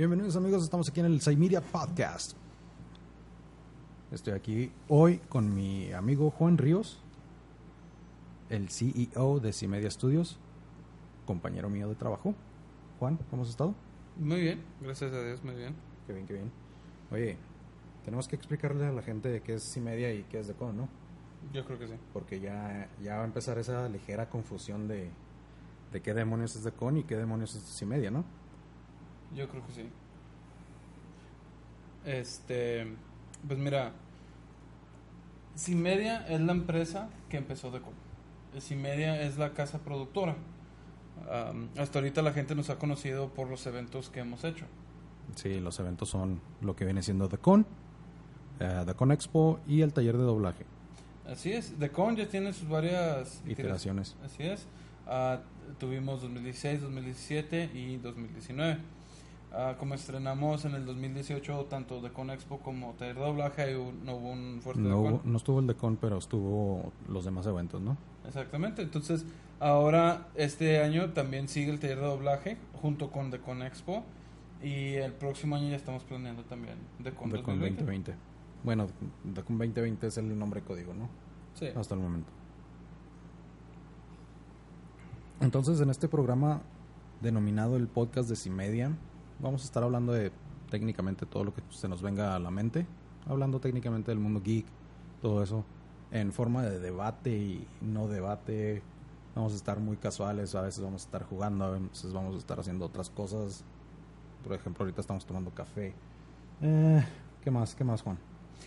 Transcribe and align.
Bienvenidos 0.00 0.34
amigos, 0.34 0.62
estamos 0.62 0.88
aquí 0.88 1.00
en 1.00 1.04
el 1.04 1.20
Saimedia 1.20 1.60
Podcast. 1.60 2.34
Estoy 4.10 4.32
aquí 4.32 4.72
hoy 4.88 5.18
con 5.28 5.54
mi 5.54 5.92
amigo 5.92 6.30
Juan 6.30 6.56
Ríos, 6.56 7.02
el 8.48 8.70
CEO 8.70 9.40
de 9.40 9.52
Cimedia 9.52 9.90
Studios, 9.90 10.38
compañero 11.26 11.68
mío 11.68 11.86
de 11.86 11.96
trabajo. 11.96 12.34
Juan, 12.98 13.18
¿cómo 13.28 13.42
has 13.42 13.50
estado? 13.50 13.74
Muy 14.16 14.40
bien, 14.40 14.62
gracias 14.80 15.12
a 15.12 15.22
Dios, 15.22 15.44
muy 15.44 15.54
bien. 15.54 15.74
Qué 16.06 16.14
bien, 16.14 16.26
qué 16.26 16.32
bien. 16.32 16.50
Oye, 17.10 17.36
tenemos 18.02 18.26
que 18.26 18.36
explicarle 18.36 18.86
a 18.86 18.92
la 18.92 19.02
gente 19.02 19.42
qué 19.42 19.56
es 19.56 19.70
Cimedia 19.70 20.14
y 20.14 20.22
qué 20.22 20.40
es 20.40 20.46
Decon, 20.46 20.78
¿no? 20.78 20.88
Yo 21.52 21.62
creo 21.66 21.78
que 21.78 21.88
sí. 21.88 21.94
Porque 22.14 22.40
ya, 22.40 22.88
ya 23.02 23.16
va 23.16 23.22
a 23.24 23.26
empezar 23.26 23.58
esa 23.58 23.86
ligera 23.90 24.30
confusión 24.30 24.88
de, 24.88 25.10
de 25.92 26.00
qué 26.00 26.14
demonios 26.14 26.56
es 26.56 26.64
Decon 26.64 26.96
y 26.96 27.04
qué 27.04 27.18
demonios 27.18 27.54
es 27.54 27.78
Cimedia, 27.78 28.10
¿no? 28.10 28.39
Yo 29.34 29.48
creo 29.48 29.66
que 29.66 29.72
sí. 29.72 29.88
Este, 32.04 32.86
pues 33.46 33.58
mira, 33.58 33.92
Cimedia 35.56 36.26
es 36.26 36.40
la 36.40 36.52
empresa 36.52 37.10
que 37.28 37.36
empezó 37.36 37.70
Decon. 37.70 37.92
Cimedia 38.58 39.22
es 39.22 39.38
la 39.38 39.52
casa 39.52 39.78
productora. 39.78 40.36
Um, 41.20 41.68
hasta 41.76 41.98
ahorita 41.98 42.22
la 42.22 42.32
gente 42.32 42.54
nos 42.54 42.70
ha 42.70 42.78
conocido 42.78 43.28
por 43.28 43.48
los 43.48 43.66
eventos 43.66 44.08
que 44.08 44.20
hemos 44.20 44.42
hecho. 44.44 44.64
Sí, 45.36 45.60
los 45.60 45.78
eventos 45.78 46.08
son 46.08 46.40
lo 46.60 46.74
que 46.74 46.84
viene 46.84 47.02
siendo 47.02 47.28
Decon, 47.28 47.66
eh, 48.58 48.84
Decon 48.86 49.12
Expo 49.12 49.60
y 49.68 49.82
el 49.82 49.92
taller 49.92 50.16
de 50.16 50.24
doblaje. 50.24 50.64
Así 51.26 51.52
es, 51.52 51.78
Decon 51.78 52.16
ya 52.16 52.28
tiene 52.28 52.52
sus 52.52 52.68
varias 52.68 53.42
Iteraciones. 53.46 54.16
Así 54.24 54.42
es. 54.42 54.66
Ah, 55.06 55.40
tuvimos 55.78 56.22
2016, 56.22 56.80
2017 56.82 57.70
y 57.74 57.96
2019. 57.98 58.78
Ah, 59.52 59.74
como 59.78 59.94
estrenamos 59.94 60.64
en 60.64 60.74
el 60.74 60.86
2018 60.86 61.64
tanto 61.68 62.00
Decon 62.00 62.30
Expo 62.30 62.58
como 62.60 62.92
taller 62.92 63.16
de 63.16 63.20
doblaje, 63.22 63.74
no 64.04 64.14
hubo 64.14 64.30
un 64.30 64.60
fuerte 64.62 64.80
No, 64.80 65.00
hubo- 65.00 65.20
no 65.24 65.36
estuvo 65.36 65.58
el 65.58 65.66
Decon, 65.66 65.96
pero 65.96 66.18
estuvo 66.18 66.92
los 67.08 67.24
demás 67.24 67.46
eventos, 67.46 67.80
¿no? 67.82 67.96
Exactamente, 68.26 68.82
entonces 68.82 69.24
ahora 69.58 70.28
este 70.36 70.80
año 70.80 71.10
también 71.10 71.48
sigue 71.48 71.72
el 71.72 71.80
taller 71.80 71.98
de 71.98 72.06
doblaje 72.06 72.56
junto 72.80 73.10
con 73.10 73.32
Decon 73.32 73.62
Expo 73.62 74.04
y 74.62 74.94
el 74.94 75.12
próximo 75.14 75.56
año 75.56 75.68
ya 75.70 75.76
estamos 75.76 76.04
planeando 76.04 76.44
también 76.44 76.76
Decon, 77.00 77.30
Decon 77.30 77.58
2020. 77.58 77.82
2020. 77.82 78.14
Bueno, 78.62 78.86
Decon 79.24 79.58
2020 79.58 80.06
es 80.06 80.16
el 80.18 80.38
nombre 80.38 80.60
código, 80.62 80.94
¿no? 80.94 81.08
Sí. 81.54 81.66
Hasta 81.74 81.94
el 81.96 82.00
momento. 82.02 82.30
Entonces, 85.40 85.80
en 85.80 85.90
este 85.90 86.06
programa 86.08 86.60
denominado 87.20 87.76
el 87.76 87.88
podcast 87.88 88.28
de 88.28 88.36
Cimedia, 88.36 88.92
vamos 89.42 89.62
a 89.62 89.64
estar 89.64 89.82
hablando 89.82 90.12
de 90.12 90.32
técnicamente 90.70 91.26
todo 91.26 91.44
lo 91.44 91.54
que 91.54 91.62
se 91.70 91.88
nos 91.88 92.02
venga 92.02 92.34
a 92.34 92.38
la 92.38 92.50
mente, 92.50 92.86
hablando 93.26 93.60
técnicamente 93.60 94.10
del 94.10 94.20
mundo 94.20 94.40
geek, 94.42 94.66
todo 95.20 95.42
eso, 95.42 95.64
en 96.10 96.32
forma 96.32 96.62
de 96.62 96.78
debate 96.78 97.30
y 97.30 97.66
no 97.80 98.08
debate. 98.08 98.82
Vamos 99.34 99.52
a 99.52 99.56
estar 99.56 99.78
muy 99.78 99.96
casuales, 99.96 100.54
a 100.54 100.62
veces 100.62 100.82
vamos 100.82 101.02
a 101.02 101.04
estar 101.06 101.22
jugando, 101.24 101.64
a 101.64 101.70
veces 101.70 102.12
vamos 102.12 102.34
a 102.34 102.38
estar 102.38 102.58
haciendo 102.58 102.84
otras 102.84 103.10
cosas. 103.10 103.64
Por 104.42 104.54
ejemplo, 104.54 104.84
ahorita 104.84 105.00
estamos 105.00 105.24
tomando 105.24 105.50
café. 105.50 105.94
Eh, 106.62 107.04
¿Qué 107.42 107.50
más? 107.50 107.74
¿Qué 107.74 107.84
más, 107.84 108.02
Juan? 108.02 108.18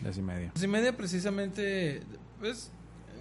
De 0.01 0.13
Cimedia. 0.13 0.51
Pues 0.53 0.63
y 0.63 0.67
media 0.67 0.95
precisamente, 0.95 2.01
pues, 2.39 2.71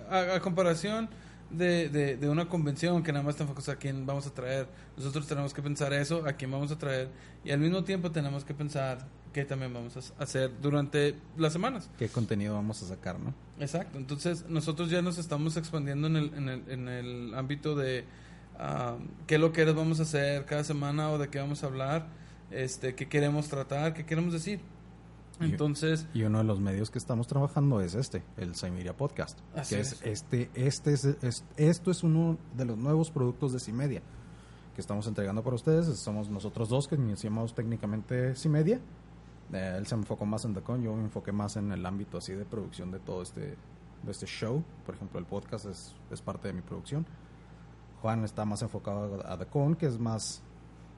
a, 0.09 0.37
a 0.37 0.41
comparación 0.41 1.09
de, 1.53 1.89
de, 1.89 2.17
de 2.17 2.29
una 2.29 2.49
convención 2.49 3.03
que 3.03 3.13
nada 3.13 3.25
más 3.25 3.37
te 3.37 3.43
enfocas 3.43 3.69
a 3.69 3.77
quién 3.77 4.07
vamos 4.07 4.27
a 4.27 4.31
traer, 4.35 4.69
nosotros 4.97 5.27
tenemos 5.27 5.53
que 5.55 5.63
pensar 5.63 5.93
eso, 5.93 6.25
a 6.27 6.33
quién 6.33 6.51
vamos 6.51 6.71
a 6.73 6.79
traer, 6.79 7.09
y 7.45 7.51
al 7.51 7.61
mismo 7.61 7.85
tiempo 7.85 8.11
tenemos 8.11 8.45
que 8.45 8.55
pensar 8.55 9.07
qué 9.33 9.45
también 9.45 9.73
vamos 9.73 9.97
a 9.97 10.23
hacer 10.23 10.51
durante 10.61 11.15
las 11.37 11.53
semanas. 11.53 11.91
¿Qué 11.99 12.09
contenido 12.09 12.55
vamos 12.55 12.83
a 12.83 12.87
sacar, 12.87 13.19
no? 13.19 13.35
Exacto, 13.59 13.99
entonces 13.99 14.47
nosotros 14.49 14.91
ya 14.91 15.03
nos 15.03 15.19
estamos 15.19 15.57
expandiendo 15.57 16.07
en 16.07 16.17
el, 16.17 16.35
en 16.35 16.49
el, 16.49 16.63
en 16.69 16.89
el 16.89 17.35
ámbito 17.35 17.75
de 17.75 18.05
ah, 18.59 18.97
qué 19.27 19.39
lo 19.39 19.53
que 19.53 19.65
vamos 19.65 20.01
a 20.01 20.03
hacer 20.03 20.45
cada 20.45 20.65
semana 20.65 21.11
o 21.11 21.19
de 21.19 21.29
qué 21.29 21.39
vamos 21.39 21.63
a 21.63 21.67
hablar, 21.67 22.07
este, 22.51 22.95
qué 22.95 23.09
queremos 23.09 23.49
tratar, 23.49 23.95
qué 23.95 24.05
queremos 24.05 24.33
decir. 24.33 24.61
Y- 25.41 25.45
Entonces, 25.47 26.07
Y 26.15 26.23
uno 26.25 26.39
de 26.39 26.45
los 26.45 26.61
medios 26.61 26.91
que 26.91 26.99
estamos 26.99 27.27
trabajando 27.27 27.81
es 27.81 27.95
este, 27.95 28.23
el 28.37 28.55
Cimedia 28.55 28.97
Podcast. 28.97 29.39
Así 29.55 29.75
que 29.75 29.81
es. 29.81 29.93
es, 29.95 30.03
este, 30.05 30.51
este 30.55 30.93
es, 30.93 31.05
es- 31.05 31.45
esto 31.57 31.91
es 31.91 32.03
uno 32.03 32.37
de 32.57 32.65
los 32.65 32.77
nuevos 32.79 33.11
productos 33.11 33.53
de 33.53 33.59
Cimedia 33.61 34.03
que 34.75 34.81
estamos 34.81 35.07
entregando 35.07 35.43
para 35.43 35.57
ustedes. 35.57 35.87
Somos 35.99 36.29
nosotros 36.31 36.69
dos 36.69 36.87
que 36.89 36.95
iniciamos 36.95 37.55
técnicamente 37.55 38.35
Cimedia. 38.35 38.81
Eh, 39.53 39.75
él 39.77 39.87
se 39.87 39.95
enfocó 39.95 40.25
más 40.27 40.45
en 40.45 40.55
The 40.55 40.63
Con, 40.63 40.83
yo 40.83 40.95
me 40.95 41.03
enfoqué 41.05 41.33
más 41.33 41.57
en 41.57 41.73
el 41.73 41.85
ámbito 41.85 42.19
así 42.19 42.33
de 42.33 42.45
producción 42.45 42.91
de 42.91 42.99
todo 43.01 43.21
este, 43.23 43.41
de 44.03 44.11
este 44.11 44.27
show. 44.27 44.63
Por 44.87 44.95
ejemplo, 44.95 45.19
el 45.19 45.27
podcast 45.27 45.67
es, 45.67 45.95
es 46.11 46.23
parte 46.23 46.49
de 46.49 46.55
mi 46.55 46.63
producción. 46.63 47.05
Juan 48.01 48.25
está 48.25 48.45
más 48.45 48.63
enfocado 48.63 49.27
a 49.27 49.37
The 49.39 49.47
Con, 49.47 49.77
que 49.77 49.87
es 49.87 49.99
más 49.99 50.43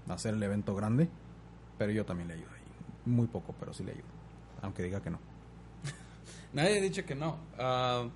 hacer 0.08 0.34
el 0.34 0.42
evento 0.42 0.74
grande. 0.74 1.08
Pero 1.78 1.92
yo 1.92 2.04
también 2.04 2.28
le 2.28 2.34
ayudo 2.34 2.50
ahí. 2.54 2.62
Muy 3.12 3.26
poco, 3.26 3.54
pero 3.58 3.72
sí 3.74 3.82
le 3.82 3.92
ayudo. 3.92 4.04
Aunque 4.64 4.82
diga 4.82 5.00
que 5.02 5.10
no. 5.10 5.18
Nadie 6.52 6.78
ha 6.78 6.80
dicho 6.82 7.04
que 7.04 7.14
no. 7.14 7.36
Ah, 7.58 8.08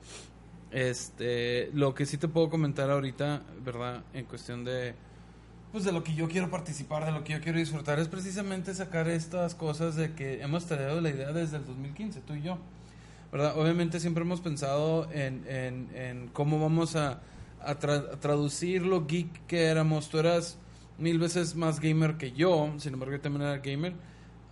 este, 0.70 1.70
lo 1.72 1.94
que 1.94 2.06
sí 2.06 2.18
te 2.18 2.28
puedo 2.28 2.50
comentar 2.50 2.90
ahorita, 2.90 3.42
¿verdad? 3.64 4.02
En 4.12 4.24
cuestión 4.26 4.64
de, 4.64 4.94
pues 5.72 5.84
de 5.84 5.92
lo 5.92 6.02
que 6.04 6.14
yo 6.14 6.28
quiero 6.28 6.50
participar, 6.50 7.04
de 7.04 7.12
lo 7.12 7.24
que 7.24 7.32
yo 7.34 7.40
quiero 7.40 7.58
disfrutar, 7.58 7.98
es 7.98 8.08
precisamente 8.08 8.74
sacar 8.74 9.08
estas 9.08 9.54
cosas 9.54 9.96
de 9.96 10.14
que 10.14 10.42
hemos 10.42 10.66
traído 10.66 11.00
la 11.00 11.10
idea 11.10 11.32
desde 11.32 11.56
el 11.58 11.64
2015, 11.66 12.20
tú 12.20 12.34
y 12.34 12.42
yo. 12.42 12.58
¿Verdad? 13.30 13.58
Obviamente 13.58 14.00
siempre 14.00 14.22
hemos 14.24 14.40
pensado 14.40 15.06
en, 15.12 15.44
en, 15.46 15.88
en 15.94 16.28
cómo 16.28 16.58
vamos 16.60 16.96
a, 16.96 17.20
a, 17.60 17.78
tra- 17.78 18.14
a 18.14 18.20
traducir 18.20 18.86
lo 18.86 19.06
geek 19.06 19.44
que 19.46 19.64
éramos. 19.66 20.08
Tú 20.08 20.18
eras 20.18 20.56
mil 20.98 21.18
veces 21.18 21.54
más 21.54 21.78
gamer 21.80 22.16
que 22.16 22.32
yo, 22.32 22.72
sin 22.78 22.94
embargo 22.94 23.14
yo 23.16 23.20
también 23.20 23.42
era 23.42 23.58
gamer. 23.58 23.92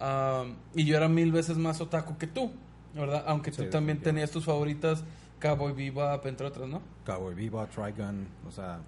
Ah, 0.00 0.44
y 0.74 0.84
yo 0.84 0.96
era 0.96 1.08
mil 1.08 1.32
veces 1.32 1.56
más 1.56 1.80
otaku 1.80 2.16
que 2.18 2.26
tú, 2.26 2.52
¿verdad? 2.94 3.24
Aunque 3.26 3.52
Sí, 3.52 3.62
tú 3.62 3.70
también 3.70 4.00
tenías 4.00 4.30
tus 4.30 4.44
favoritas, 4.44 5.04
Cowboy 5.40 5.72
Bebop, 5.72 6.24
entre 6.26 6.46
otras, 6.46 6.68
¿no? 6.68 6.80
Cowboy 7.04 7.34
Viva, 7.34 7.66
Trigun, 7.66 8.26
o 8.46 8.50
sea... 8.50 8.80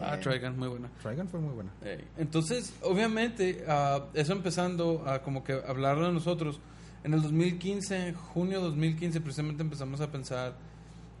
Ah, 0.00 0.14
eh, 0.14 0.18
Trigun, 0.18 0.58
muy 0.58 0.68
buena. 0.68 0.88
Trigun 1.02 1.28
fue 1.28 1.40
muy 1.40 1.54
buena. 1.54 1.70
Eh, 1.82 2.04
Entonces, 2.16 2.72
obviamente, 2.82 3.64
ah, 3.68 4.04
eso 4.14 4.32
empezando 4.32 5.04
a 5.06 5.22
como 5.22 5.44
que 5.44 5.52
hablarlo 5.52 6.06
de 6.06 6.12
nosotros. 6.12 6.60
En 7.02 7.14
el 7.14 7.22
2015, 7.22 8.12
junio 8.12 8.60
2015, 8.60 9.20
precisamente 9.20 9.62
empezamos 9.62 10.00
a 10.00 10.10
pensar, 10.10 10.54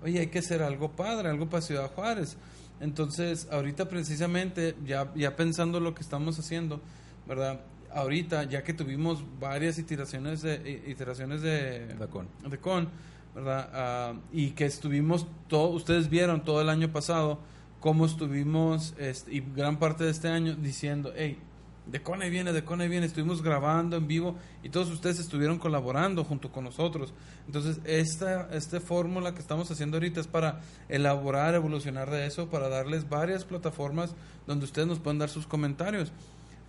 oye, 0.02 0.20
hay 0.20 0.26
que 0.28 0.40
hacer 0.40 0.62
algo 0.62 0.90
padre, 0.92 1.30
algo 1.30 1.48
para 1.48 1.62
Ciudad 1.62 1.90
Juárez. 1.90 2.36
Entonces, 2.80 3.48
ahorita 3.50 3.88
precisamente, 3.88 4.74
ya, 4.84 5.12
ya 5.14 5.36
pensando 5.36 5.80
lo 5.80 5.94
que 5.94 6.02
estamos 6.02 6.38
haciendo, 6.38 6.80
¿verdad? 7.26 7.60
Ahorita, 7.92 8.44
ya 8.44 8.62
que 8.62 8.72
tuvimos 8.72 9.24
varias 9.40 9.78
iteraciones 9.78 10.42
de, 10.42 10.82
iteraciones 10.86 11.42
de, 11.42 11.94
The 11.98 12.06
Con. 12.06 12.28
de 12.48 12.58
con, 12.58 12.88
¿verdad? 13.34 13.70
Ah, 13.72 14.14
y 14.32 14.50
que 14.50 14.66
estuvimos, 14.66 15.26
todo, 15.48 15.68
ustedes 15.68 16.08
vieron 16.08 16.44
todo 16.44 16.60
el 16.60 16.68
año 16.68 16.92
pasado 16.92 17.38
cómo 17.80 18.06
estuvimos, 18.06 18.94
este, 18.98 19.34
y 19.34 19.40
gran 19.40 19.78
parte 19.78 20.04
de 20.04 20.10
este 20.10 20.28
año, 20.28 20.54
diciendo, 20.54 21.12
hey, 21.16 21.38
de 21.86 22.02
con 22.02 22.22
ahí 22.22 22.30
viene, 22.30 22.52
de 22.52 22.64
con 22.64 22.80
ahí 22.80 22.88
viene, 22.88 23.06
estuvimos 23.06 23.42
grabando 23.42 23.96
en 23.96 24.06
vivo 24.06 24.36
y 24.62 24.68
todos 24.68 24.90
ustedes 24.90 25.18
estuvieron 25.18 25.58
colaborando 25.58 26.24
junto 26.24 26.52
con 26.52 26.64
nosotros. 26.64 27.12
Entonces, 27.46 27.80
esta, 27.84 28.48
esta 28.52 28.80
fórmula 28.80 29.34
que 29.34 29.40
estamos 29.40 29.70
haciendo 29.70 29.96
ahorita 29.96 30.20
es 30.20 30.26
para 30.28 30.60
elaborar, 30.88 31.54
evolucionar 31.54 32.10
de 32.10 32.26
eso, 32.26 32.48
para 32.48 32.68
darles 32.68 33.08
varias 33.08 33.44
plataformas 33.44 34.14
donde 34.46 34.66
ustedes 34.66 34.86
nos 34.86 35.00
pueden 35.00 35.18
dar 35.18 35.30
sus 35.30 35.46
comentarios. 35.46 36.12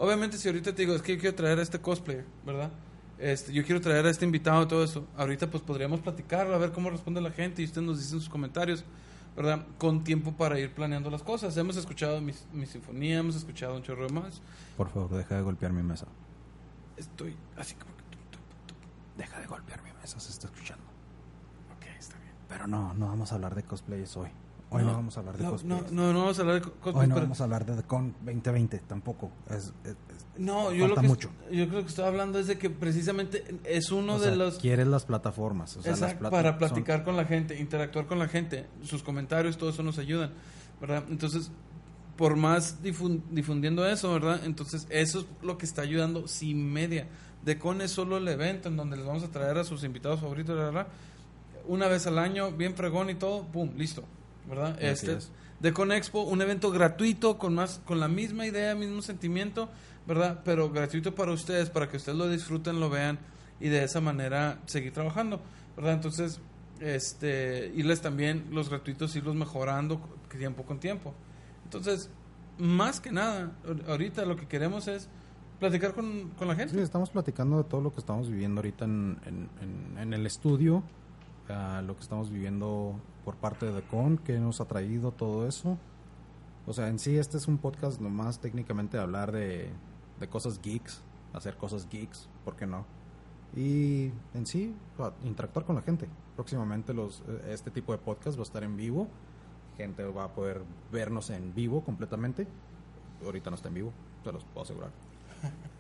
Obviamente, 0.01 0.39
si 0.39 0.47
ahorita 0.47 0.73
te 0.73 0.81
digo, 0.81 0.95
es 0.95 1.03
que 1.03 1.13
yo 1.13 1.22
quiero 1.22 1.35
traer 1.35 1.59
a 1.59 1.62
este 1.62 1.79
cosplayer, 1.79 2.25
¿verdad? 2.43 2.72
Este, 3.20 3.53
yo 3.53 3.64
quiero 3.64 3.79
traer 3.81 4.03
a 4.08 4.09
este 4.09 4.25
invitado 4.25 4.64
y 4.64 4.67
todo 4.67 4.84
eso. 4.84 5.05
Ahorita 5.16 5.47
pues 5.47 5.61
podríamos 5.61 5.99
platicarlo, 5.99 6.55
a 6.55 6.58
ver 6.58 6.72
cómo 6.72 6.90
responde 6.90 7.22
la 7.22 7.29
gente 7.29 7.61
y 7.61 7.66
ustedes 7.66 7.85
nos 7.85 7.99
dicen 7.99 8.20
sus 8.20 8.28
comentarios, 8.28 8.84
¿verdad? 9.35 9.64
Con 9.78 10.03
tiempo 10.03 10.31
para 10.31 10.59
ir 10.59 10.73
planeando 10.73 11.11
las 11.11 11.22
cosas. 11.22 11.55
Hemos 11.55 11.78
escuchado 11.78 12.20
mi, 12.20 12.34
mi 12.52 12.66
sinfonía, 12.66 13.20
hemos 13.20 13.35
escuchado 13.35 13.75
un 13.75 13.84
chorro 13.84 14.08
de 14.08 14.11
más. 14.11 14.41
Por 14.75 14.90
favor, 14.90 15.11
deja 15.11 15.35
de 15.35 15.43
golpear 15.43 15.72
mi 15.72 15.84
mesa. 15.84 16.08
Estoy 16.97 17.37
así 17.55 17.75
como 17.75 17.96
que... 17.96 18.02
Deja 19.20 19.40
de 19.40 19.46
golpear 19.46 19.84
mi 19.84 19.91
mesa, 20.02 20.20
se 20.20 20.31
está 20.31 20.47
escuchando. 20.47 20.84
Ok, 21.78 21.85
está 21.99 22.17
bien. 22.17 22.34
Pero 22.49 22.66
no, 22.66 22.96
no 22.96 23.05
vamos 23.05 23.31
a 23.31 23.35
hablar 23.35 23.53
de 23.53 23.61
cosplayers 23.61 24.17
hoy. 24.17 24.29
Hoy 24.73 24.84
no, 24.84 24.94
vamos 24.94 25.18
a 25.18 25.20
hablar 25.20 25.38
de 25.38 25.44
no, 25.44 25.50
no, 25.50 25.56
cosplayers. 25.58 25.91
no, 25.91 26.14
no 26.14 26.20
vamos 26.20 26.38
a 26.40 26.41
hablar 26.41 26.56
de 26.56 26.62
co- 26.62 26.73
Hoy 26.97 27.08
no 27.08 27.14
pero- 27.16 27.26
vamos 27.26 27.41
a 27.41 27.44
hablar 27.44 27.66
de 27.66 27.84
Con 27.84 28.14
2020 28.23 28.79
tampoco. 28.79 29.29
Es, 29.50 29.73
No, 30.38 30.72
yo 30.72 30.88
lo 30.88 30.96
que 30.96 31.02
mucho. 31.08 31.29
yo 31.52 31.68
creo 31.68 31.82
que 31.82 31.88
estoy 31.90 32.06
hablando 32.06 32.40
es 32.40 32.47
de 32.47 32.58
que 32.58 32.70
precisamente 32.70 33.44
es 33.66 33.91
uno 33.91 34.14
o 34.16 34.20
de 34.20 34.28
sea, 34.28 34.35
los 34.35 34.58
Quieres 34.59 34.88
las 34.88 35.03
plataformas. 35.06 35.76
O 35.76 35.82
sea, 35.82 35.91
las 35.91 36.00
Exacto, 36.02 36.20
plata- 36.20 36.32
para 36.35 36.50
son- 36.52 36.58
platicar 36.59 37.03
con 37.03 37.18
la 37.18 37.26
gente, 37.26 37.59
interactuar 37.59 38.08
con 38.08 38.18
la 38.18 38.28
gente, 38.29 38.66
sus 38.84 39.03
comentarios, 39.03 39.58
todo 39.58 39.70
eso 39.72 39.84
nos 39.84 39.97
ayudan, 40.00 40.32
¿verdad? 40.79 41.03
Entonces, 41.09 41.52
por 42.16 42.38
más 42.38 42.82
difun- 42.82 43.23
difundiendo 43.29 43.85
eso, 43.85 44.14
¿verdad? 44.14 44.41
Entonces, 44.46 44.88
eso 44.90 45.20
es 45.20 45.26
lo 45.41 45.58
que 45.58 45.66
está 45.66 45.82
ayudando 45.82 46.28
sin 46.29 46.72
media. 46.72 47.08
De 47.44 47.58
Con 47.59 47.82
es 47.82 47.91
solo 47.91 48.18
el 48.18 48.28
evento 48.28 48.70
en 48.70 48.78
donde 48.78 48.96
les 48.96 49.06
vamos 49.06 49.23
a 49.23 49.32
traer 49.32 49.58
a 49.58 49.64
sus 49.66 49.84
invitados 49.84 50.22
favoritos, 50.22 50.56
¿verdad? 50.56 50.88
Una 51.68 51.88
vez 51.88 52.08
al 52.08 52.20
año, 52.20 52.52
bien 52.52 52.76
fregón 52.76 53.09
y 53.09 53.16
todo, 53.16 53.44
pum, 53.47 53.72
listo, 53.76 54.03
¿verdad? 54.51 54.73
Así 54.77 54.85
este 54.85 55.13
es. 55.13 55.31
de 55.59 55.73
Con 55.73 55.91
Expo, 55.91 56.21
un 56.21 56.41
evento 56.43 56.69
gratuito 56.69 57.39
con 57.39 57.55
más 57.55 57.81
con 57.85 57.99
la 57.99 58.07
misma 58.07 58.45
idea, 58.45 58.75
mismo 58.75 59.01
sentimiento, 59.01 59.69
¿verdad? 60.05 60.41
Pero 60.45 60.69
gratuito 60.69 61.15
para 61.15 61.31
ustedes, 61.31 61.71
para 61.71 61.89
que 61.89 61.97
ustedes 61.97 62.17
lo 62.17 62.29
disfruten, 62.29 62.79
lo 62.79 62.89
vean 62.91 63.17
y 63.59 63.69
de 63.69 63.83
esa 63.83 64.01
manera 64.01 64.59
seguir 64.65 64.91
trabajando, 64.93 65.41
¿verdad? 65.75 65.93
Entonces, 65.93 66.39
este, 66.79 67.71
irles 67.75 68.01
también 68.01 68.47
los 68.51 68.69
gratuitos, 68.69 69.15
irlos 69.15 69.35
mejorando 69.35 70.01
tiempo 70.37 70.63
con 70.63 70.79
tiempo. 70.79 71.13
Entonces, 71.63 72.09
más 72.57 72.99
que 72.99 73.11
nada, 73.11 73.51
ahor- 73.65 73.87
ahorita 73.87 74.25
lo 74.25 74.35
que 74.35 74.47
queremos 74.47 74.87
es 74.87 75.07
platicar 75.59 75.93
con, 75.93 76.29
con 76.37 76.47
la 76.47 76.55
gente. 76.55 76.73
Sí, 76.73 76.79
estamos 76.81 77.09
platicando 77.11 77.57
de 77.57 77.63
todo 77.65 77.81
lo 77.81 77.93
que 77.93 77.99
estamos 77.99 78.29
viviendo 78.29 78.59
ahorita 78.59 78.85
en, 78.85 79.19
en- 79.25 79.49
en- 79.61 79.97
en 79.99 80.13
el 80.13 80.25
estudio, 80.25 80.83
ah, 81.51 81.81
lo 81.81 81.95
que 81.95 82.01
estamos 82.01 82.29
viviendo 82.29 82.99
por 83.25 83.35
parte 83.35 83.71
de 83.71 83.81
Con, 83.83 84.17
que 84.17 84.39
nos 84.39 84.61
ha 84.61 84.65
traído 84.65 85.11
todo 85.11 85.47
eso. 85.47 85.77
O 86.65 86.73
sea, 86.73 86.87
en 86.87 86.99
sí 86.99 87.17
este 87.17 87.37
es 87.37 87.47
un 87.47 87.57
podcast 87.57 87.99
nomás 87.99 88.39
técnicamente 88.39 88.97
de 88.97 89.03
hablar 89.03 89.31
de, 89.31 89.69
de 90.19 90.27
cosas 90.27 90.61
geeks, 90.61 91.01
hacer 91.33 91.57
cosas 91.57 91.87
geeks, 91.89 92.29
¿por 92.45 92.55
qué 92.55 92.65
no? 92.67 92.85
Y 93.55 94.11
en 94.33 94.45
sí, 94.45 94.73
interactuar 95.23 95.65
con 95.65 95.75
la 95.75 95.81
gente. 95.81 96.07
Próximamente 96.35 96.93
los, 96.93 97.21
eh, 97.27 97.49
este 97.49 97.71
tipo 97.71 97.91
de 97.91 97.97
podcast 97.97 98.37
va 98.37 98.41
a 98.41 98.43
estar 98.43 98.63
en 98.63 98.77
vivo. 98.77 99.07
Gente 99.77 100.03
va 100.05 100.25
a 100.25 100.33
poder 100.33 100.61
vernos 100.91 101.29
en 101.31 101.53
vivo 101.53 101.83
completamente. 101.83 102.47
Ahorita 103.23 103.49
no 103.49 103.55
está 103.55 103.67
en 103.67 103.75
vivo, 103.75 103.93
se 104.23 104.31
los 104.31 104.43
puedo 104.45 104.63
asegurar. 104.63 104.91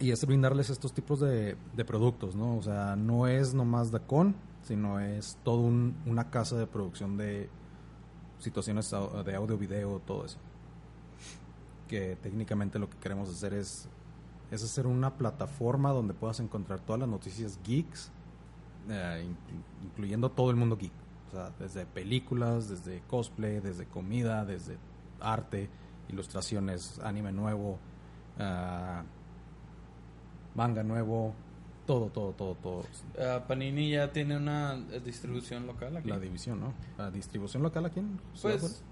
Y 0.00 0.12
es 0.12 0.24
brindarles 0.24 0.70
estos 0.70 0.92
tipos 0.92 1.18
de, 1.20 1.56
de 1.74 1.84
productos, 1.84 2.36
¿no? 2.36 2.56
O 2.56 2.62
sea, 2.62 2.94
no 2.94 3.26
es 3.26 3.52
nomás 3.54 3.90
Dacon, 3.90 4.36
sino 4.62 5.00
es 5.00 5.38
todo 5.42 5.60
un- 5.60 5.96
una 6.06 6.30
casa 6.30 6.56
de 6.56 6.66
producción 6.66 7.16
de 7.16 7.48
situaciones 8.38 8.90
de 9.24 9.34
audio, 9.34 9.58
video, 9.58 10.00
todo 10.06 10.24
eso. 10.24 10.38
Que 11.88 12.16
técnicamente 12.16 12.78
lo 12.78 12.88
que 12.88 12.96
queremos 12.98 13.28
hacer 13.28 13.54
es, 13.54 13.88
es 14.52 14.62
hacer 14.62 14.86
una 14.86 15.14
plataforma 15.16 15.90
donde 15.90 16.14
puedas 16.14 16.38
encontrar 16.38 16.78
todas 16.80 17.00
las 17.00 17.08
noticias 17.08 17.58
geeks, 17.64 18.12
eh, 18.88 19.24
in- 19.26 19.36
incluyendo 19.84 20.30
todo 20.30 20.50
el 20.50 20.56
mundo 20.56 20.76
geek. 20.76 20.92
O 21.28 21.30
sea, 21.32 21.50
desde 21.58 21.86
películas, 21.86 22.68
desde 22.68 23.00
cosplay, 23.08 23.58
desde 23.60 23.86
comida, 23.86 24.44
desde 24.44 24.78
arte, 25.20 25.68
ilustraciones, 26.08 27.00
anime 27.02 27.32
nuevo, 27.32 27.78
ah, 28.38 29.02
manga 30.54 30.82
nuevo, 30.82 31.34
todo, 31.86 32.06
todo, 32.06 32.32
todo, 32.32 32.54
todo. 32.56 32.84
Ah, 33.18 33.44
Panini 33.48 33.90
ya 33.92 34.12
tiene 34.12 34.36
una 34.36 34.74
eh, 34.92 35.00
distribución 35.04 35.66
local 35.66 35.96
aquí. 35.96 36.08
La 36.08 36.18
división, 36.18 36.60
¿no? 36.60 36.74
La 36.98 37.10
distribución 37.10 37.62
local 37.62 37.86
aquí 37.86 38.00
en 38.00 38.20
Pues 38.42 38.82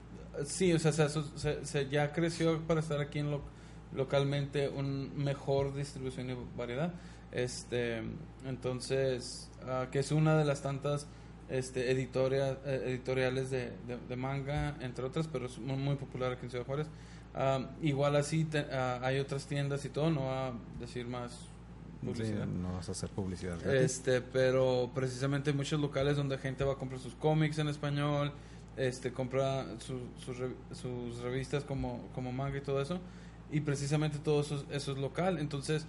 sí, 0.47 0.73
o 0.73 0.79
sea, 0.79 0.93
se, 0.93 1.09
se- 1.09 1.65
se- 1.65 1.89
ya 1.89 2.13
creció 2.13 2.61
para 2.67 2.81
estar 2.81 3.01
aquí 3.01 3.19
en 3.19 3.31
lo- 3.31 3.43
localmente 3.95 4.69
un 4.69 5.13
mejor 5.17 5.75
distribución 5.75 6.31
y 6.31 6.37
variedad. 6.57 6.93
Este, 7.33 8.03
entonces, 8.47 9.51
ah, 9.67 9.89
que 9.91 9.99
es 9.99 10.11
una 10.13 10.37
de 10.37 10.45
las 10.45 10.63
tantas 10.63 11.07
este, 11.49 11.93
editoria- 11.93 12.59
eh, 12.65 12.83
editoriales 12.87 13.51
de, 13.51 13.73
de- 13.87 13.99
de 14.09 14.17
manga, 14.17 14.77
entre 14.81 15.05
otras, 15.05 15.29
pero 15.29 15.47
es 15.47 15.59
muy, 15.59 15.77
muy 15.77 15.95
popular 15.97 16.33
aquí 16.33 16.45
en 16.45 16.51
Ciudad 16.51 16.65
Juárez. 16.67 16.89
Ah, 17.39 17.61
igual 17.83 18.17
así 18.17 18.45
te- 18.45 18.67
ah, 18.73 18.99
hay 19.03 19.19
otras 19.19 19.47
tiendas 19.47 19.85
y 19.85 19.91
todo, 19.91 20.11
no 20.11 20.25
va 20.25 20.49
a 20.49 20.53
decir 20.81 21.07
más 21.07 21.33
Sí, 21.33 22.07
publicidad. 22.07 22.47
no 22.47 22.73
vas 22.75 22.89
a 22.89 22.93
hacer 22.93 23.11
publicidad. 23.11 23.67
Este, 23.75 24.21
pero 24.23 24.91
precisamente 24.95 25.51
hay 25.51 25.57
muchos 25.57 25.79
locales 25.81 26.17
donde 26.17 26.39
gente 26.39 26.65
va 26.65 26.73
a 26.75 26.77
comprar 26.77 27.01
sus 27.01 27.15
cómics 27.15 27.59
en 27.59 27.69
español, 27.69 28.33
este, 28.79 29.13
compra 29.13 29.67
su- 29.81 30.01
sus, 30.25 30.37
sus 30.79 31.19
revistas 31.21 31.65
como, 31.65 32.01
como 32.15 32.33
manga 32.33 32.57
y 32.59 32.61
todo 32.63 32.81
eso, 32.81 33.01
y 33.53 33.61
precisamente 33.61 34.19
todo 34.19 34.41
eso, 34.41 34.57
es- 34.57 34.65
eso 34.71 34.93
es 34.93 34.99
local. 34.99 35.39
Entonces, 35.39 35.87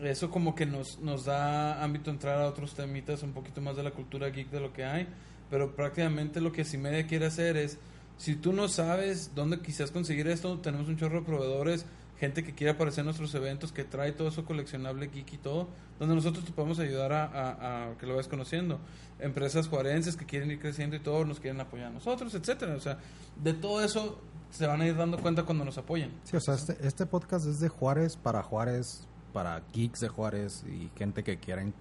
eso 0.00 0.30
como 0.30 0.54
que 0.56 0.66
nos, 0.66 0.98
nos 1.00 1.24
da 1.26 1.84
ámbito 1.84 2.10
a 2.10 2.14
entrar 2.14 2.40
a 2.40 2.48
otros 2.48 2.74
temitas, 2.74 3.22
un 3.22 3.32
poquito 3.32 3.60
más 3.60 3.76
de 3.76 3.82
la 3.84 3.90
cultura 3.92 4.28
geek 4.30 4.50
de 4.50 4.60
lo 4.60 4.72
que 4.72 4.84
hay, 4.84 5.06
pero 5.50 5.74
prácticamente 5.76 6.40
lo 6.40 6.50
que 6.52 6.64
Cimedia 6.64 7.06
quiere 7.06 7.26
hacer 7.26 7.56
es, 7.56 7.78
si 8.20 8.36
tú 8.36 8.52
no 8.52 8.68
sabes 8.68 9.32
dónde 9.34 9.60
quizás 9.60 9.90
conseguir 9.90 10.28
esto, 10.28 10.58
tenemos 10.58 10.88
un 10.88 10.98
chorro 10.98 11.20
de 11.20 11.26
proveedores, 11.26 11.86
gente 12.18 12.44
que 12.44 12.54
quiere 12.54 12.72
aparecer 12.72 13.00
en 13.00 13.06
nuestros 13.06 13.34
eventos, 13.34 13.72
que 13.72 13.82
trae 13.82 14.12
todo 14.12 14.28
eso 14.28 14.44
coleccionable 14.44 15.06
geek 15.08 15.32
y 15.32 15.38
todo, 15.38 15.68
donde 15.98 16.14
nosotros 16.14 16.44
te 16.44 16.52
podemos 16.52 16.78
ayudar 16.78 17.12
a, 17.14 17.94
que 17.98 18.04
lo 18.04 18.12
vayas 18.16 18.28
conociendo. 18.28 18.78
Empresas 19.20 19.68
juarenses 19.68 20.16
que 20.16 20.26
quieren 20.26 20.50
ir 20.50 20.60
creciendo 20.60 20.96
y 20.96 21.00
todo, 21.00 21.24
nos 21.24 21.40
quieren 21.40 21.62
apoyar 21.62 21.86
a 21.86 21.90
nosotros, 21.92 22.34
etcétera. 22.34 22.74
O 22.74 22.80
sea, 22.80 22.98
de 23.42 23.54
todo 23.54 23.82
eso 23.82 24.20
se 24.50 24.66
van 24.66 24.82
a 24.82 24.86
ir 24.86 24.96
dando 24.96 25.16
cuenta 25.18 25.44
cuando 25.44 25.64
nos 25.64 25.78
apoyen. 25.78 26.12
Sí, 26.24 26.36
o 26.36 26.40
sea, 26.40 26.54
este, 26.56 26.76
este 26.86 27.06
podcast 27.06 27.46
es 27.46 27.58
de 27.58 27.70
Juárez 27.70 28.18
para 28.18 28.42
Juárez, 28.42 29.06
para 29.32 29.62
geeks 29.72 30.00
de 30.00 30.08
Juárez 30.08 30.62
y 30.68 30.90
gente 30.98 31.24
que 31.24 31.38
quiera 31.38 31.62
in- 31.62 31.72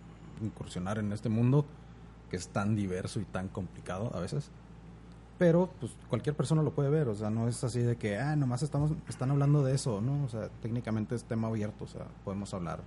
incursionar 0.41 0.99
en 0.99 1.11
este 1.11 1.27
mundo 1.27 1.65
que 2.29 2.37
es 2.37 2.47
tan 2.47 2.77
diverso 2.77 3.19
y 3.19 3.25
tan 3.25 3.49
complicado 3.49 4.09
a 4.15 4.21
veces. 4.21 4.51
Pero, 5.39 5.69
pues, 5.79 5.93
cualquier 6.09 6.35
persona 6.35 6.61
lo 6.61 6.71
puede 6.71 6.89
ver, 6.89 7.07
o 7.07 7.15
sea, 7.15 7.29
no 7.29 7.47
es 7.47 7.63
así 7.63 7.79
de 7.79 7.95
que, 7.95 8.17
ah, 8.17 8.35
nomás 8.35 8.61
estamos, 8.61 8.91
están 9.07 9.31
hablando 9.31 9.63
de 9.63 9.73
eso, 9.73 10.01
¿no? 10.01 10.25
O 10.25 10.27
sea, 10.27 10.49
técnicamente 10.61 11.15
es 11.15 11.23
tema 11.23 11.47
abierto, 11.47 11.85
o 11.85 11.87
sea, 11.87 12.05
podemos 12.25 12.53
hablar. 12.53 12.81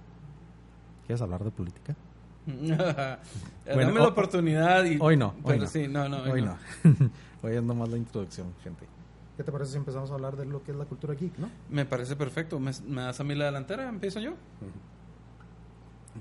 ¿Quieres 1.06 1.22
hablar 1.22 1.42
de 1.42 1.50
política? 1.50 1.96
Dame 3.64 3.92
la 3.94 4.08
oportunidad 4.08 4.84
y... 4.84 4.98
Hoy 5.00 5.16
no, 5.16 5.28
hoy 5.28 5.54
pero 5.54 5.62
no. 5.62 5.66
sí, 5.66 5.88
no, 5.88 6.08
no, 6.10 6.22
Hoy 6.30 6.42
no. 6.42 6.58
Hoy 7.42 7.56
es 7.56 7.62
nomás 7.62 7.88
la 7.88 7.96
introducción, 7.96 8.52
gente. 8.62 8.86
¿Qué 9.38 9.44
te 9.44 9.50
parece 9.50 9.72
si 9.72 9.78
empezamos 9.78 10.10
a 10.10 10.14
hablar 10.14 10.36
de 10.36 10.44
lo 10.44 10.62
que 10.62 10.72
es 10.72 10.76
la 10.76 10.84
cultura 10.84 11.14
geek, 11.14 11.38
no? 11.38 11.48
Me 11.70 11.86
parece 11.86 12.16
perfecto. 12.16 12.60
¿Me, 12.60 12.72
me 12.86 13.00
das 13.00 13.18
a 13.18 13.24
mí 13.24 13.34
la 13.34 13.46
delantera? 13.46 13.88
¿Empiezo 13.88 14.20
yo? 14.20 14.34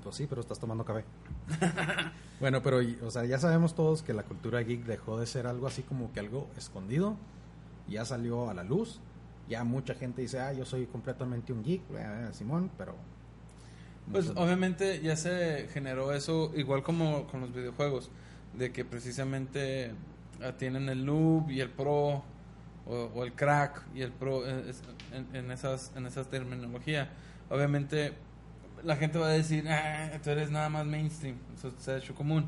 Pues 0.02 0.16
sí, 0.16 0.26
pero 0.28 0.40
estás 0.40 0.58
tomando 0.58 0.84
café. 0.84 1.04
bueno, 2.40 2.62
pero, 2.62 2.78
o 3.04 3.10
sea, 3.10 3.24
ya 3.24 3.38
sabemos 3.38 3.74
todos 3.74 4.02
que 4.02 4.12
la 4.14 4.22
cultura 4.22 4.60
geek 4.60 4.84
dejó 4.84 5.18
de 5.20 5.26
ser 5.26 5.46
algo 5.46 5.66
así 5.66 5.82
como 5.82 6.12
que 6.12 6.20
algo 6.20 6.48
escondido. 6.56 7.16
Ya 7.88 8.04
salió 8.04 8.48
a 8.50 8.54
la 8.54 8.64
luz. 8.64 9.00
Ya 9.48 9.64
mucha 9.64 9.94
gente 9.94 10.22
dice, 10.22 10.40
ah, 10.40 10.52
yo 10.52 10.64
soy 10.64 10.86
completamente 10.86 11.52
un 11.52 11.62
geek, 11.62 11.82
eh, 11.94 12.28
Simón, 12.32 12.70
pero... 12.78 12.94
Pues 14.10 14.30
obviamente 14.34 15.00
ya 15.00 15.14
se 15.16 15.68
generó 15.72 16.12
eso, 16.12 16.50
igual 16.56 16.82
como 16.82 17.26
con 17.28 17.40
los 17.42 17.52
videojuegos, 17.54 18.10
de 18.56 18.72
que 18.72 18.84
precisamente 18.84 19.92
ah, 20.42 20.52
tienen 20.58 20.88
el 20.88 21.04
noob 21.06 21.50
y 21.50 21.60
el 21.60 21.70
pro, 21.70 22.22
o, 22.86 23.10
o 23.14 23.24
el 23.24 23.32
crack 23.34 23.84
y 23.94 24.00
el 24.02 24.10
pro 24.12 24.46
eh, 24.46 24.70
es- 24.70 24.82
en, 25.12 25.36
en 25.36 25.50
esas 25.52 25.92
en 25.96 26.06
esas 26.06 26.28
terminología. 26.28 27.10
Obviamente 27.50 28.14
la 28.84 28.96
gente 28.96 29.18
va 29.18 29.26
a 29.26 29.30
decir, 29.30 29.68
ah, 29.68 30.10
tú 30.22 30.30
eres 30.30 30.50
nada 30.50 30.68
más 30.68 30.86
mainstream, 30.86 31.36
eso 31.54 31.72
se 31.78 31.92
ha 31.92 31.96
hecho 31.98 32.14
común. 32.14 32.46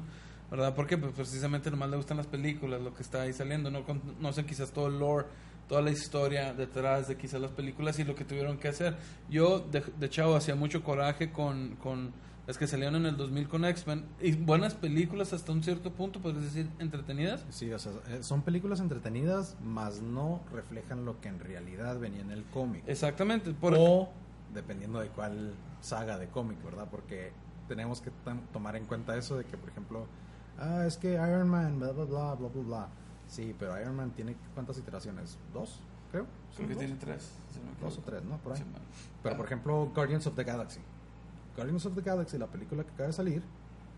¿Verdad? 0.50 0.74
Porque 0.74 0.96
pues 0.98 1.12
precisamente 1.12 1.70
nomás 1.70 1.90
le 1.90 1.96
gustan 1.96 2.18
las 2.18 2.26
películas, 2.26 2.80
lo 2.80 2.94
que 2.94 3.02
está 3.02 3.22
ahí 3.22 3.32
saliendo, 3.32 3.70
no 3.70 3.82
no 4.20 4.32
sé 4.32 4.44
quizás 4.44 4.70
todo 4.70 4.86
el 4.86 4.98
lore, 4.98 5.26
toda 5.68 5.82
la 5.82 5.90
historia 5.90 6.52
detrás 6.52 7.08
de 7.08 7.16
quizás 7.16 7.40
las 7.40 7.50
películas 7.50 7.98
y 7.98 8.04
lo 8.04 8.14
que 8.14 8.24
tuvieron 8.24 8.58
que 8.58 8.68
hacer. 8.68 8.96
Yo 9.28 9.60
de, 9.60 9.80
de 9.80 10.10
chavo 10.10 10.36
hacía 10.36 10.54
mucho 10.54 10.84
coraje 10.84 11.32
con, 11.32 11.76
con 11.76 12.12
las 12.46 12.58
que 12.58 12.66
salieron 12.66 12.96
en 12.96 13.06
el 13.06 13.16
2000 13.16 13.48
con 13.48 13.64
X-Men 13.64 14.04
y 14.20 14.32
buenas 14.32 14.74
películas 14.74 15.32
hasta 15.32 15.50
un 15.52 15.62
cierto 15.62 15.92
punto, 15.92 16.20
puedes 16.20 16.42
decir, 16.42 16.68
entretenidas. 16.78 17.44
Sí, 17.48 17.72
o 17.72 17.78
sea, 17.78 17.92
eh, 18.08 18.22
son 18.22 18.42
películas 18.42 18.80
entretenidas, 18.80 19.56
mas 19.62 20.02
no 20.02 20.42
reflejan 20.52 21.04
lo 21.04 21.20
que 21.20 21.28
en 21.28 21.40
realidad 21.40 21.98
venía 21.98 22.20
en 22.20 22.30
el 22.30 22.44
cómic. 22.44 22.84
Exactamente. 22.86 23.52
Por, 23.52 23.74
o 23.78 24.10
dependiendo 24.54 25.00
de 25.00 25.08
cuál 25.08 25.54
saga 25.80 26.18
de 26.18 26.28
cómic, 26.28 26.62
¿verdad? 26.64 26.88
Porque 26.90 27.32
tenemos 27.68 28.00
que 28.00 28.10
tomar 28.52 28.76
en 28.76 28.86
cuenta 28.86 29.16
eso 29.16 29.36
de 29.36 29.44
que, 29.44 29.56
por 29.56 29.68
ejemplo, 29.68 30.06
ah, 30.58 30.84
es 30.86 30.96
que 30.96 31.14
Iron 31.14 31.48
Man, 31.48 31.78
bla, 31.78 31.92
bla, 31.92 32.04
bla, 32.04 32.34
bla, 32.34 32.48
bla, 32.48 32.62
bla. 32.62 32.88
Sí, 33.26 33.54
pero 33.58 33.80
Iron 33.80 33.96
Man 33.96 34.10
tiene 34.10 34.36
cuántas 34.54 34.78
iteraciones? 34.78 35.38
¿Dos? 35.52 35.80
Creo. 36.10 36.26
creo 36.54 36.68
que 36.68 36.74
¿Son 36.74 36.78
tiene 36.84 37.00
tres. 37.00 37.32
si 37.52 37.58
no 37.60 37.72
me 37.72 37.80
Dos 37.80 37.98
o 37.98 38.02
tres, 38.02 38.22
¿no? 38.22 38.36
Por 38.38 38.52
ahí. 38.52 38.58
Sí. 38.58 38.64
Pero, 39.22 39.36
por 39.36 39.46
ejemplo, 39.46 39.90
Guardians 39.94 40.26
of 40.26 40.34
the 40.36 40.44
Galaxy. 40.44 40.80
Guardians 41.56 41.86
of 41.86 41.94
the 41.94 42.02
Galaxy, 42.02 42.38
la 42.38 42.46
película 42.46 42.84
que 42.84 42.90
acaba 42.90 43.06
de 43.08 43.12
salir, 43.12 43.42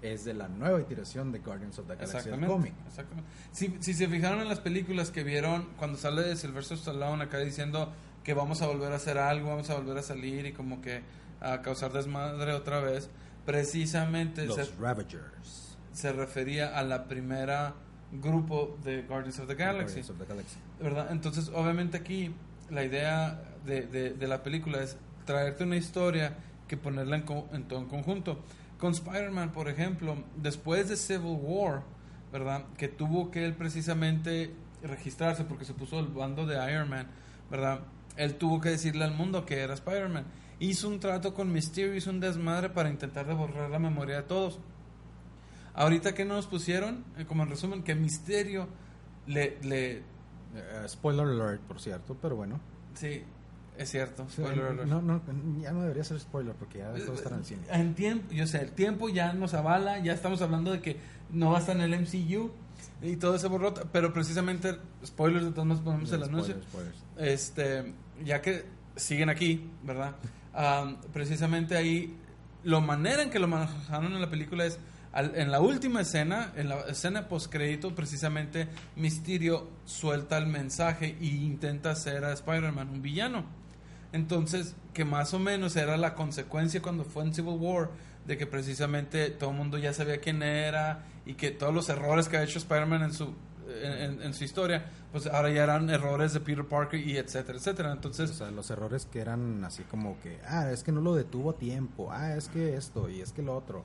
es 0.03 0.25
de 0.25 0.35
la 0.35 0.47
nueva 0.49 0.81
iteración 0.81 1.33
de 1.33 1.41
Guardians 1.41 1.79
of 1.79 1.87
the 1.87 1.95
Galaxy 1.95 2.13
del 2.13 2.21
Exactamente. 2.21 2.55
cómic. 2.55 2.75
exactamente. 2.87 3.31
Si, 3.53 3.77
si 3.81 3.95
se 3.95 4.09
fijaron 4.09 4.41
en 4.41 4.49
las 4.49 4.61
películas 4.61 5.11
que 5.11 5.25
vieron 5.25 5.69
cuando 5.79 5.99
sale 5.99 6.23
de 6.23 6.37
Sylvester 6.37 6.77
Stallone 6.77 7.25
acá 7.25 7.39
diciendo 7.39 7.93
que 8.27 8.35
vamos 8.35 8.61
a 8.61 8.67
volver 8.67 8.93
a 8.93 8.97
hacer 8.97 9.19
algo, 9.19 9.51
vamos 9.51 9.71
a 9.71 9.77
volver 9.77 9.97
a 9.99 10.03
salir 10.03 10.47
y 10.47 10.53
como 10.53 10.83
que 10.83 11.01
a 11.41 11.63
causar 11.63 11.93
desmadre 11.93 12.53
otra 12.55 12.81
vez, 12.81 13.09
precisamente 13.45 14.43
se, 14.43 14.47
Los 14.49 14.77
Ravagers. 14.79 15.79
se 15.93 16.13
refería 16.13 16.77
a 16.77 16.83
la 16.83 17.05
primera 17.05 17.75
grupo 18.13 18.77
de 18.85 19.03
Guardians 19.03 19.39
of 19.39 19.47
the 19.47 19.55
Galaxy. 19.55 20.01
Guardians 20.01 20.11
of 20.11 20.19
the 20.19 20.25
Galaxy. 20.27 20.57
¿verdad? 20.81 21.07
Entonces, 21.11 21.49
obviamente 21.55 21.97
aquí 21.97 22.35
la 22.69 22.85
idea 22.85 23.41
de, 23.65 23.83
de- 23.87 24.11
de 24.15 24.27
la 24.29 24.43
película 24.43 24.83
es 24.83 24.97
traerte 25.25 25.65
una 25.65 25.77
historia 25.77 26.37
que 26.69 26.77
ponerla 26.77 27.17
en, 27.17 27.23
co- 27.23 27.49
en 27.53 27.65
todo 27.69 27.79
en 27.79 27.87
conjunto. 27.87 28.43
Con 28.79 28.93
Spider-Man, 28.93 29.53
por 29.53 29.69
ejemplo, 29.69 30.17
después 30.37 30.89
de 30.89 30.97
Civil 30.97 31.39
War, 31.41 31.83
¿verdad? 32.33 32.65
Que 32.77 32.89
tuvo 32.89 33.31
que 33.31 33.45
él 33.47 33.55
precisamente 33.55 34.53
registrarse 34.83 35.45
porque 35.45 35.65
se 35.65 35.73
puso 35.75 35.99
el 36.01 36.09
bando 36.09 36.45
de 36.47 36.57
Iron 36.73 36.89
Man, 36.91 37.07
¿verdad? 37.51 37.81
Él 38.17 38.35
tuvo 38.37 38.61
que 38.61 38.71
decirle 38.71 39.05
al 39.05 39.13
mundo 39.15 39.45
que 39.45 39.61
era 39.61 39.75
Spider-Man. 39.75 40.25
Hizo 40.59 40.89
un 40.89 41.01
trato 41.01 41.35
con 41.35 41.53
Mysterio, 41.53 41.95
hizo 41.95 42.11
un 42.11 42.21
desmadre 42.21 42.71
para 42.71 42.89
intentar 42.89 43.27
de 43.27 43.35
borrar 43.35 43.71
la 43.71 43.79
memoria 43.79 44.17
de 44.17 44.23
todos. 44.23 44.59
Ahorita 45.75 46.15
que 46.15 46.25
nos 46.25 46.47
pusieron, 46.47 47.05
Eh, 47.19 47.27
como 47.27 47.43
en 47.43 47.51
resumen, 47.51 47.83
que 47.83 47.95
Mysterio 47.95 48.69
le, 49.27 49.59
le 49.63 50.03
Eh, 50.55 50.87
spoiler 50.89 51.27
alert, 51.27 51.61
por 51.63 51.79
cierto, 51.81 52.17
pero 52.23 52.37
bueno. 52.37 52.59
Sí, 52.95 53.23
es 53.77 53.91
cierto. 53.91 54.27
Spoiler 54.31 54.65
alert. 54.69 54.89
no, 54.89 55.03
no, 55.03 55.21
ya 55.61 55.73
no 55.73 55.83
debería 55.83 56.03
ser 56.05 56.19
spoiler 56.19 56.55
porque 56.55 56.79
ya 56.79 56.91
dejó 56.93 57.11
de 57.11 57.17
estar 57.19 57.33
en 57.33 57.39
el 57.41 57.45
cine. 57.45 57.61
En 57.71 57.95
tiempo, 57.95 58.33
yo 58.33 58.47
sé, 58.47 58.63
el 58.63 58.73
tiempo 58.73 59.11
ya 59.11 59.35
nos 59.35 59.53
avala, 59.53 59.99
ya 59.99 60.15
estamos 60.15 60.41
hablando 60.41 60.73
de 60.73 60.81
que 60.81 60.97
no 61.31 61.51
va 61.51 61.59
a 61.59 61.61
estar 61.61 61.77
en 61.77 61.83
el 61.83 62.01
MCU 62.01 62.51
y 63.03 63.17
todo 63.17 63.35
ese 63.35 63.49
borrota, 63.49 63.83
pero 63.93 64.15
precisamente, 64.15 64.79
spoilers 65.05 65.45
de 65.45 65.51
todas 65.51 65.67
maneras 65.67 65.85
ponemos 65.85 66.13
el 66.13 66.23
anuncio, 66.23 66.55
Spoilers, 66.63 66.97
spoilers. 66.97 67.33
este, 67.33 67.93
ya 68.25 68.41
que 68.43 68.65
siguen 68.97 69.29
aquí, 69.29 69.71
¿verdad? 69.83 70.17
Am, 70.55 70.97
precisamente 71.13 71.77
ahí, 71.77 72.17
la 72.65 72.81
manera 72.81 73.23
en 73.23 73.31
que 73.31 73.39
lo 73.39 73.47
manejaron 73.49 74.13
en 74.15 74.21
la 74.21 74.31
película 74.31 74.65
es, 74.65 74.79
al- 75.13 75.35
en 75.37 75.51
la 75.51 75.61
última 75.61 76.01
escena, 76.01 76.53
en 76.57 76.69
la 76.69 76.81
escena 76.83 77.29
post-crédito, 77.29 77.95
precisamente 77.95 78.69
Mysterio 78.97 79.69
suelta 79.85 80.37
el 80.39 80.47
mensaje 80.47 81.17
e 81.21 81.25
intenta 81.27 81.91
hacer 81.91 82.25
a 82.25 82.33
Spider-Man 82.33 82.89
un 82.89 83.03
villano. 83.03 83.45
Entonces, 84.13 84.75
que 84.95 85.05
más 85.05 85.35
o 85.35 85.39
menos 85.39 85.77
era 85.77 85.97
la 85.97 86.15
consecuencia 86.15 86.81
cuando 86.81 87.05
fue 87.05 87.25
en 87.25 87.35
Civil 87.35 87.57
War, 87.59 87.91
de 88.27 88.37
que 88.39 88.47
precisamente 88.47 89.31
todo 89.31 89.51
el 89.51 89.57
mundo 89.57 89.79
ya 89.79 89.93
sabía 89.93 90.21
quién 90.21 90.43
era 90.43 91.05
y 91.27 91.35
que 91.35 91.51
todos 91.51 91.73
los 91.75 91.89
errores 91.89 92.29
que 92.29 92.37
ha 92.39 92.43
hecho 92.43 92.59
Spider-Man 92.59 93.03
en 93.03 93.13
su, 93.13 93.35
en, 93.69 93.93
en- 94.19 94.23
en 94.23 94.35
su 94.35 94.45
historia, 94.45 94.85
pues 95.13 95.27
ahora 95.27 95.51
ya 95.51 95.65
eran 95.65 95.89
errores 95.91 96.33
de 96.33 96.41
Peter 96.41 96.65
Parker 96.65 97.01
y 97.01 97.17
etcétera, 97.17 97.59
etcétera. 97.59 97.91
O 97.91 97.93
Entonces, 97.95 98.31
sea, 98.31 98.51
los 98.51 98.71
errores 98.71 99.07
que 99.07 99.21
eran 99.21 99.65
así 99.65 99.83
como 99.85 100.19
que, 100.21 100.39
ah, 100.47 100.71
es 100.71 100.83
que 100.83 100.93
no 100.93 101.01
lo 101.01 101.15
detuvo 101.15 101.51
a 101.51 101.57
tiempo, 101.59 102.11
ah, 102.13 102.35
es 102.35 102.49
que 102.49 102.77
esto 102.77 103.09
y 103.09 103.21
es 103.21 103.33
que 103.33 103.43
lo 103.43 103.57
otro. 103.57 103.85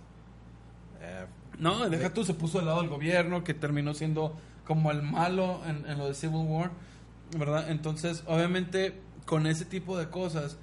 Eh, 1.01 1.25
no, 1.59 1.89
deja 1.89 2.13
tú, 2.13 2.23
se 2.23 2.33
puso 2.33 2.59
al 2.59 2.65
lado 2.65 2.81
del 2.81 2.89
gobierno, 2.89 3.43
que 3.43 3.53
terminó 3.53 3.93
siendo 3.93 4.35
como 4.65 4.91
el 4.91 5.01
malo 5.01 5.61
en, 5.65 5.85
en 5.89 5.97
lo 5.97 6.07
de 6.07 6.13
Civil 6.13 6.45
War, 6.47 6.71
¿verdad? 7.38 7.69
Entonces, 7.71 8.23
obviamente, 8.27 9.01
con 9.25 9.47
ese 9.47 9.65
tipo 9.65 9.97
de 9.97 10.09
cosas, 10.09 10.57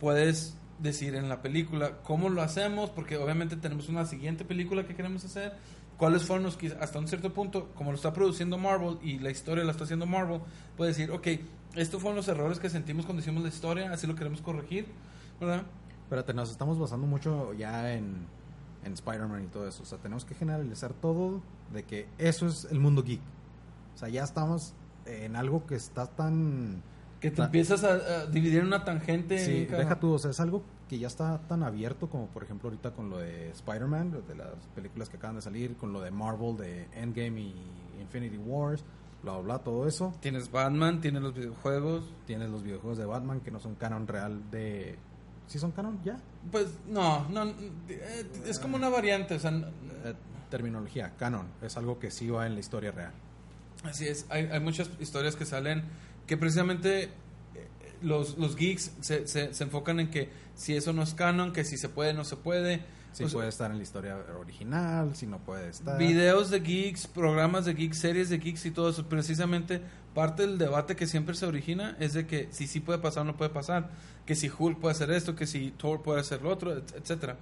puedes 0.00 0.56
decir 0.78 1.14
en 1.14 1.28
la 1.28 1.42
película 1.42 1.98
cómo 2.02 2.28
lo 2.28 2.42
hacemos, 2.42 2.90
porque 2.90 3.16
obviamente 3.16 3.56
tenemos 3.56 3.88
una 3.88 4.04
siguiente 4.06 4.44
película 4.44 4.86
que 4.86 4.94
queremos 4.94 5.24
hacer. 5.24 5.54
¿Cuáles 6.02 6.24
fueron 6.24 6.42
los 6.42 6.56
que, 6.56 6.66
hasta 6.80 6.98
un 6.98 7.06
cierto 7.06 7.32
punto, 7.32 7.68
como 7.76 7.92
lo 7.92 7.94
está 7.94 8.12
produciendo 8.12 8.58
Marvel 8.58 8.98
y 9.04 9.20
la 9.20 9.30
historia 9.30 9.62
la 9.62 9.70
está 9.70 9.84
haciendo 9.84 10.04
Marvel, 10.04 10.40
puede 10.76 10.90
decir, 10.90 11.12
ok, 11.12 11.28
estos 11.76 12.02
fueron 12.02 12.16
los 12.16 12.26
errores 12.26 12.58
que 12.58 12.68
sentimos 12.68 13.04
cuando 13.04 13.22
hicimos 13.22 13.40
la 13.44 13.48
historia, 13.48 13.92
así 13.92 14.08
lo 14.08 14.16
queremos 14.16 14.42
corregir, 14.42 14.86
¿verdad? 15.40 15.62
Espérate, 16.02 16.34
nos 16.34 16.50
estamos 16.50 16.76
basando 16.76 17.06
mucho 17.06 17.52
ya 17.52 17.94
en, 17.94 18.26
en 18.84 18.92
Spider-Man 18.94 19.44
y 19.44 19.46
todo 19.46 19.68
eso. 19.68 19.84
O 19.84 19.86
sea, 19.86 19.98
tenemos 19.98 20.24
que 20.24 20.34
generalizar 20.34 20.92
todo 20.92 21.40
de 21.72 21.84
que 21.84 22.08
eso 22.18 22.48
es 22.48 22.66
el 22.72 22.80
mundo 22.80 23.04
geek. 23.04 23.20
O 23.94 23.98
sea, 23.98 24.08
ya 24.08 24.24
estamos 24.24 24.74
en 25.06 25.36
algo 25.36 25.66
que 25.66 25.76
está 25.76 26.08
tan... 26.08 26.82
Que 27.20 27.30
te 27.30 27.42
empiezas 27.42 27.84
a, 27.84 27.92
a 27.92 28.26
dividir 28.26 28.58
en 28.58 28.66
una 28.66 28.82
tangente. 28.82 29.38
Sí, 29.38 29.66
deja 29.66 30.00
tú, 30.00 30.14
o 30.14 30.18
sea, 30.18 30.32
es 30.32 30.40
algo 30.40 30.64
que 30.92 30.98
ya 30.98 31.06
está 31.06 31.38
tan 31.48 31.62
abierto 31.62 32.10
como 32.10 32.26
por 32.26 32.44
ejemplo 32.44 32.68
ahorita 32.68 32.90
con 32.90 33.08
lo 33.08 33.16
de 33.16 33.48
Spider-Man, 33.52 34.22
de 34.28 34.34
las 34.34 34.54
películas 34.74 35.08
que 35.08 35.16
acaban 35.16 35.36
de 35.36 35.40
salir, 35.42 35.74
con 35.78 35.90
lo 35.90 36.02
de 36.02 36.10
Marvel, 36.10 36.54
de 36.58 36.86
Endgame 36.92 37.40
y 37.40 37.54
Infinity 38.02 38.36
Wars, 38.36 38.84
bla, 39.22 39.32
bla, 39.38 39.40
bla, 39.42 39.58
todo 39.60 39.88
eso. 39.88 40.12
Tienes 40.20 40.50
Batman, 40.50 41.00
tienes 41.00 41.22
los 41.22 41.32
videojuegos. 41.32 42.04
Tienes 42.26 42.50
los 42.50 42.62
videojuegos 42.62 42.98
de 42.98 43.06
Batman 43.06 43.40
que 43.40 43.50
no 43.50 43.58
son 43.58 43.74
canon 43.76 44.06
real 44.06 44.50
de... 44.50 44.98
¿Sí 45.46 45.58
son 45.58 45.70
canon? 45.72 45.98
¿Ya? 46.04 46.18
Pues 46.50 46.66
no, 46.86 47.26
no, 47.30 47.44
eh, 47.88 48.30
es 48.46 48.58
como 48.58 48.76
una 48.76 48.90
variante, 48.90 49.36
o 49.36 49.38
sea, 49.38 49.50
n- 49.50 49.66
Eh, 50.04 50.14
terminología, 50.50 51.14
canon, 51.16 51.46
es 51.62 51.74
algo 51.78 51.98
que 51.98 52.10
sí 52.10 52.28
va 52.28 52.46
en 52.46 52.52
la 52.52 52.60
historia 52.60 52.90
real. 52.92 53.12
así 53.84 54.06
es, 54.08 54.26
hay, 54.28 54.44
hay 54.44 54.60
muchas 54.60 54.90
historias 55.00 55.36
que 55.36 55.46
salen 55.46 55.84
que 56.26 56.36
precisamente 56.36 57.10
los, 58.02 58.36
los 58.38 58.56
geeks 58.56 58.92
se, 59.00 59.26
se, 59.26 59.54
se 59.54 59.64
enfocan 59.64 60.00
en 60.00 60.10
que 60.10 60.30
si 60.54 60.74
eso 60.76 60.92
no 60.92 61.02
es 61.02 61.14
canon, 61.14 61.52
que 61.52 61.64
si 61.64 61.76
se 61.76 61.88
puede, 61.88 62.14
no 62.14 62.24
se 62.24 62.36
puede. 62.36 62.82
Si 63.12 63.24
O 63.24 63.28
sea, 63.28 63.36
puede 63.38 63.48
estar 63.50 63.70
en 63.70 63.76
la 63.76 63.82
historia 63.82 64.16
original, 64.40 65.14
si 65.14 65.26
no 65.26 65.38
puede 65.38 65.68
estar. 65.68 65.98
Videos 65.98 66.48
de 66.50 66.60
geeks, 66.60 67.06
programas 67.06 67.66
de 67.66 67.74
geeks, 67.74 67.98
series 67.98 68.30
de 68.30 68.38
geeks 68.38 68.64
y 68.66 68.70
todo 68.70 68.88
eso. 68.88 69.06
Precisamente 69.06 69.82
parte 70.14 70.46
del 70.46 70.56
debate 70.56 70.96
que 70.96 71.06
siempre 71.06 71.34
se 71.34 71.44
origina 71.44 71.94
es 72.00 72.14
de 72.14 72.26
que 72.26 72.48
si 72.52 72.66
sí 72.66 72.80
puede 72.80 72.98
pasar 73.00 73.22
o 73.22 73.24
no 73.24 73.36
puede 73.36 73.50
pasar. 73.50 73.90
Que 74.24 74.34
si 74.34 74.50
Hulk 74.56 74.78
puede 74.78 74.92
hacer 74.92 75.10
esto, 75.10 75.34
que 75.34 75.46
si 75.46 75.72
Thor 75.72 76.02
puede 76.02 76.20
hacer 76.20 76.40
lo 76.42 76.50
otro, 76.50 76.74
et- 76.76 76.94
etcétera. 76.96 77.36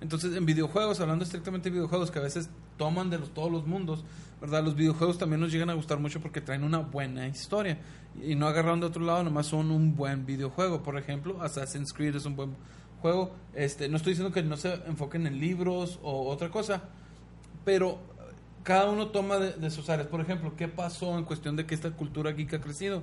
Entonces, 0.00 0.34
en 0.34 0.46
videojuegos, 0.46 1.00
hablando 1.00 1.24
estrictamente 1.24 1.68
de 1.68 1.74
videojuegos, 1.74 2.10
que 2.10 2.18
a 2.18 2.22
veces 2.22 2.48
toman 2.76 3.10
de 3.10 3.18
los, 3.18 3.34
todos 3.34 3.52
los 3.52 3.66
mundos, 3.66 4.04
¿verdad? 4.40 4.64
Los 4.64 4.74
videojuegos 4.74 5.18
también 5.18 5.40
nos 5.40 5.52
llegan 5.52 5.68
a 5.70 5.74
gustar 5.74 5.98
mucho 5.98 6.20
porque 6.20 6.40
traen 6.40 6.64
una 6.64 6.78
buena 6.78 7.28
historia. 7.28 7.78
Y 8.22 8.34
no 8.34 8.46
agarraron 8.48 8.80
de 8.80 8.86
otro 8.86 9.04
lado, 9.04 9.22
nomás 9.22 9.46
son 9.46 9.70
un 9.70 9.94
buen 9.94 10.24
videojuego. 10.24 10.82
Por 10.82 10.96
ejemplo, 10.96 11.42
Assassin's 11.42 11.92
Creed 11.92 12.16
es 12.16 12.24
un 12.24 12.36
buen 12.36 12.56
juego. 13.02 13.34
Este, 13.54 13.88
no 13.88 13.96
estoy 13.96 14.12
diciendo 14.12 14.32
que 14.32 14.42
no 14.42 14.56
se 14.56 14.74
enfoquen 14.86 15.26
en 15.26 15.38
libros 15.38 15.98
o 16.02 16.28
otra 16.28 16.50
cosa, 16.50 16.82
pero 17.64 17.98
cada 18.62 18.90
uno 18.90 19.08
toma 19.08 19.36
de, 19.36 19.52
de 19.52 19.70
sus 19.70 19.88
áreas. 19.90 20.08
Por 20.08 20.20
ejemplo, 20.20 20.54
¿qué 20.56 20.68
pasó 20.68 21.18
en 21.18 21.24
cuestión 21.24 21.56
de 21.56 21.66
que 21.66 21.74
esta 21.74 21.90
cultura 21.90 22.32
geek 22.32 22.54
ha 22.54 22.60
crecido? 22.60 23.02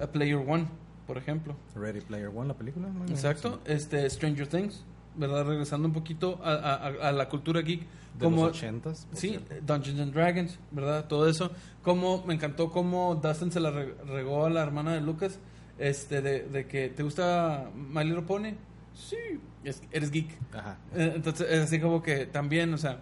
A 0.00 0.06
Player 0.06 0.36
One, 0.36 0.68
por 1.06 1.16
ejemplo. 1.16 1.56
Ready 1.74 2.00
Player 2.00 2.28
One, 2.28 2.48
la 2.48 2.54
película. 2.54 2.88
Exacto. 3.08 3.60
Este, 3.64 4.08
Stranger 4.10 4.46
Things, 4.46 4.84
¿verdad? 5.16 5.44
Regresando 5.46 5.88
un 5.88 5.94
poquito 5.94 6.40
a, 6.42 6.52
a- 6.52 7.08
a 7.08 7.12
la 7.12 7.28
cultura 7.28 7.60
geek. 7.62 7.80
De 8.18 8.24
como, 8.24 8.46
los 8.46 8.56
ochentas. 8.56 9.06
Sí, 9.12 9.28
cierto. 9.30 9.54
Dungeons 9.66 10.00
and 10.00 10.12
Dragons, 10.14 10.58
¿verdad? 10.70 11.06
Todo 11.06 11.28
eso. 11.28 11.50
Como 11.82 12.24
me 12.24 12.34
encantó 12.34 12.70
cómo 12.70 13.14
Dustin 13.16 13.52
se 13.52 13.60
la 13.60 13.70
re- 13.70 13.94
regó 14.06 14.46
a 14.46 14.50
la 14.50 14.62
hermana 14.62 14.94
de 14.94 15.00
Lucas, 15.02 15.38
este, 15.78 16.22
de, 16.22 16.44
de 16.44 16.66
que 16.66 16.88
te 16.88 17.02
gusta 17.02 17.70
My 17.76 18.04
Little 18.04 18.22
Pony. 18.22 18.54
Sí, 18.94 19.16
es- 19.64 19.82
eres 19.92 20.10
geek. 20.10 20.30
Ajá. 20.54 20.78
Eh, 20.94 21.12
Entonces, 21.16 21.46
es 21.50 21.60
así 21.64 21.78
como 21.78 22.02
que 22.02 22.24
también, 22.24 22.72
o 22.72 22.78
sea, 22.78 23.00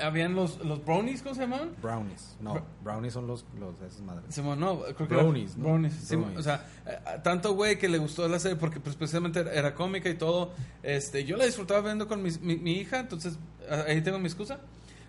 habían 0.00 0.34
los, 0.34 0.58
los 0.64 0.84
brownies, 0.84 1.22
¿cómo 1.22 1.34
se 1.34 1.40
llamaban? 1.42 1.70
Brownies. 1.82 2.36
No, 2.40 2.54
Bra- 2.54 2.64
brownies 2.84 3.12
son 3.14 3.26
los, 3.26 3.44
los 3.58 3.80
de 3.80 3.88
esas 3.88 4.00
madres. 4.02 4.24
Simón, 4.34 4.60
no, 4.60 4.80
creo 4.80 4.96
que 4.96 5.04
Brownies, 5.16 5.56
¿no? 5.56 5.64
brownies, 5.64 6.08
Brownies. 6.08 6.38
o 6.38 6.42
sea, 6.42 6.66
eh, 6.86 6.98
tanto 7.24 7.54
güey 7.54 7.78
que 7.78 7.88
le 7.88 7.98
gustó 7.98 8.28
la 8.28 8.38
serie 8.38 8.56
porque 8.56 8.78
pues 8.80 8.94
precisamente 8.96 9.40
era, 9.40 9.52
era 9.52 9.74
cómica 9.74 10.08
y 10.08 10.14
todo. 10.14 10.52
Este, 10.82 11.24
yo 11.24 11.36
la 11.36 11.44
disfrutaba 11.46 11.80
viendo 11.80 12.06
con 12.06 12.22
mis- 12.22 12.40
mi, 12.40 12.56
mi 12.56 12.72
hija, 12.74 13.00
entonces 13.00 13.38
ah, 13.70 13.84
ahí 13.88 14.00
tengo 14.02 14.18
mi 14.20 14.26
excusa, 14.26 14.60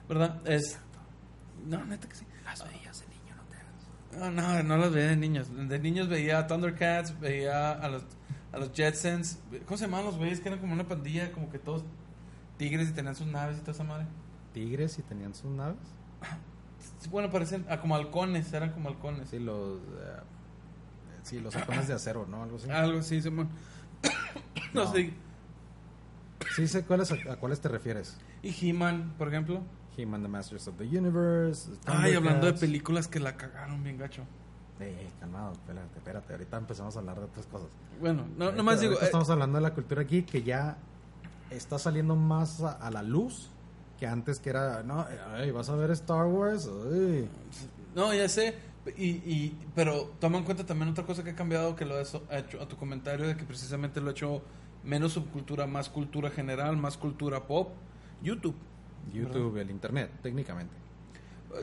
¿verdad? 0.09 0.41
Es 0.47 0.77
No, 1.65 1.85
neta 1.85 2.07
que 2.09 2.15
sí. 2.15 2.25
Las 2.43 2.63
veías 2.67 2.99
de 2.99 3.07
niño, 3.07 3.35
no 3.35 3.43
te 3.43 3.57
hagas. 3.57 4.33
No, 4.35 4.41
no, 4.41 4.63
no 4.63 4.77
las 4.77 4.91
veía 4.91 5.07
de 5.09 5.17
niños. 5.17 5.47
De 5.55 5.79
niños 5.79 6.07
veía 6.09 6.39
a 6.39 6.47
Thundercats, 6.47 7.19
veía 7.19 7.71
a 7.73 7.87
los 7.89 8.03
a 8.51 8.57
los 8.59 8.71
Jetsons. 8.71 9.39
¿Cómo 9.65 9.77
se 9.77 9.85
llamaban 9.85 10.05
los 10.07 10.17
güeyes 10.17 10.39
que 10.39 10.47
eran 10.49 10.59
como 10.59 10.73
una 10.73 10.87
pandilla, 10.87 11.31
como 11.31 11.49
que 11.49 11.57
todos 11.57 11.83
tigres 12.57 12.89
y 12.89 12.91
tenían 12.91 13.15
sus 13.15 13.25
naves 13.27 13.57
y 13.57 13.61
toda 13.61 13.71
esa 13.71 13.83
madre? 13.83 14.05
Tigres 14.53 14.97
y 14.99 15.01
tenían 15.01 15.33
sus 15.33 15.51
naves. 15.51 15.77
Bueno, 17.09 17.29
parecen 17.29 17.65
ah, 17.69 17.79
como 17.81 17.95
halcones, 17.95 18.51
eran 18.53 18.71
como 18.71 18.89
halcones. 18.89 19.29
Sí, 19.29 19.39
los. 19.39 19.77
eh, 19.79 20.19
sí, 21.23 21.39
los 21.39 21.55
halcones 21.55 21.87
de 21.87 21.93
acero, 21.95 22.25
¿no? 22.29 22.43
Algo 22.43 22.57
así. 22.57 22.69
Algo 22.69 22.99
así, 22.99 23.21
Simón. 23.21 23.49
no, 24.73 24.85
No. 24.85 24.91
sé. 24.93 25.13
Sí, 26.55 26.67
sé 26.67 26.83
cuáles, 26.83 27.11
a, 27.11 27.15
a 27.31 27.35
cuáles 27.37 27.59
te 27.61 27.67
refieres. 27.69 28.17
Y 28.41 28.53
He-Man, 28.69 29.15
por 29.17 29.27
ejemplo. 29.29 29.61
He-Man, 29.97 30.21
The 30.23 30.27
Masters 30.27 30.67
of 30.67 30.77
the 30.77 30.85
Universe. 30.85 31.71
Ay, 31.85 32.13
hablando 32.13 32.45
de 32.47 32.53
películas 32.53 33.07
que 33.07 33.19
la 33.19 33.35
cagaron 33.37 33.83
bien 33.83 33.97
gacho. 33.97 34.21
Eh, 34.79 34.95
eh, 34.99 35.09
calmado, 35.19 35.53
espérate, 35.53 35.97
espérate. 35.97 36.33
Ahorita 36.33 36.57
empezamos 36.57 36.95
a 36.95 36.99
hablar 36.99 37.17
de 37.19 37.25
otras 37.25 37.45
cosas. 37.47 37.69
Bueno, 37.99 38.25
no, 38.37 38.45
Ahorita- 38.45 38.57
nomás 38.57 38.81
digo. 38.81 38.93
eh, 38.95 38.99
estamos 39.03 39.29
hablando 39.29 39.57
de 39.57 39.61
la 39.61 39.73
cultura 39.73 40.03
geek 40.03 40.25
que 40.25 40.41
ya 40.43 40.77
está 41.51 41.77
saliendo 41.79 42.15
más 42.15 42.61
a, 42.61 42.71
a 42.73 42.89
la 42.91 43.03
luz 43.03 43.49
que 44.03 44.07
antes 44.07 44.39
que 44.39 44.49
era. 44.49 44.83
No, 44.83 45.05
ay, 45.33 45.49
vas 45.51 45.69
a 45.69 45.75
ver 45.77 45.89
Star 45.91 46.25
Wars. 46.25 46.69
Ay. 46.91 47.29
No, 47.95 48.13
ya 48.13 48.27
sé. 48.27 48.53
Y, 48.97 49.11
y, 49.11 49.57
pero 49.73 50.11
toma 50.19 50.39
en 50.39 50.43
cuenta 50.43 50.65
también 50.65 50.89
otra 50.91 51.05
cosa 51.05 51.23
que 51.23 51.29
ha 51.29 51.35
cambiado, 51.35 51.73
que 51.77 51.85
lo 51.85 51.95
has 51.95 52.13
ha 52.15 52.37
hecho 52.39 52.61
a 52.61 52.67
tu 52.67 52.75
comentario, 52.75 53.25
de 53.25 53.37
que 53.37 53.45
precisamente 53.45 54.01
lo 54.01 54.09
ha 54.09 54.11
hecho 54.11 54.41
menos 54.83 55.13
subcultura, 55.13 55.67
más 55.67 55.87
cultura 55.87 56.29
general, 56.29 56.75
más 56.75 56.97
cultura 56.97 57.47
pop. 57.47 57.69
YouTube. 58.21 58.55
YouTube, 59.13 59.55
el 59.57 59.71
internet, 59.71 60.09
técnicamente. 60.21 60.73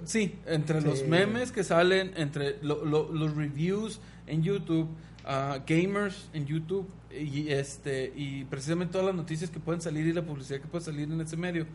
Sí, 0.04 0.38
entre 0.46 0.80
los 0.80 1.06
memes 1.06 1.52
que 1.52 1.62
salen, 1.62 2.12
entre 2.16 2.56
lo- 2.62 2.86
lo- 2.86 3.12
los 3.12 3.34
reviews 3.36 4.00
en 4.26 4.42
YouTube, 4.42 4.88
ah, 5.26 5.58
gamers 5.66 6.30
en 6.32 6.46
YouTube 6.46 6.88
y 7.12 7.48
este 7.50 8.12
y 8.16 8.44
precisamente 8.44 8.92
todas 8.92 9.08
las 9.08 9.16
noticias 9.16 9.50
que 9.50 9.58
pueden 9.60 9.82
salir 9.82 10.06
y 10.06 10.12
la 10.14 10.22
publicidad 10.22 10.60
que 10.60 10.68
puede 10.68 10.84
salir 10.84 11.10
en 11.10 11.20
ese 11.20 11.36
medio, 11.36 11.66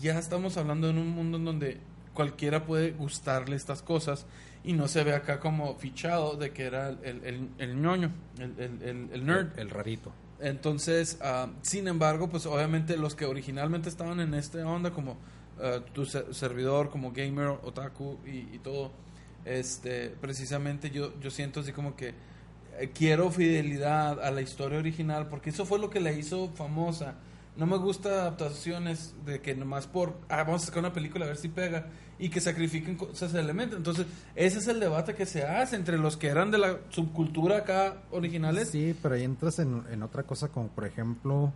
ya 0.00 0.18
estamos 0.18 0.56
hablando 0.56 0.88
en 0.90 0.98
un 0.98 1.10
mundo 1.10 1.38
en 1.38 1.44
donde 1.44 1.78
cualquiera 2.14 2.64
puede 2.64 2.92
gustarle 2.92 3.56
estas 3.56 3.82
cosas 3.82 4.26
y 4.62 4.72
no 4.72 4.88
se 4.88 5.04
ve 5.04 5.14
acá 5.14 5.40
como 5.40 5.74
fichado 5.76 6.36
de 6.36 6.52
que 6.52 6.64
era 6.64 6.88
el, 6.90 7.24
el, 7.24 7.48
el- 7.58 7.80
ñoño, 7.82 8.10
el, 8.38 9.10
el- 9.12 9.26
nerd. 9.26 9.58
El, 9.58 9.68
rarito. 9.70 10.12
Entonces, 10.40 11.18
ah, 11.22 11.48
sin 11.62 11.86
embargo, 11.88 12.28
pues 12.28 12.46
obviamente 12.46 12.96
los 12.96 13.14
que 13.14 13.24
originalmente 13.24 13.88
estaban 13.88 14.20
en 14.20 14.34
esta 14.34 14.66
onda, 14.66 14.90
como 14.90 15.16
ah, 15.60 15.80
tu 15.92 16.06
se- 16.06 16.32
servidor, 16.32 16.90
como 16.90 17.12
gamer, 17.12 17.48
otaku 17.62 18.18
y, 18.26 18.54
y 18.54 18.60
todo, 18.62 18.90
este, 19.44 20.10
precisamente 20.20 20.90
yo, 20.90 21.12
yo 21.20 21.30
siento 21.30 21.60
así 21.60 21.72
como 21.72 21.94
que 21.96 22.14
eh, 22.78 22.90
quiero 22.94 23.30
fidelidad 23.30 24.20
a 24.24 24.30
la 24.30 24.40
historia 24.40 24.78
original, 24.78 25.28
porque 25.28 25.50
eso 25.50 25.66
fue 25.66 25.78
lo 25.78 25.90
que 25.90 26.00
la 26.00 26.12
hizo 26.12 26.48
famosa. 26.54 27.14
No 27.56 27.66
me 27.66 27.76
gusta 27.76 28.08
adaptaciones 28.22 29.14
de 29.24 29.40
que 29.40 29.54
nomás 29.54 29.86
por, 29.86 30.18
ah, 30.28 30.42
vamos 30.42 30.64
a 30.64 30.66
sacar 30.66 30.80
una 30.80 30.92
película 30.92 31.24
a 31.24 31.28
ver 31.28 31.36
si 31.36 31.48
pega 31.48 31.86
y 32.18 32.28
que 32.28 32.40
sacrifiquen 32.40 32.96
cosas 32.96 33.32
elementos. 33.34 33.76
Entonces, 33.76 34.06
ese 34.34 34.58
es 34.58 34.66
el 34.66 34.80
debate 34.80 35.14
que 35.14 35.24
se 35.24 35.44
hace 35.44 35.76
entre 35.76 35.98
los 35.98 36.16
que 36.16 36.28
eran 36.28 36.50
de 36.50 36.58
la 36.58 36.78
subcultura 36.90 37.58
acá 37.58 38.02
originales. 38.10 38.70
Sí, 38.70 38.96
pero 39.00 39.14
ahí 39.14 39.22
entras 39.22 39.58
en, 39.60 39.84
en 39.90 40.02
otra 40.02 40.24
cosa 40.24 40.48
como 40.48 40.68
por 40.68 40.84
ejemplo, 40.84 41.52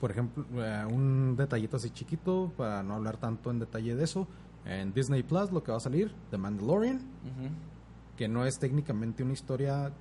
por 0.00 0.10
ejemplo, 0.10 0.44
eh, 0.64 0.86
un 0.86 1.36
detallito 1.36 1.76
así 1.76 1.90
chiquito 1.90 2.52
para 2.56 2.82
no 2.82 2.94
hablar 2.94 3.18
tanto 3.18 3.50
en 3.50 3.58
detalle 3.58 3.96
de 3.96 4.04
eso. 4.04 4.26
En 4.64 4.92
Disney 4.92 5.22
Plus 5.22 5.50
lo 5.50 5.62
que 5.62 5.70
va 5.70 5.78
a 5.78 5.80
salir, 5.80 6.12
The 6.30 6.38
Mandalorian, 6.38 7.00
que 8.16 8.28
no 8.28 8.44
es 8.44 8.58
técnicamente 8.58 9.22
una 9.22 9.32
historia 9.32 9.92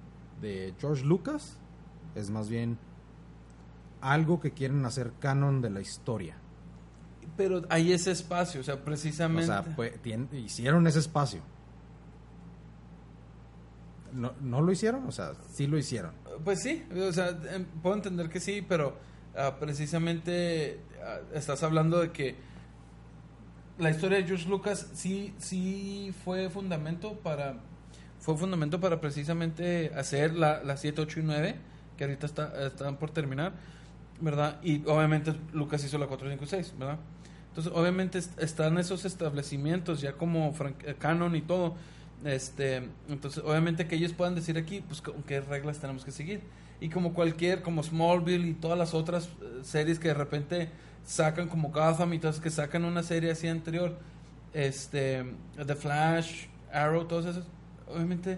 de 0.42 0.74
George 0.80 1.06
Lucas, 1.06 1.58
es 2.16 2.30
más 2.30 2.50
bien 2.50 2.78
algo 4.02 4.40
que 4.40 4.52
quieren 4.52 4.86
hacer 4.86 5.14
canon 5.20 5.62
de 5.62 5.70
la 5.70 5.82
historia. 5.82 6.38
Pero 7.36 7.64
hay 7.70 7.94
ese 7.94 8.12
espacio, 8.12 8.62
o 8.62 8.64
sea, 8.64 8.76
O 8.76 8.80
precisamente. 8.80 9.46
sea, 9.48 9.64
pues, 9.64 9.94
hicieron 10.34 10.88
ese 10.88 11.00
espacio. 11.00 11.42
No, 14.14 14.34
¿No 14.42 14.62
lo 14.62 14.72
hicieron? 14.72 15.06
O 15.06 15.12
sea, 15.12 15.34
sí 15.52 15.68
lo 15.68 15.78
hicieron. 15.78 16.14
Pues 16.44 16.62
sí, 16.62 16.84
o 16.96 17.12
sea, 17.12 17.30
em, 17.54 17.66
puedo 17.82 17.96
entender 17.96 18.30
que 18.30 18.40
sí, 18.40 18.66
pero 18.68 18.98
ah, 19.36 19.58
precisamente 19.60 20.80
ah, 21.04 21.20
estás 21.34 21.62
hablando 21.64 22.00
de 22.00 22.12
que 22.12 22.36
la 23.78 23.92
historia 23.92 24.18
de 24.18 24.24
George 24.24 24.50
Lucas 24.50 24.88
sí, 24.94 25.36
sí 25.38 26.14
fue 26.24 26.50
fundamento 26.50 27.20
para 27.20 27.58
fue 28.20 28.36
fundamento 28.36 28.80
para 28.80 29.00
precisamente 29.00 29.92
hacer 29.96 30.34
la, 30.34 30.64
la 30.64 30.76
7, 30.76 31.02
8 31.02 31.20
y 31.20 31.24
9, 31.24 31.56
que 31.96 32.04
ahorita 32.04 32.26
está, 32.26 32.68
están 32.68 32.98
por 32.98 33.12
terminar, 33.12 33.54
¿verdad? 34.20 34.60
Y 34.64 34.84
obviamente 34.88 35.34
Lucas 35.54 35.84
hizo 35.84 35.98
la 35.98 36.08
4, 36.08 36.30
5 36.30 36.44
y 36.44 36.48
6, 36.48 36.74
¿verdad? 36.78 36.98
Entonces, 37.50 37.74
obviamente 37.76 38.18
est- 38.20 38.40
están 38.40 38.78
esos 38.78 39.06
establecimientos 39.06 40.02
ya 40.02 40.14
como 40.14 40.54
eh, 40.86 40.96
canon 41.00 41.36
y 41.36 41.42
todo. 41.42 41.76
Este, 42.24 42.90
entonces, 43.10 43.44
obviamente 43.44 43.88
que 43.88 43.96
ellos 43.96 44.14
puedan 44.14 44.36
decir 44.36 44.58
aquí, 44.58 44.82
pues, 44.82 45.02
con 45.02 45.22
qué 45.24 45.42
reglas 45.42 45.80
tenemos 45.80 46.04
que 46.06 46.12
seguir. 46.12 46.42
Y 46.80 46.90
como 46.90 47.14
cualquier, 47.14 47.62
como 47.64 47.82
Smallville 47.84 48.48
y 48.48 48.54
todas 48.54 48.78
las 48.78 48.94
otras 48.94 49.26
eh, 49.42 49.60
series 49.64 49.98
que 50.00 50.10
de 50.10 50.14
repente 50.14 50.70
sacan, 51.06 51.48
como 51.48 51.70
Gotham 51.72 52.14
y 52.14 52.20
todas 52.20 52.40
que 52.40 52.50
sacan 52.52 52.86
una 52.86 53.02
serie 53.04 53.32
así 53.32 53.48
anterior, 53.48 53.98
este, 54.54 55.26
The 55.66 55.76
Flash, 55.76 56.46
Arrow, 56.72 57.06
todos 57.06 57.26
esos, 57.26 57.46
obviamente 57.88 58.38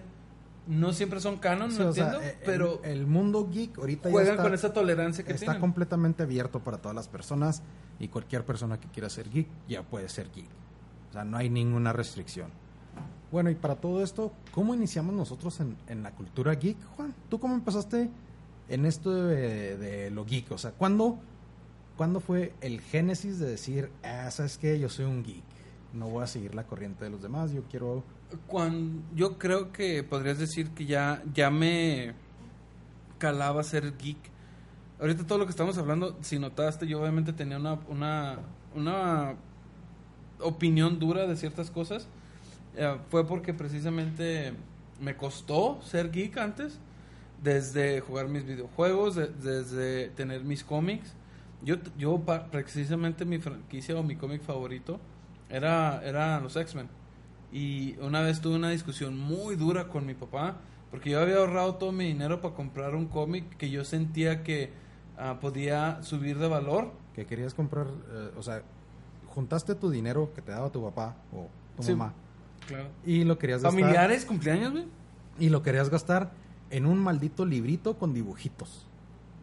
no 0.66 0.92
siempre 0.92 1.20
son 1.20 1.38
canon, 1.38 1.72
Sí, 1.72 1.78
no 1.80 1.92
sea, 1.92 2.04
entiendo, 2.12 2.26
el- 2.28 2.36
pero 2.44 2.80
el, 2.84 3.06
mundo 3.06 3.48
geek 3.50 3.78
ahorita 3.78 4.08
ya 4.08 4.12
juegan 4.12 4.32
está, 4.32 4.42
con 4.42 4.54
esa 4.54 4.72
tolerancia 4.72 5.24
que 5.24 5.32
está 5.32 5.46
tienen. 5.46 5.60
completamente 5.60 6.22
abierto 6.22 6.60
para 6.60 6.78
todas 6.78 6.94
las 6.94 7.08
personas 7.08 7.62
y 7.98 8.08
cualquier 8.08 8.44
persona 8.44 8.78
que 8.78 8.88
quiera 8.88 9.08
ser 9.08 9.30
geek 9.30 9.48
ya 9.68 9.82
puede 9.82 10.08
ser 10.08 10.30
geek. 10.32 10.48
O 11.10 11.12
sea, 11.12 11.24
no 11.24 11.36
hay 11.38 11.50
ninguna 11.50 11.92
restricción. 11.92 12.50
Bueno, 13.32 13.50
y 13.50 13.54
para 13.54 13.76
todo 13.76 14.02
esto, 14.02 14.32
¿cómo 14.52 14.74
iniciamos 14.74 15.14
nosotros 15.14 15.58
en, 15.60 15.76
en 15.86 16.02
la 16.02 16.10
cultura 16.12 16.54
geek, 16.54 16.76
Juan? 16.96 17.14
¿Tú 17.28 17.38
cómo 17.40 17.54
empezaste 17.54 18.10
en 18.68 18.86
esto 18.86 19.12
de, 19.26 19.76
de 19.76 20.10
lo 20.10 20.24
geek? 20.24 20.50
O 20.52 20.58
sea, 20.58 20.72
¿cuándo, 20.72 21.18
¿cuándo 21.96 22.20
fue 22.20 22.54
el 22.60 22.80
génesis 22.80 23.38
de 23.38 23.46
decir, 23.48 23.90
ah, 24.02 24.30
sabes 24.30 24.58
qué, 24.58 24.78
yo 24.78 24.88
soy 24.88 25.04
un 25.06 25.22
geek? 25.22 25.42
No 25.92 26.08
voy 26.08 26.22
a 26.24 26.26
seguir 26.26 26.54
la 26.54 26.64
corriente 26.66 27.04
de 27.04 27.10
los 27.10 27.22
demás, 27.22 27.52
yo 27.52 27.62
quiero... 27.70 28.04
Cuando, 28.46 29.02
yo 29.14 29.38
creo 29.38 29.72
que 29.72 30.02
podrías 30.02 30.38
decir 30.38 30.70
que 30.70 30.86
ya, 30.86 31.22
ya 31.34 31.50
me 31.50 32.12
calaba 33.18 33.62
ser 33.62 33.96
geek. 33.98 34.18
Ahorita 35.00 35.26
todo 35.26 35.38
lo 35.38 35.46
que 35.46 35.50
estamos 35.50 35.76
hablando, 35.78 36.16
si 36.20 36.38
notaste, 36.38 36.86
yo 36.86 37.00
obviamente 37.00 37.32
tenía 37.32 37.56
una, 37.58 37.78
una, 37.88 38.38
una 38.74 39.34
opinión 40.40 40.98
dura 40.98 41.26
de 41.26 41.36
ciertas 41.36 41.70
cosas. 41.70 42.06
Eh, 42.76 42.96
fue 43.08 43.26
porque 43.26 43.52
precisamente 43.54 44.52
me 45.00 45.16
costó 45.16 45.80
ser 45.82 46.10
geek 46.12 46.36
antes, 46.38 46.78
desde 47.42 48.00
jugar 48.00 48.28
mis 48.28 48.44
videojuegos, 48.44 49.14
de- 49.16 49.28
desde 49.28 50.08
tener 50.10 50.44
mis 50.44 50.62
cómics. 50.62 51.14
Yo, 51.62 51.76
yo 51.98 52.18
precisamente 52.50 53.24
mi 53.24 53.38
franquicia 53.38 53.96
o 53.96 54.02
mi 54.02 54.16
cómic 54.16 54.42
favorito 54.42 54.98
era, 55.48 56.00
era 56.04 56.40
los 56.40 56.56
X-Men. 56.56 56.88
Y 57.52 57.96
una 58.00 58.20
vez 58.20 58.40
tuve 58.40 58.54
una 58.56 58.70
discusión 58.70 59.18
muy 59.18 59.56
dura 59.56 59.88
con 59.88 60.06
mi 60.06 60.14
papá, 60.14 60.56
porque 60.90 61.10
yo 61.10 61.20
había 61.20 61.36
ahorrado 61.38 61.74
todo 61.76 61.92
mi 61.92 62.04
dinero 62.06 62.40
para 62.40 62.54
comprar 62.54 62.94
un 62.94 63.06
cómic 63.06 63.56
que 63.56 63.70
yo 63.70 63.84
sentía 63.84 64.42
que 64.42 64.72
ah, 65.18 65.38
podía 65.40 66.02
subir 66.02 66.38
de 66.38 66.48
valor. 66.48 66.92
que 67.14 67.26
querías 67.26 67.52
comprar, 67.54 67.86
eh, 67.88 68.30
o 68.38 68.42
sea, 68.42 68.62
juntaste 69.26 69.74
tu 69.74 69.90
dinero 69.90 70.32
que 70.34 70.42
te 70.42 70.52
daba 70.52 70.70
tu 70.70 70.82
papá 70.82 71.16
o 71.32 71.48
tu 71.76 71.82
Sí. 71.82 71.90
mamá 71.92 72.14
Claro. 72.66 72.88
y 73.04 73.24
lo 73.24 73.36
querías 73.36 73.62
gastar 73.62 73.80
Familiares, 73.80 74.24
cumpleaños, 74.24 74.72
güey. 74.72 74.84
y 75.38 75.48
lo 75.48 75.62
querías 75.62 75.90
gastar 75.90 76.30
en 76.70 76.86
un 76.86 76.98
maldito 76.98 77.44
librito 77.44 77.98
con 77.98 78.14
dibujitos. 78.14 78.86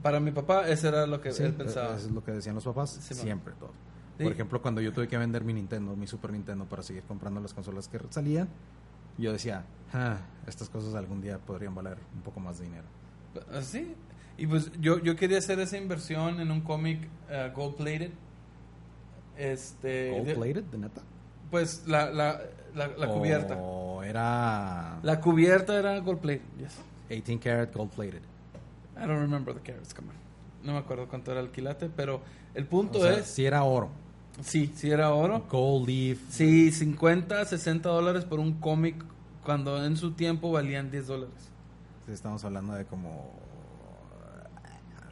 Para 0.02 0.20
mi 0.22 0.32
papá, 0.32 0.68
eso 0.70 0.88
era 0.88 1.06
lo 1.08 1.20
que 1.20 1.32
Sí, 1.34 1.44
él 1.44 1.54
pensaba. 1.54 1.96
Eso 1.98 2.08
es 2.08 2.12
lo 2.14 2.24
que 2.24 2.32
decían 2.32 2.56
los 2.56 2.64
papás 2.64 2.90
Sí, 3.02 3.14
siempre 3.14 3.54
todo. 3.60 3.72
Sí. 4.18 4.24
Por 4.24 4.32
ejemplo, 4.32 4.62
cuando 4.62 4.82
yo 4.82 4.92
tuve 4.92 5.08
que 5.08 5.18
vender 5.18 5.44
mi 5.44 5.54
Nintendo, 5.54 5.96
mi 5.96 6.08
Super 6.08 6.32
Nintendo 6.32 6.66
para 6.66 6.82
seguir 6.82 7.04
comprando 7.04 7.40
las 7.40 7.54
consolas 7.54 7.88
que 7.88 8.00
salían, 8.10 8.48
yo 9.18 9.32
decía, 9.32 9.64
ah, 9.94 10.18
estas 10.48 10.70
cosas 10.70 10.96
algún 10.96 11.22
día 11.22 11.38
podrían 11.40 11.74
valer 11.76 11.98
un 12.16 12.22
poco 12.22 12.40
más 12.40 12.58
de 12.60 12.66
dinero. 12.66 12.86
Así. 13.52 13.94
Y 14.38 14.46
pues 14.48 14.72
yo, 14.80 15.00
yo 15.00 15.16
quería 15.16 15.38
hacer 15.40 15.60
esa 15.60 15.78
inversión 15.78 16.40
en 16.40 16.52
un 16.52 16.62
cómic 16.62 17.08
eh, 17.30 17.52
gold 17.56 17.76
plated. 17.76 18.12
Este. 19.38 20.12
Gold 20.12 20.34
plated, 20.36 20.64
de 20.64 20.78
neta. 20.78 21.02
Pues 21.52 21.88
la, 21.88 22.10
la, 22.12 22.42
la, 22.76 22.88
la 22.88 23.08
cubierta. 23.08 23.58
Era 24.04 25.00
La 25.04 25.20
cubierta 25.22 25.78
era 25.78 26.00
gold 26.00 26.20
plated. 26.20 26.42
Yes. 26.60 26.78
18 27.10 27.40
karat 27.42 27.74
gold 27.74 27.92
plated. 27.92 28.22
I 28.96 29.02
don't 29.02 29.20
remember 29.20 29.54
the 29.54 29.62
carats, 29.62 29.94
come 29.94 30.10
on. 30.10 30.16
No 30.64 30.74
me 30.74 30.80
acuerdo 30.80 31.08
cuánto 31.08 31.32
era 31.32 31.40
el 31.40 31.50
quilate, 31.50 31.90
pero 31.90 32.22
el 32.56 32.66
punto 32.66 33.00
O 33.00 33.02
sea, 33.02 33.14
es. 33.20 33.28
si 33.28 33.46
era 33.46 33.64
oro. 33.64 33.90
Sí, 34.42 34.72
sí 34.76 34.90
era 34.90 35.14
oro. 35.14 35.46
Gold 35.50 35.88
leaf. 35.88 36.20
Sí, 36.30 36.72
50, 36.72 37.46
60 37.46 37.90
dólares 37.90 38.26
por 38.26 38.40
un 38.40 38.54
cómic 38.54 39.04
cuando 39.44 39.84
en 39.84 39.98
su 39.98 40.12
tiempo 40.12 40.52
valían 40.52 40.92
10 40.92 41.08
dólares. 41.08 41.50
Sí, 42.06 42.12
Estamos 42.12 42.44
hablando 42.44 42.74
de 42.74 42.86
como... 42.86 43.34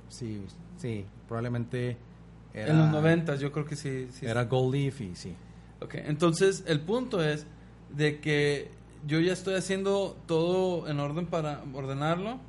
Sí, 0.09 0.45
sí, 0.77 1.05
probablemente 1.27 1.97
era... 2.53 2.71
En 2.71 2.79
los 2.79 2.91
90 2.91 3.35
yo 3.35 3.51
creo 3.51 3.65
que 3.65 3.75
sí. 3.75 4.07
sí 4.11 4.25
Era 4.25 4.45
gold 4.45 4.75
leaf 4.75 5.01
y 5.01 5.15
sí. 5.15 5.35
Ok, 5.81 5.95
entonces 5.95 6.63
el 6.67 6.81
punto 6.81 7.23
es 7.23 7.45
de 7.95 8.19
que 8.19 8.71
yo 9.05 9.19
ya 9.19 9.33
estoy 9.33 9.55
haciendo 9.55 10.17
todo 10.25 10.87
en 10.89 10.99
orden 10.99 11.25
para 11.25 11.63
ordenarlo 11.73 12.39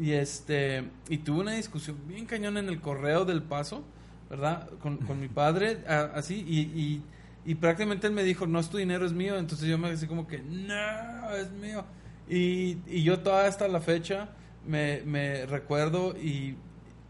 y 0.00 0.12
este 0.12 0.84
y 1.08 1.18
tuve 1.18 1.40
una 1.40 1.52
discusión 1.52 1.96
bien 2.06 2.26
cañón 2.26 2.56
en 2.56 2.68
el 2.68 2.80
correo 2.80 3.24
del 3.24 3.42
paso, 3.42 3.82
¿verdad? 4.30 4.68
Con, 4.80 4.98
con 4.98 5.18
mi 5.20 5.28
padre, 5.28 5.78
así 5.86 6.44
y, 6.46 7.02
y, 7.46 7.54
prácticamente 7.54 8.06
él 8.06 8.12
me 8.12 8.22
dijo 8.24 8.46
no 8.46 8.60
es 8.60 8.68
tu 8.68 8.76
dinero 8.76 9.06
es 9.06 9.12
mío, 9.12 9.38
entonces 9.38 9.66
yo 9.68 9.78
me 9.78 9.88
así 9.88 10.06
como 10.06 10.26
que 10.26 10.38
no 10.40 11.30
es 11.34 11.50
mío 11.52 11.84
y, 12.28 12.76
y 12.86 13.02
yo 13.04 13.20
toda 13.20 13.46
hasta 13.46 13.66
la 13.68 13.80
fecha 13.80 14.28
me, 14.66 15.00
me 15.06 15.46
recuerdo 15.46 16.14
y 16.16 16.56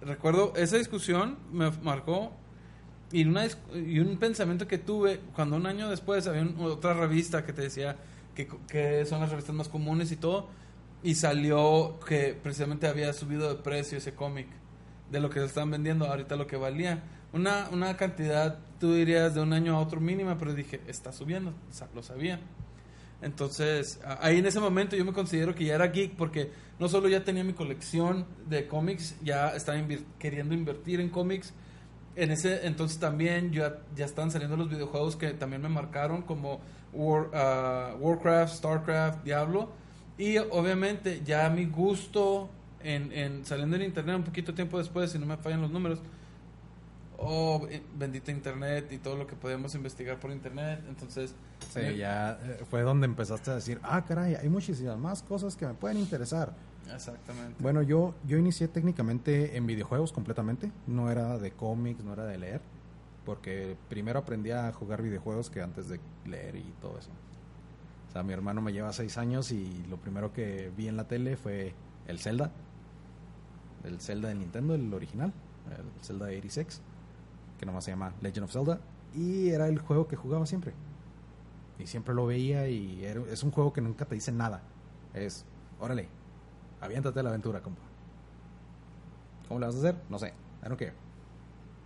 recuerdo 0.01 0.53
esa 0.57 0.77
discusión 0.77 1.39
me 1.53 1.71
marcó 1.83 2.33
y, 3.11 3.25
una, 3.25 3.47
y 3.75 3.99
un 3.99 4.17
pensamiento 4.19 4.69
que 4.69 4.79
tuve 4.79 5.21
cuando 5.35 5.57
un 5.57 5.67
año 5.67 5.89
después 5.91 6.27
había 6.29 6.43
un- 6.43 6.57
otra 6.61 6.95
revista 6.95 7.45
que 7.45 7.53
te 7.53 7.63
decía 7.63 7.97
que, 8.35 8.47
que 8.69 9.05
son 9.07 9.21
las 9.21 9.31
revistas 9.31 9.55
más 9.57 9.69
comunes 9.69 10.13
y 10.13 10.17
todo, 10.17 10.49
y 11.03 11.15
salió 11.17 11.99
que 12.07 12.39
precisamente 12.41 12.87
había 12.87 13.13
subido 13.13 13.49
de 13.49 13.61
precio 13.63 13.99
ese 13.99 14.15
cómic. 14.15 14.47
De 15.11 15.21
lo 15.21 15.31
que 15.31 15.41
se 15.41 15.47
están 15.47 15.71
vendiendo 15.71 16.07
ahorita 16.07 16.37
lo 16.37 16.47
que 16.47 16.57
valía. 16.57 17.03
Una, 17.33 17.69
una 17.71 17.97
cantidad, 17.97 18.59
tú 18.81 18.95
dirías, 18.95 19.35
de 19.35 19.41
un 19.41 19.53
año 19.53 19.77
a 19.77 19.81
otro 19.81 20.01
mínima, 20.01 20.39
pero 20.39 20.55
dije, 20.55 20.81
está 20.87 21.13
subiendo, 21.13 21.53
lo 21.95 22.03
sabía. 22.03 22.41
Entonces, 23.21 24.01
ahí 24.21 24.39
en 24.39 24.47
ese 24.47 24.61
momento 24.61 24.97
yo 24.97 25.05
me 25.05 25.13
considero 25.13 25.55
que 25.55 25.65
ya 25.65 25.75
era 25.75 25.89
geek 25.89 26.15
porque 26.17 26.53
no 26.79 26.89
solo 26.89 27.09
ya 27.09 27.25
tenía 27.25 27.43
mi 27.43 27.53
colección 27.53 28.27
de 28.49 28.69
cómics, 28.69 29.17
ya 29.23 29.51
estaba 29.57 29.79
queriendo 30.19 30.55
invertir 30.55 31.01
en 31.01 31.09
cómics. 31.09 31.53
En 32.15 32.31
ese 32.31 32.67
entonces 32.67 32.99
también 32.99 33.53
ya, 33.53 33.79
ya 33.95 34.05
estaban 34.05 34.31
saliendo 34.31 34.57
los 34.57 34.71
videojuegos 34.71 35.17
que 35.17 35.31
también 35.33 35.63
me 35.63 35.69
marcaron 35.69 36.23
como 36.23 36.61
ah, 37.33 37.95
Warcraft, 37.99 38.55
Starcraft, 38.55 39.25
Diablo. 39.25 39.71
Y 40.17 40.39
obviamente 40.39 41.23
ya 41.25 41.49
mi 41.51 41.67
gusto 41.67 42.51
en, 42.83 43.13
en 43.13 43.45
saliendo 43.45 43.77
en 43.77 43.83
internet 43.83 44.17
un 44.17 44.25
poquito 44.25 44.55
tiempo 44.55 44.79
después, 44.79 45.11
si 45.11 45.19
no 45.19 45.27
me 45.27 45.37
fallan 45.37 45.61
los 45.61 45.71
números, 45.71 46.01
oh, 47.19 47.67
eh, 47.71 47.83
bendito 47.97 48.31
internet 48.31 48.91
y 48.93 48.99
todo 48.99 49.17
lo 49.17 49.27
que 49.27 49.37
podemos 49.37 49.75
investigar 49.75 50.19
por 50.19 50.31
internet. 50.31 50.81
Entonces, 50.89 51.35
sí, 51.73 51.97
ya 51.97 52.39
eh, 52.43 52.65
fue 52.71 52.83
donde 52.83 53.07
empezaste 53.07 53.51
a 53.51 53.55
decir, 53.57 53.81
ah, 53.83 54.05
caray, 54.05 54.37
hay 54.37 54.49
muchísimas 54.49 54.99
más 54.99 55.23
cosas 55.23 55.57
que 55.57 55.67
me 55.67 55.75
pueden 55.75 55.99
interesar. 55.99 56.55
Exactamente. 56.93 57.57
Bueno, 57.59 57.83
yo, 57.83 58.15
yo 58.27 58.39
inicié 58.39 58.67
técnicamente 58.69 59.57
en 59.57 59.67
videojuegos 59.67 60.13
completamente, 60.13 60.73
no 60.87 61.11
era 61.11 61.39
de 61.39 61.51
cómics, 61.51 62.03
no 62.03 62.15
era 62.15 62.25
de 62.25 62.39
leer, 62.39 62.63
porque 63.27 63.77
primero 63.91 64.21
aprendí 64.21 64.53
a 64.53 64.73
jugar 64.73 65.03
videojuegos 65.03 65.51
que 65.51 65.61
antes 65.61 65.89
de 65.89 66.01
leer 66.25 66.57
y 66.57 66.73
todo 66.81 66.99
eso. 66.99 67.11
O 68.09 68.13
sea, 68.13 68.23
mi 68.23 68.33
hermano 68.33 68.63
me 68.63 68.73
lleva 68.73 68.91
seis 68.95 69.19
años 69.19 69.53
y 69.53 69.85
lo 69.91 69.99
primero 69.99 70.33
que 70.33 70.73
vi 70.75 70.89
en 70.89 70.97
la 70.97 71.05
tele 71.05 71.37
fue 71.37 71.75
el 72.07 72.19
Zelda, 72.19 72.53
el 73.85 74.01
Zelda 74.01 74.29
de 74.29 74.35
Nintendo, 74.35 74.75
el 74.75 74.93
original, 74.93 75.33
el 75.71 76.05
Zelda 76.05 76.27
86 76.27 76.83
que 77.59 77.67
nomás 77.67 77.85
se 77.85 77.91
llama 77.91 78.15
Legend 78.23 78.45
of 78.45 78.53
Zelda, 78.53 78.81
y 79.15 79.49
era 79.49 79.69
el 79.69 79.79
juego 79.79 80.07
que 80.07 80.17
jugaba 80.17 80.47
siempre. 80.47 80.73
Y 81.79 81.87
siempre 81.87 82.15
lo 82.15 82.27
veía 82.27 82.69
y 82.69 83.05
es 83.05 83.43
un 83.43 83.51
juego 83.51 83.73
que 83.73 83.81
nunca 83.81 84.05
te 84.05 84.15
dice 84.15 84.33
nada. 84.33 84.63
Es, 85.13 85.45
órale, 85.81 86.09
aviéntate 86.81 87.23
la 87.23 87.29
aventura, 87.29 87.61
compa. 87.61 87.83
¿Cómo 89.47 89.61
le 89.61 89.67
vas 89.67 89.75
a 89.77 89.79
hacer? 89.79 89.97
No 90.09 90.19
sé, 90.19 90.35
I 90.65 90.69
don't. 90.69 90.83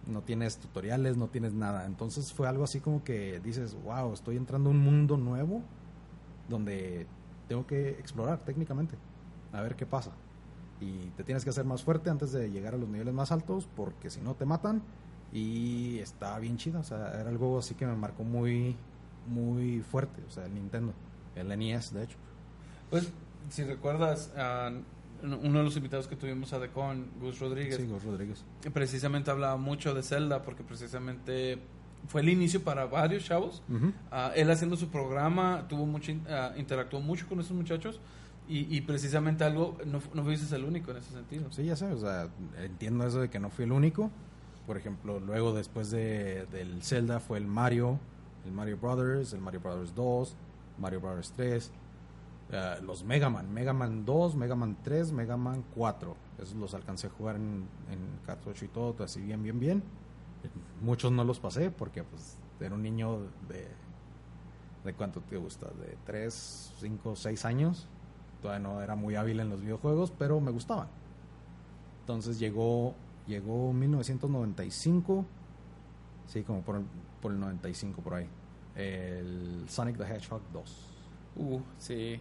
No 0.06 0.22
tienes 0.22 0.58
tutoriales, 0.58 1.16
no 1.16 1.28
tienes 1.28 1.52
nada. 1.52 1.86
Entonces 1.86 2.32
fue 2.32 2.48
algo 2.48 2.64
así 2.64 2.80
como 2.80 3.04
que 3.04 3.40
dices, 3.40 3.76
wow, 3.84 4.12
estoy 4.12 4.36
entrando 4.36 4.70
a 4.70 4.72
un 4.72 4.80
mundo 4.80 5.16
nuevo 5.16 5.62
donde 6.48 7.06
tengo 7.48 7.66
que 7.66 7.90
explorar 7.90 8.40
técnicamente, 8.40 8.96
a 9.52 9.60
ver 9.60 9.76
qué 9.76 9.86
pasa. 9.86 10.10
Y 10.82 11.12
te 11.16 11.22
tienes 11.22 11.44
que 11.44 11.50
hacer 11.50 11.64
más 11.64 11.82
fuerte 11.82 12.10
antes 12.10 12.32
de 12.32 12.50
llegar 12.50 12.74
a 12.74 12.76
los 12.76 12.88
niveles 12.88 13.14
más 13.14 13.30
altos 13.30 13.68
porque 13.76 14.10
si 14.10 14.20
no 14.20 14.34
te 14.34 14.44
matan 14.44 14.82
y 15.32 15.98
estaba 16.00 16.38
bien 16.40 16.56
chido, 16.56 16.80
o 16.80 16.84
sea, 16.84 17.20
era 17.20 17.28
algo 17.28 17.58
así 17.58 17.74
que 17.74 17.86
me 17.86 17.94
marcó 17.94 18.24
muy, 18.24 18.76
muy 19.28 19.80
fuerte, 19.80 20.22
o 20.26 20.30
sea, 20.30 20.44
el 20.46 20.54
Nintendo, 20.54 20.92
el 21.36 21.56
NES, 21.56 21.94
de 21.94 22.04
hecho. 22.04 22.16
Pues, 22.90 23.10
si 23.48 23.64
recuerdas, 23.64 24.30
uno 25.22 25.58
de 25.58 25.64
los 25.64 25.76
invitados 25.76 26.08
que 26.08 26.16
tuvimos 26.16 26.52
a 26.52 26.58
Decon, 26.58 27.12
Gus 27.20 27.38
Rodríguez. 27.38 27.76
Sí, 27.76 27.86
Gus 27.86 28.04
Rodríguez. 28.04 28.44
Precisamente 28.72 29.30
hablaba 29.30 29.56
mucho 29.56 29.94
de 29.94 30.02
Zelda, 30.02 30.42
porque 30.42 30.64
precisamente 30.64 31.58
fue 32.08 32.20
el 32.20 32.28
inicio 32.28 32.62
para 32.62 32.86
varios 32.86 33.24
chavos. 33.24 33.62
Ah, 34.10 34.32
él 34.34 34.50
haciendo 34.50 34.76
su 34.76 34.88
programa, 34.88 35.66
tuvo 35.68 35.86
mucho, 35.86 36.12
uh, 36.12 36.58
interactuó 36.58 37.00
mucho 37.00 37.26
con 37.28 37.40
esos 37.40 37.52
muchachos. 37.52 38.00
Y, 38.48 38.76
y, 38.76 38.80
precisamente 38.82 39.44
algo, 39.44 39.78
no, 39.86 40.00
no 40.12 40.24
fuiste 40.24 40.54
el 40.54 40.64
único 40.64 40.90
en 40.90 40.98
ese 40.98 41.12
sentido. 41.12 41.50
Sí, 41.52 41.64
ya 41.64 41.76
sé, 41.76 41.86
o 41.86 41.98
sea, 41.98 42.28
entiendo 42.58 43.06
eso 43.06 43.20
de 43.20 43.30
que 43.30 43.38
no 43.38 43.50
fui 43.50 43.64
el 43.64 43.72
único, 43.72 44.10
por 44.66 44.76
ejemplo, 44.76 45.20
luego 45.20 45.52
después 45.52 45.90
de, 45.90 46.46
del 46.46 46.82
Zelda 46.82 47.20
fue 47.20 47.38
el 47.38 47.46
Mario, 47.46 47.98
el 48.44 48.52
Mario 48.52 48.78
Brothers, 48.78 49.32
el 49.32 49.40
Mario 49.40 49.60
Brothers 49.60 49.94
2, 49.94 50.36
Mario 50.78 51.00
Brothers 51.00 51.32
3, 51.36 51.72
eh, 52.52 52.74
los 52.82 53.04
Mega 53.04 53.30
Man, 53.30 53.52
Mega 53.52 53.72
Man 53.72 54.04
2, 54.04 54.36
Mega 54.36 54.54
Man 54.54 54.76
3, 54.82 55.12
Mega 55.12 55.36
Man 55.36 55.64
4. 55.74 56.16
Esos 56.38 56.54
los 56.56 56.74
alcancé 56.74 57.06
a 57.06 57.10
jugar 57.10 57.36
en, 57.36 57.66
en 57.90 58.26
cartucho 58.26 58.64
y 58.64 58.68
todo, 58.68 59.02
así 59.02 59.20
bien, 59.20 59.42
bien, 59.42 59.58
bien. 59.58 59.82
Muchos 60.80 61.12
no 61.12 61.24
los 61.24 61.38
pasé 61.40 61.70
porque 61.70 62.02
pues 62.04 62.36
era 62.60 62.74
un 62.74 62.82
niño 62.82 63.20
de... 63.48 63.68
¿De 64.84 64.94
cuánto 64.94 65.20
te 65.20 65.36
gusta? 65.36 65.68
¿De 65.68 65.96
3, 66.04 66.74
5, 66.80 67.14
6 67.14 67.44
años? 67.44 67.88
Todavía 68.42 68.68
no 68.68 68.82
era 68.82 68.96
muy 68.96 69.14
hábil 69.14 69.40
en 69.40 69.48
los 69.48 69.62
videojuegos, 69.62 70.10
pero 70.10 70.40
me 70.40 70.50
gustaban. 70.50 70.88
Entonces 72.00 72.38
llegó 72.38 72.94
Llegó 73.26 73.72
1995, 73.72 75.24
sí, 76.26 76.42
como 76.42 76.62
por, 76.62 76.82
por 77.20 77.32
el 77.32 77.38
95 77.38 78.02
por 78.02 78.14
ahí. 78.14 78.28
El 78.74 79.64
Sonic 79.68 79.96
the 79.96 80.04
Hedgehog 80.04 80.42
2. 80.52 80.88
Uh, 81.36 81.60
sí. 81.78 82.20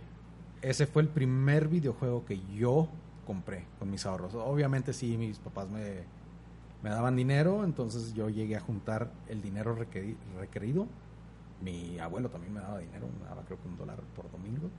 Ese 0.62 0.86
fue 0.86 1.02
el 1.02 1.08
primer 1.08 1.68
videojuego 1.68 2.24
que 2.24 2.40
yo 2.54 2.88
compré 3.26 3.66
con 3.80 3.90
mis 3.90 4.06
ahorros. 4.06 4.36
Obviamente 4.36 4.94
sí, 4.94 5.18
mis 5.18 5.40
papás 5.40 5.70
me, 5.70 6.04
me 6.84 6.92
daban 6.92 7.16
dinero, 7.16 7.64
entonces 7.64 8.14
yo 8.14 8.30
llegué 8.30 8.58
a 8.58 8.60
juntar 8.60 9.12
el 9.28 9.42
dinero 9.42 9.76
requerido. 9.76 10.88
Mi 11.62 11.98
abuelo 11.98 12.30
también 12.30 12.54
me 12.54 12.60
daba 12.60 12.78
dinero, 12.78 13.08
me 13.20 13.26
daba 13.26 13.44
creo 13.44 13.60
que 13.60 13.68
un 13.68 13.78
dólar 13.78 14.00
por 14.16 14.32
domingo, 14.32 14.70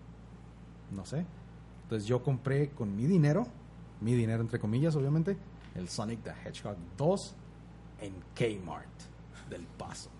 no 0.92 1.04
sé. 1.04 1.24
Entonces 1.84 2.08
yo 2.08 2.22
compré 2.22 2.70
con 2.70 2.94
mi 2.94 3.06
dinero, 3.06 3.46
mi 4.00 4.14
dinero 4.14 4.42
entre 4.42 4.58
comillas 4.58 4.96
obviamente, 4.96 5.36
el 5.74 5.88
Sonic 5.88 6.22
the 6.22 6.30
Hedgehog 6.30 6.76
2 6.96 7.34
en 8.00 8.14
Kmart 8.34 8.88
del 9.50 9.66
Paso. 9.78 10.10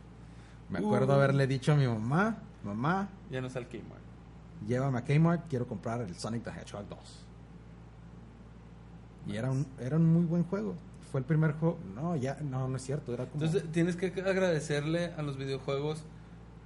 Me 0.69 0.79
acuerdo 0.79 1.13
uh. 1.13 1.17
haberle 1.17 1.47
dicho 1.47 1.73
a 1.73 1.77
mi 1.77 1.87
mamá, 1.87 2.39
mamá, 2.65 3.09
ya 3.31 3.41
no 3.41 3.47
está 3.47 3.59
el 3.59 3.67
Kmart. 3.67 4.03
Llévame 4.67 4.99
a 4.99 5.05
Kmart, 5.05 5.49
quiero 5.49 5.67
comprar 5.67 6.01
el 6.01 6.15
Sonic 6.15 6.45
the 6.45 6.51
Hedgehog 6.51 6.89
2. 6.89 6.99
Y 9.29 9.37
era 9.37 9.51
un, 9.51 9.67
era 9.79 9.97
un 9.97 10.13
muy 10.13 10.25
buen 10.25 10.45
juego. 10.45 10.75
Fue 11.11 11.21
el 11.21 11.27
primer 11.27 11.53
juego. 11.53 11.79
No, 11.95 12.17
ya, 12.17 12.39
no, 12.43 12.69
no 12.69 12.77
es 12.77 12.83
cierto. 12.83 13.13
Era 13.13 13.27
como... 13.27 13.45
Entonces 13.45 13.71
tienes 13.71 13.97
que 13.97 14.07
agradecerle 14.07 15.13
a 15.17 15.23
los 15.23 15.37
videojuegos 15.37 16.05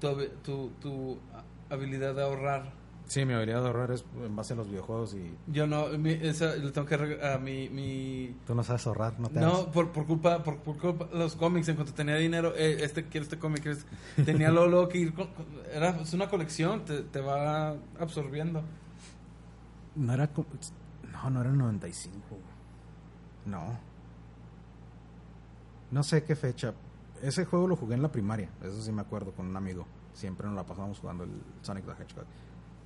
tu, 0.01 0.09
tu, 0.42 0.71
tu 0.81 1.19
habilidad 1.69 2.14
de 2.14 2.23
ahorrar 2.23 2.73
Sí, 3.07 3.25
mi 3.25 3.35
habilidad 3.35 3.62
de 3.62 3.69
ahorrar 3.69 3.92
es 3.92 4.05
en 4.16 4.35
base 4.35 4.55
a 4.55 4.57
los 4.57 4.69
videojuegos 4.69 5.14
y... 5.14 5.33
Yo 5.47 5.66
no, 5.69 5.87
mi, 5.97 6.11
esa, 6.11 6.57
le 6.57 6.73
tengo 6.73 6.88
que... 6.88 6.97
A 7.25 7.38
mi, 7.38 7.69
mi... 7.69 8.37
Tú 8.47 8.55
no 8.55 8.64
sabes 8.64 8.85
ahorrar, 8.87 9.19
no 9.21 9.29
te 9.29 9.38
No, 9.38 9.71
por, 9.71 9.92
por, 9.92 10.07
culpa, 10.07 10.42
por, 10.42 10.59
por, 10.59 10.77
culpa 10.77 11.05
de 11.05 11.19
los 11.19 11.37
cómics, 11.37 11.69
en 11.69 11.77
cuanto 11.77 11.95
tenía 11.95 12.16
dinero, 12.16 12.53
eh, 12.57 12.79
este 12.81 13.05
quiero 13.07 13.23
este 13.23 13.38
cómic, 13.38 13.64
tenía 14.25 14.51
lo, 14.51 14.88
que 14.88 14.99
ir... 14.99 15.14
era, 15.73 15.90
es 16.01 16.12
una 16.14 16.29
colección, 16.29 16.85
te, 16.85 17.03
te 17.03 17.21
va 17.21 17.77
absorbiendo. 18.01 18.64
No 19.95 20.12
era... 20.12 20.29
No, 21.12 21.31
no 21.31 21.40
era 21.40 21.51
el 21.51 21.59
95. 21.59 22.19
No. 23.47 23.79
No 25.92 26.03
sé 26.03 26.25
qué 26.25 26.35
fecha. 26.35 26.75
Ese 27.23 27.45
juego 27.45 27.69
lo 27.69 27.77
jugué 27.77 27.95
en 27.95 28.03
la 28.03 28.11
primaria, 28.11 28.51
eso 28.62 28.83
sí 28.83 28.90
me 28.90 29.03
acuerdo, 29.03 29.31
con 29.33 29.47
un 29.47 29.57
amigo. 29.57 29.87
Siempre 30.12 30.47
nos 30.47 30.57
la 30.57 30.66
pasábamos 30.66 30.99
jugando 30.99 31.25
el 31.25 31.31
Sonic 31.62 31.85
the 31.85 31.92
Hedgehog. 31.92 32.27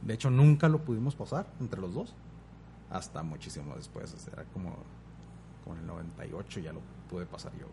De 0.03 0.15
hecho, 0.15 0.31
nunca 0.31 0.69
lo 0.69 0.85
pudimos 0.85 1.15
pasar 1.15 1.47
entre 1.61 1.81
los 1.81 1.95
dos. 1.95 2.15
Hasta 2.91 3.23
muchísimo 3.23 3.75
después. 3.77 4.15
era 4.33 4.45
como, 4.53 4.77
con 5.65 5.79
el 5.79 5.87
98 5.87 6.61
ya 6.61 6.73
lo 6.73 6.81
pude 7.09 7.27
pasar 7.27 7.53
yo. 7.59 7.67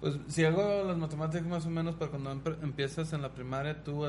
Pues 0.00 0.18
si 0.28 0.44
hago 0.44 0.82
las 0.84 0.96
matemáticas 0.96 1.46
más 1.46 1.66
o 1.66 1.70
menos 1.70 1.94
para 1.94 2.10
cuando 2.10 2.32
empiezas 2.62 3.12
en 3.12 3.22
la 3.22 3.32
primaria, 3.32 3.84
tú 3.84 4.04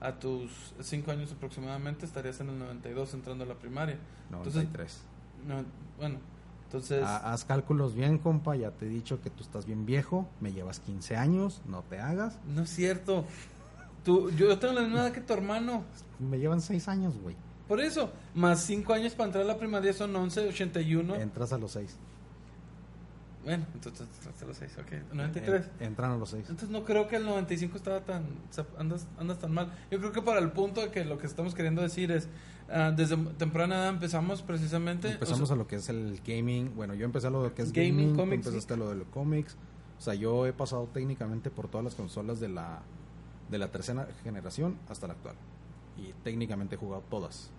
a, 0.00 0.12
tus 0.18 0.74
5 0.80 1.10
años 1.10 1.32
aproximadamente 1.32 2.06
estarías 2.06 2.40
en 2.40 2.50
el 2.50 2.58
92 2.58 3.14
entrando 3.14 3.44
a 3.44 3.46
la 3.46 3.54
primaria. 3.54 3.98
93. 4.30 5.00
no, 5.46 5.64
bueno, 5.96 6.18
entonces... 6.64 7.02
haz 7.02 7.44
cálculos 7.44 7.94
bien, 7.94 8.18
compa, 8.18 8.54
ya 8.56 8.70
te 8.72 8.86
he 8.86 8.88
dicho 8.88 9.22
que 9.22 9.30
tú 9.30 9.42
estás 9.42 9.64
bien 9.64 9.86
viejo, 9.86 10.28
me 10.40 10.52
llevas 10.52 10.80
15 10.80 11.16
años, 11.16 11.62
no 11.66 11.82
te 11.82 11.98
hagas. 11.98 12.38
No 12.46 12.62
es 12.62 12.70
cierto. 12.70 13.24
Tú, 14.08 14.30
yo 14.30 14.58
tengo 14.58 14.72
la 14.72 14.80
misma 14.80 15.00
edad 15.00 15.12
que 15.12 15.20
tu 15.20 15.34
hermano. 15.34 15.84
Me 16.18 16.38
llevan 16.38 16.62
seis 16.62 16.88
años, 16.88 17.18
güey. 17.20 17.36
Por 17.68 17.78
eso, 17.78 18.10
más 18.34 18.62
cinco 18.62 18.94
años 18.94 19.12
para 19.12 19.26
entrar 19.26 19.44
a 19.44 19.46
la 19.46 19.58
primaria 19.58 19.92
son 19.92 20.16
11, 20.16 20.48
81. 20.48 21.14
Entras 21.16 21.52
a 21.52 21.58
los 21.58 21.72
seis. 21.72 21.94
Bueno, 23.44 23.66
entonces 23.74 24.08
entras 24.16 24.42
a 24.42 24.46
los 24.46 24.56
seis, 24.56 24.72
ok. 24.78 25.12
93. 25.12 25.66
entran 25.80 26.12
a 26.12 26.16
los 26.16 26.30
seis. 26.30 26.46
Entonces 26.48 26.70
no 26.70 26.86
creo 26.86 27.06
que 27.06 27.16
el 27.16 27.26
95 27.26 27.76
estaba 27.76 28.00
tan. 28.00 28.24
andas, 28.78 29.06
andas 29.18 29.38
tan 29.40 29.52
mal. 29.52 29.74
Yo 29.90 29.98
creo 29.98 30.12
que 30.12 30.22
para 30.22 30.40
el 30.40 30.52
punto 30.52 30.80
de 30.80 30.90
que 30.90 31.04
lo 31.04 31.18
que 31.18 31.26
estamos 31.26 31.54
queriendo 31.54 31.82
decir 31.82 32.10
es. 32.10 32.28
Uh, 32.70 32.94
desde 32.96 33.16
temprana 33.36 33.76
edad 33.76 33.88
empezamos 33.90 34.40
precisamente. 34.40 35.10
Empezamos 35.10 35.50
a 35.50 35.54
lo 35.54 35.66
que 35.66 35.76
es 35.76 35.90
el 35.90 36.18
gaming. 36.26 36.74
Bueno, 36.74 36.94
yo 36.94 37.04
empecé 37.04 37.26
a 37.26 37.30
lo 37.30 37.54
que 37.54 37.60
es 37.60 37.74
gaming. 37.74 38.16
gaming 38.16 38.32
empezaste 38.32 38.72
a 38.72 38.78
lo 38.78 38.88
de 38.88 38.94
los 38.94 39.08
cómics. 39.08 39.54
O 39.98 40.00
sea, 40.00 40.14
yo 40.14 40.46
he 40.46 40.54
pasado 40.54 40.88
técnicamente 40.94 41.50
por 41.50 41.68
todas 41.68 41.84
las 41.84 41.94
consolas 41.94 42.40
de 42.40 42.48
la 42.48 42.80
de 43.50 43.58
la 43.58 43.68
tercera 43.70 44.08
generación 44.22 44.78
hasta 44.88 45.06
la 45.06 45.14
actual. 45.14 45.36
Y 45.96 46.12
técnicamente 46.24 46.74
he 46.76 46.78
jugado 46.78 47.02
todas. 47.10 47.50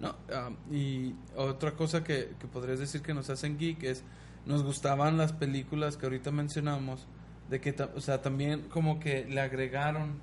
No, 0.00 0.14
ah, 0.32 0.50
y 0.70 1.14
otra 1.36 1.72
cosa 1.72 2.04
que, 2.04 2.34
que 2.38 2.46
podrías 2.46 2.78
decir 2.78 3.02
que 3.02 3.12
nos 3.14 3.30
hacen 3.30 3.58
geek 3.58 3.82
es, 3.82 4.04
nos 4.46 4.62
gustaban 4.62 5.16
las 5.18 5.32
películas 5.32 5.96
que 5.96 6.06
ahorita 6.06 6.30
mencionamos, 6.30 7.06
de 7.50 7.60
que, 7.60 7.74
o 7.94 8.00
sea, 8.00 8.22
también 8.22 8.68
como 8.68 9.00
que 9.00 9.24
le 9.24 9.40
agregaron 9.40 10.20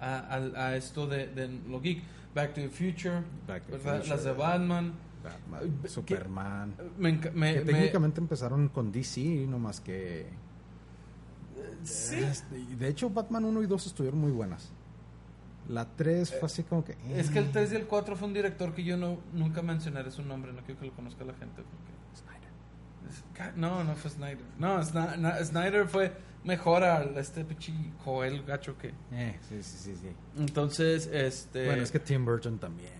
a, 0.00 0.18
a- 0.18 0.66
a 0.68 0.76
esto 0.76 1.06
de, 1.06 1.26
de 1.26 1.48
lo 1.68 1.80
geek. 1.80 2.02
Back 2.34 2.52
to 2.54 2.60
the 2.60 2.68
Future, 2.68 3.22
Back 3.48 3.64
to 3.64 3.72
the. 3.72 3.78
Future. 3.78 4.08
las 4.08 4.24
de 4.24 4.32
Batman. 4.32 4.92
Batman, 5.24 5.64
Eh, 5.64 5.72
¿qué- 5.82 5.88
Superman. 5.88 6.74
Me, 6.98 7.08
enca- 7.18 7.32
me- 7.32 7.54
que 7.54 7.60
me- 7.60 7.72
técnicamente 7.72 8.20
empezaron 8.20 8.68
con 8.68 8.92
DC, 8.92 9.46
no 9.48 9.58
más 9.58 9.80
que... 9.80 10.26
sí. 11.84 12.16
Este, 12.16 12.58
y 12.58 12.74
de 12.74 12.88
hecho, 12.88 13.10
Batman 13.10 13.44
1 13.44 13.62
y 13.62 13.66
2 13.66 13.86
estuvieron 13.86 14.20
muy 14.20 14.32
buenas. 14.32 14.70
La 15.68 15.84
3 15.84 16.30
fue 16.38 16.46
así 16.46 16.62
como 16.62 16.84
que... 16.84 16.92
eh. 16.92 16.96
Es 17.16 17.30
que 17.30 17.40
el 17.40 17.50
3 17.50 17.72
y 17.72 17.76
el 17.76 17.86
4 17.86 18.16
fue 18.16 18.28
un 18.28 18.34
director 18.34 18.72
que 18.72 18.84
yo 18.84 18.96
no 18.96 19.18
nunca 19.32 19.62
mencionaré 19.62 20.10
su 20.12 20.22
nombre, 20.22 20.52
no 20.52 20.60
quiero 20.62 20.80
que 20.80 20.86
lo 20.86 20.92
conozca 20.94 21.24
la 21.24 21.34
gente. 21.34 21.62
Porque 21.62 22.20
Snyder. 22.20 23.50
es- 23.50 23.56
no, 23.56 23.82
no 23.82 23.96
fue 23.96 24.10
Snyder. 24.10 24.44
No, 24.58 24.78
Sna- 24.80 25.16
na- 25.18 25.44
Snyder 25.44 25.88
fue 25.88 26.12
mejor 26.44 26.84
al 26.84 27.16
este 27.18 27.44
pichi 27.44 27.92
Joel 28.04 28.44
Gacho 28.44 28.78
que. 28.78 28.92
Eh, 29.10 29.38
sí, 29.48 29.60
sí, 29.62 29.76
sí, 29.78 29.96
sí. 29.96 30.08
Entonces, 30.38 31.08
este. 31.12 31.66
Bueno, 31.66 31.82
es 31.82 31.90
que 31.90 31.98
Tim 31.98 32.24
Burton 32.24 32.58
también. 32.60 32.92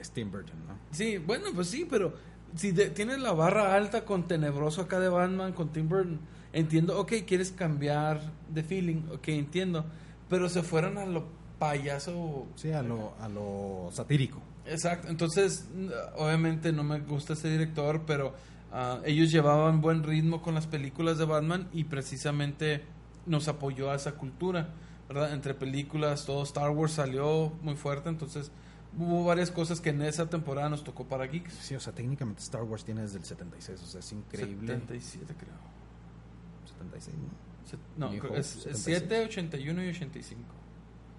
Es 0.00 0.10
Tim 0.12 0.30
Burton, 0.30 0.56
¿no? 0.68 0.74
Sí, 0.92 1.18
bueno, 1.18 1.46
pues 1.56 1.68
sí, 1.68 1.88
pero 1.90 2.14
si 2.54 2.70
de- 2.70 2.90
tienes 2.90 3.18
la 3.18 3.32
barra 3.32 3.74
alta 3.74 4.04
con 4.04 4.28
Tenebroso 4.28 4.82
acá 4.82 5.00
de 5.00 5.08
Batman, 5.08 5.52
con 5.52 5.72
Tim 5.72 5.88
Burton, 5.88 6.20
entiendo, 6.58 6.98
ok, 6.98 7.12
quieres 7.26 7.52
cambiar 7.52 8.20
de 8.52 8.62
feeling, 8.62 9.02
ok, 9.12 9.28
entiendo, 9.28 9.84
pero 10.28 10.48
se 10.48 10.62
fueron 10.62 10.98
a 10.98 11.04
lo 11.06 11.24
payaso. 11.58 12.46
Sí, 12.56 12.72
a 12.72 12.82
lo, 12.82 13.14
a 13.20 13.28
lo 13.28 13.88
satírico. 13.92 14.40
Exacto, 14.66 15.08
entonces, 15.08 15.66
n- 15.74 15.90
obviamente 16.16 16.72
no 16.72 16.82
me 16.82 16.98
gusta 17.00 17.34
ese 17.34 17.48
director, 17.50 18.02
pero 18.06 18.34
ah, 18.72 19.00
ellos 19.04 19.30
llevaban 19.30 19.80
buen 19.80 20.02
ritmo 20.02 20.42
con 20.42 20.54
las 20.54 20.66
películas 20.66 21.18
de 21.18 21.24
Batman 21.24 21.68
y 21.72 21.84
precisamente 21.84 22.82
nos 23.26 23.48
apoyó 23.48 23.90
a 23.90 23.94
esa 23.96 24.12
cultura, 24.12 24.68
¿verdad? 25.08 25.32
Entre 25.32 25.54
películas, 25.54 26.24
todo 26.26 26.42
Star 26.42 26.70
Wars 26.70 26.92
salió 26.92 27.52
muy 27.62 27.74
fuerte, 27.76 28.08
entonces 28.08 28.50
hubo 28.98 29.24
varias 29.24 29.50
cosas 29.50 29.80
que 29.80 29.90
en 29.90 30.02
esa 30.02 30.28
temporada 30.28 30.68
nos 30.68 30.82
tocó 30.82 31.04
para 31.04 31.26
geeks. 31.26 31.54
Sí, 31.54 31.74
o 31.74 31.80
sea, 31.80 31.92
técnicamente 31.92 32.40
Star 32.42 32.62
Wars 32.62 32.84
tiene 32.84 33.02
desde 33.02 33.18
el 33.18 33.24
76, 33.24 33.82
o 33.82 33.86
sea, 33.86 34.00
es 34.00 34.12
increíble. 34.12 34.66
77 34.66 35.34
creo. 35.38 35.75
76, 36.78 37.16
¿no? 37.16 37.66
Se- 37.68 37.78
No, 37.96 38.12
es 38.36 38.46
76. 38.46 38.78
7, 38.84 39.24
81 39.26 39.84
y 39.84 39.88
85. 39.88 40.42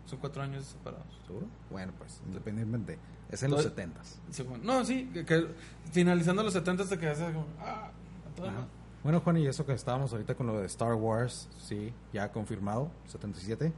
Son 0.06 0.20
cuatro 0.20 0.42
años 0.42 0.66
separados. 0.66 1.08
¿Seguro? 1.26 1.48
Bueno, 1.70 1.92
pues, 1.98 2.22
independientemente. 2.26 2.98
Es 3.30 3.44
en 3.44 3.52
los 3.52 3.60
Todo- 3.62 3.70
70 3.70 4.02
Sí, 4.32 4.44
bueno, 4.44 4.64
no, 4.64 4.86
sí, 4.86 5.10
que, 5.14 5.26
que 5.26 5.48
finalizando 5.92 6.44
los 6.44 6.54
70 6.54 6.86
te 6.86 6.98
quedas 6.98 7.20
como, 7.20 7.46
ah, 7.60 7.92
a. 8.38 8.68
Bueno, 9.04 9.20
Juan, 9.22 9.38
y 9.38 9.48
eso 9.48 9.66
que 9.66 9.74
estábamos 9.74 10.12
ahorita 10.14 10.36
con 10.36 10.48
lo 10.48 10.60
de 10.60 10.66
Star 10.68 10.94
Wars, 10.94 11.50
sí, 11.60 11.94
ya 12.14 12.32
confirmado, 12.32 12.90
77. 13.08 13.74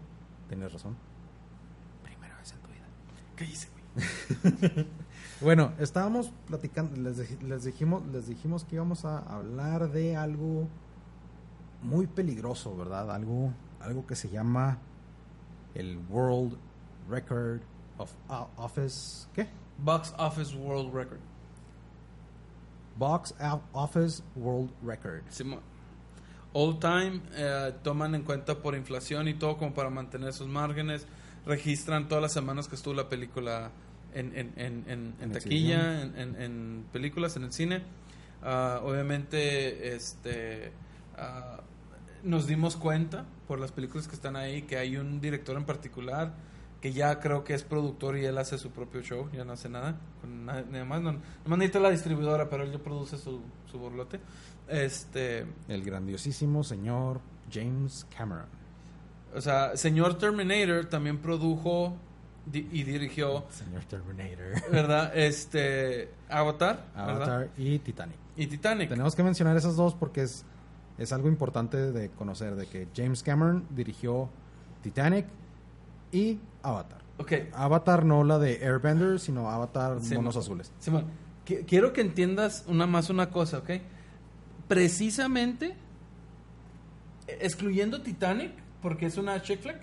Tienes 0.47 0.71
razón. 0.73 0.95
Primera 2.03 2.37
vez 2.37 2.51
en 2.53 2.59
tu 2.59 2.67
vida. 2.69 2.85
Cállese, 3.35 3.67
güey. 3.71 4.85
Bueno, 5.41 5.71
estábamos 5.79 6.33
platicando, 6.47 6.99
les, 7.01 7.41
les 7.41 7.63
dijimos, 7.63 8.05
les 8.07 8.27
dijimos 8.27 8.65
que 8.65 8.75
íbamos 8.75 9.05
a 9.05 9.19
hablar 9.19 9.89
de 9.91 10.17
algo 10.17 10.67
muy 11.81 12.07
peligroso, 12.07 12.75
¿verdad? 12.75 13.11
Algo, 13.11 13.53
algo 13.79 14.05
que 14.05 14.15
se 14.15 14.29
llama 14.29 14.77
el 15.75 15.97
World 16.09 16.57
Record 17.09 17.61
of 17.97 18.11
uh, 18.29 18.45
Office, 18.61 19.27
¿qué? 19.33 19.47
Box 19.77 20.13
Office 20.17 20.55
World 20.55 20.93
Record. 20.93 21.19
Box 22.97 23.33
Office 23.73 24.21
World 24.35 24.71
Record. 24.83 25.21
Simón. 25.29 25.61
All 26.51 26.79
time 26.79 27.21
eh, 27.35 27.73
toman 27.83 28.15
en 28.15 28.23
cuenta 28.23 28.57
por 28.61 28.75
inflación 28.75 29.27
y 29.27 29.35
todo 29.35 29.57
como 29.57 29.73
para 29.73 29.89
mantener 29.89 30.33
sus 30.33 30.47
márgenes. 30.47 31.05
Registran 31.45 32.07
todas 32.09 32.21
las 32.21 32.33
semanas 32.33 32.67
que 32.67 32.75
estuvo 32.75 32.93
la 32.93 33.07
película 33.07 33.71
en, 34.13 34.35
en, 34.35 34.53
en, 34.57 35.15
en, 35.19 35.31
taquilla, 35.31 36.01
en, 36.01 36.17
en- 36.17 36.41
en 36.41 36.85
películas, 36.91 37.37
en 37.37 37.43
el 37.43 37.53
cine. 37.53 37.83
Ah, 38.43 38.81
obviamente, 38.83 39.95
este 39.95 40.73
ah, 41.19 41.61
nos 42.23 42.47
dimos 42.47 42.75
cuenta 42.75 43.25
por 43.47 43.59
las 43.59 43.71
películas 43.71 44.07
que 44.07 44.15
están 44.15 44.35
ahí 44.35 44.63
que 44.63 44.77
hay 44.77 44.97
un 44.97 45.19
director 45.21 45.55
en 45.57 45.65
particular 45.65 46.33
que 46.81 46.93
ya 46.93 47.19
creo 47.19 47.43
que 47.43 47.53
es 47.53 47.63
productor 47.63 48.17
y 48.17 48.23
él 48.25 48.37
hace 48.37 48.57
su 48.57 48.71
propio 48.71 49.01
show, 49.01 49.29
ya 49.33 49.43
no 49.43 49.51
hace 49.51 49.67
nada, 49.67 49.97
con 50.21 50.45
nada, 50.45 50.63
nada 50.71 50.85
más, 50.85 51.01
no, 51.01 51.11
nomás 51.43 51.59
necesita 51.59 51.79
la 51.81 51.89
distribuidora, 51.89 52.49
pero 52.49 52.63
él 52.63 52.71
ya 52.71 52.79
produce 52.79 53.17
su, 53.17 53.41
su 53.69 53.77
borlote. 53.77 54.19
Este, 54.67 55.45
El 55.67 55.83
grandiosísimo 55.83 56.63
señor 56.63 57.19
James 57.51 58.05
Cameron. 58.15 58.45
o 59.35 59.41
sea, 59.41 59.75
señor 59.75 60.17
Terminator 60.17 60.85
también 60.85 61.17
produjo 61.17 61.97
di- 62.45 62.69
y 62.71 62.83
dirigió, 62.83 63.43
Señor 63.49 63.83
Terminator. 63.85 64.71
¿verdad? 64.71 65.11
Este, 65.17 66.09
Avatar, 66.29 66.85
¿verdad? 66.95 67.15
Avatar 67.15 67.49
y 67.57 67.79
Titanic. 67.79 68.15
Y 68.37 68.47
Titanic. 68.47 68.87
Tenemos 68.89 69.15
que 69.15 69.23
mencionar 69.23 69.57
esas 69.57 69.75
dos 69.75 69.95
porque 69.95 70.21
es, 70.21 70.45
es 70.99 71.11
algo 71.13 71.27
importante 71.29 71.91
de 71.91 72.09
conocer, 72.09 72.55
de 72.55 72.67
que 72.67 72.87
James 72.95 73.23
Cameron 73.23 73.65
dirigió 73.71 74.29
Titanic 74.83 75.25
y 76.11 76.39
Avatar. 76.61 76.99
Ok, 77.17 77.33
Avatar 77.53 78.05
no 78.05 78.23
la 78.23 78.37
de 78.39 78.63
Airbender, 78.65 79.19
sino 79.19 79.49
Avatar 79.49 79.99
Monos 80.15 80.35
mo- 80.35 80.39
Azules. 80.41 80.71
Simón, 80.79 81.05
qui- 81.45 81.65
quiero 81.65 81.91
que 81.93 82.01
entiendas 82.01 82.63
una 82.67 82.85
más 82.87 83.09
una 83.09 83.29
cosa, 83.29 83.57
¿ok? 83.59 83.69
Precisamente, 84.67 85.75
eh, 87.27 87.37
excluyendo 87.41 88.01
Titanic, 88.01 88.51
porque 88.81 89.05
es 89.07 89.17
una 89.17 89.41
chick 89.41 89.61
flick, 89.61 89.77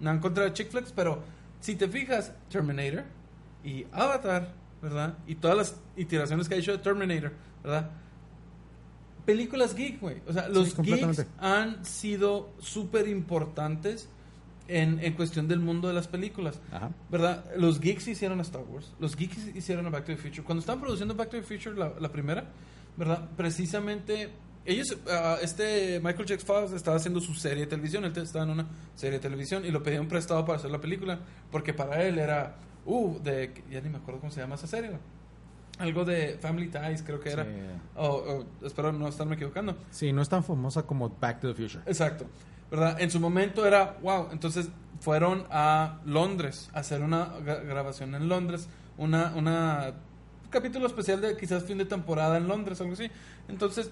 no 0.00 0.10
en 0.10 0.18
contra 0.20 0.44
de 0.44 0.52
chick 0.52 0.70
flicks, 0.70 0.92
pero 0.92 1.22
si 1.60 1.74
te 1.76 1.88
fijas, 1.88 2.32
Terminator 2.48 3.04
y 3.64 3.86
Avatar, 3.92 4.54
¿verdad? 4.80 5.18
Y 5.26 5.34
todas 5.34 5.56
las 5.56 5.76
iteraciones 5.96 6.48
que 6.48 6.54
ha 6.54 6.58
hecho 6.58 6.72
de 6.72 6.78
Terminator, 6.78 7.32
¿verdad? 7.62 7.90
Películas 9.30 9.74
geek, 9.74 10.00
güey. 10.00 10.16
O 10.26 10.32
sea, 10.32 10.48
los 10.48 10.64
geeks 10.64 10.74
completamente. 10.74 11.26
han 11.38 11.84
sido 11.84 12.50
súper 12.58 13.08
importantes 13.08 14.08
en, 14.68 14.98
en 15.02 15.12
cuestión 15.14 15.48
del 15.48 15.60
mundo 15.60 15.88
de 15.88 15.94
las 15.94 16.08
películas. 16.08 16.60
Ajá. 16.72 16.90
¿Verdad? 17.10 17.44
Los 17.56 17.80
geeks 17.80 18.08
hicieron 18.08 18.38
a 18.38 18.42
Star 18.42 18.62
Wars, 18.62 18.92
los 18.98 19.16
geeks 19.16 19.54
hicieron 19.54 19.86
a 19.86 19.90
Back 19.90 20.04
to 20.06 20.12
the 20.12 20.18
Future. 20.18 20.42
Cuando 20.42 20.60
estaban 20.60 20.80
produciendo 20.80 21.14
Back 21.14 21.30
to 21.30 21.36
the 21.36 21.42
Future, 21.42 21.76
la, 21.76 21.92
la 21.98 22.10
primera, 22.10 22.44
¿verdad? 22.96 23.28
Precisamente, 23.36 24.30
ellos, 24.64 24.96
ah, 25.08 25.38
este 25.42 26.00
Michael 26.00 26.28
J. 26.28 26.44
Fox 26.44 26.72
estaba 26.72 26.96
haciendo 26.96 27.20
su 27.20 27.34
serie 27.34 27.64
de 27.64 27.66
televisión, 27.66 28.04
él 28.04 28.12
estaba 28.16 28.44
en 28.44 28.50
una 28.50 28.66
serie 28.94 29.18
de 29.18 29.22
televisión 29.22 29.64
y 29.64 29.70
lo 29.70 29.82
pedían 29.82 30.06
prestado 30.08 30.44
para 30.44 30.58
hacer 30.58 30.70
la 30.70 30.80
película, 30.80 31.18
porque 31.50 31.72
para 31.72 32.02
él 32.04 32.18
era, 32.18 32.56
uh, 32.84 33.18
de, 33.20 33.52
ya 33.70 33.80
ni 33.80 33.88
me 33.88 33.98
acuerdo 33.98 34.20
cómo 34.20 34.32
se 34.32 34.40
llama 34.40 34.54
esa 34.56 34.66
serie, 34.66 34.90
güey. 34.90 35.00
Algo 35.80 36.04
de 36.04 36.38
Family 36.40 36.68
Ties, 36.68 37.02
creo 37.02 37.18
que 37.20 37.30
era. 37.30 37.44
Sí. 37.44 37.50
O, 37.96 38.06
o, 38.06 38.66
espero 38.66 38.92
no 38.92 39.08
estarme 39.08 39.34
equivocando. 39.34 39.76
Sí, 39.90 40.12
no 40.12 40.22
es 40.22 40.28
tan 40.28 40.44
famosa 40.44 40.82
como 40.84 41.08
Back 41.08 41.40
to 41.40 41.52
the 41.52 41.54
Future. 41.60 41.82
Exacto. 41.86 42.26
¿Verdad? 42.70 43.00
En 43.00 43.10
su 43.10 43.18
momento 43.18 43.66
era, 43.66 43.96
wow, 44.02 44.28
entonces 44.30 44.68
fueron 45.00 45.44
a 45.50 45.98
Londres 46.04 46.70
a 46.72 46.80
hacer 46.80 47.00
una 47.02 47.36
gra- 47.40 47.64
grabación 47.66 48.14
en 48.14 48.28
Londres, 48.28 48.68
una, 48.96 49.32
una 49.34 49.92
un 50.44 50.50
capítulo 50.50 50.86
especial 50.86 51.20
de 51.20 51.36
quizás 51.36 51.64
fin 51.64 51.78
de 51.78 51.84
temporada 51.86 52.36
en 52.36 52.46
Londres, 52.46 52.80
algo 52.80 52.92
así. 52.92 53.10
Entonces, 53.48 53.90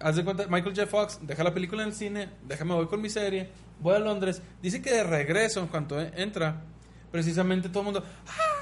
haz 0.00 0.16
de 0.16 0.24
cuenta, 0.24 0.46
Michael 0.48 0.74
J. 0.74 0.86
Fox 0.86 1.20
deja 1.22 1.42
la 1.44 1.54
película 1.54 1.82
en 1.82 1.88
el 1.90 1.94
cine, 1.94 2.28
déjame 2.46 2.74
voy 2.74 2.86
con 2.86 3.00
mi 3.00 3.08
serie, 3.08 3.48
voy 3.80 3.94
a 3.94 3.98
Londres, 3.98 4.42
dice 4.60 4.82
que 4.82 4.90
de 4.92 5.04
regreso, 5.04 5.60
en 5.60 5.68
cuanto 5.68 6.00
e- 6.00 6.12
entra, 6.16 6.62
precisamente 7.12 7.68
todo 7.68 7.80
el 7.80 7.84
mundo, 7.86 8.04
¡ah! 8.26 8.57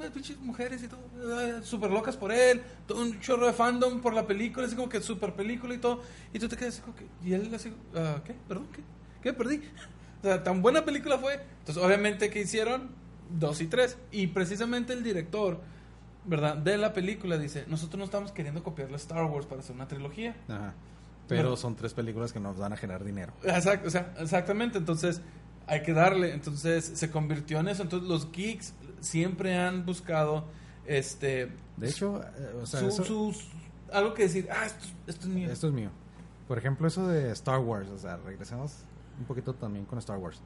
Las 0.00 0.10
pinches 0.10 0.38
mujeres 0.40 0.82
y 0.82 0.88
todo, 0.88 1.62
súper 1.62 1.90
locas 1.90 2.16
por 2.16 2.32
él, 2.32 2.62
todo 2.86 3.02
un 3.02 3.20
chorro 3.20 3.46
de 3.46 3.52
fandom 3.52 4.00
por 4.00 4.14
la 4.14 4.26
película, 4.26 4.66
así 4.66 4.74
como 4.74 4.88
que 4.88 5.00
súper 5.02 5.34
película 5.34 5.74
y 5.74 5.78
todo, 5.78 6.00
y 6.32 6.38
tú 6.38 6.48
te 6.48 6.56
quedas 6.56 6.74
así 6.74 6.82
como 6.82 6.96
que, 6.96 7.06
y 7.22 7.34
él 7.34 7.54
así, 7.54 7.72
ah, 7.94 8.20
¿qué? 8.24 8.34
¿Perdón? 8.48 8.68
¿Qué? 8.72 8.80
¿Qué? 9.22 9.32
Perdí. 9.34 9.60
O 10.20 10.22
sea, 10.22 10.42
tan 10.42 10.62
buena 10.62 10.84
película 10.84 11.18
fue. 11.18 11.34
Entonces, 11.60 11.82
obviamente, 11.82 12.30
¿qué 12.30 12.40
hicieron? 12.40 12.90
Dos 13.38 13.60
y 13.60 13.66
tres. 13.66 13.98
Y 14.10 14.28
precisamente 14.28 14.92
el 14.92 15.02
director, 15.02 15.60
¿verdad? 16.24 16.56
De 16.56 16.78
la 16.78 16.92
película 16.92 17.38
dice, 17.38 17.64
nosotros 17.68 17.98
no 17.98 18.04
estamos 18.04 18.32
queriendo 18.32 18.62
copiar 18.62 18.90
la 18.90 18.96
Star 18.96 19.24
Wars 19.24 19.46
para 19.46 19.60
hacer 19.60 19.76
una 19.76 19.88
trilogía. 19.88 20.34
Ajá. 20.48 20.74
Pero 21.28 21.56
son 21.56 21.76
tres 21.76 21.94
películas 21.94 22.32
que 22.32 22.40
nos 22.40 22.58
van 22.58 22.72
a 22.72 22.76
generar 22.76 23.04
dinero. 23.04 23.32
O 23.44 23.60
sea, 23.60 23.74
exactamente, 24.18 24.78
entonces 24.78 25.20
hay 25.66 25.82
que 25.82 25.92
darle, 25.92 26.32
entonces 26.32 26.84
se 26.84 27.10
convirtió 27.12 27.60
en 27.60 27.68
eso, 27.68 27.84
entonces 27.84 28.08
los 28.08 28.32
geeks 28.32 28.74
siempre 29.00 29.58
han 29.58 29.84
buscado 29.86 30.44
este 30.86 31.52
De 31.76 31.88
hecho, 31.88 32.22
eh, 32.22 32.56
o 32.62 32.66
sea, 32.66 32.80
su- 32.80 32.88
eso- 32.88 33.04
sus- 33.04 33.48
algo 33.92 34.14
que 34.14 34.22
decir, 34.24 34.48
ah, 34.50 34.66
esto, 34.66 34.86
esto 35.06 35.22
es 35.28 35.34
mío. 35.34 35.50
esto 35.50 35.66
es 35.68 35.72
mío. 35.72 35.90
Por 36.46 36.58
ejemplo, 36.58 36.86
eso 36.88 37.06
de 37.08 37.30
Star 37.32 37.58
Wars, 37.60 37.88
o 37.90 37.98
sea, 37.98 38.16
regresemos 38.18 38.72
un 39.18 39.24
poquito 39.26 39.54
también 39.54 39.84
con 39.84 39.98
Star 39.98 40.18
Wars. 40.18 40.40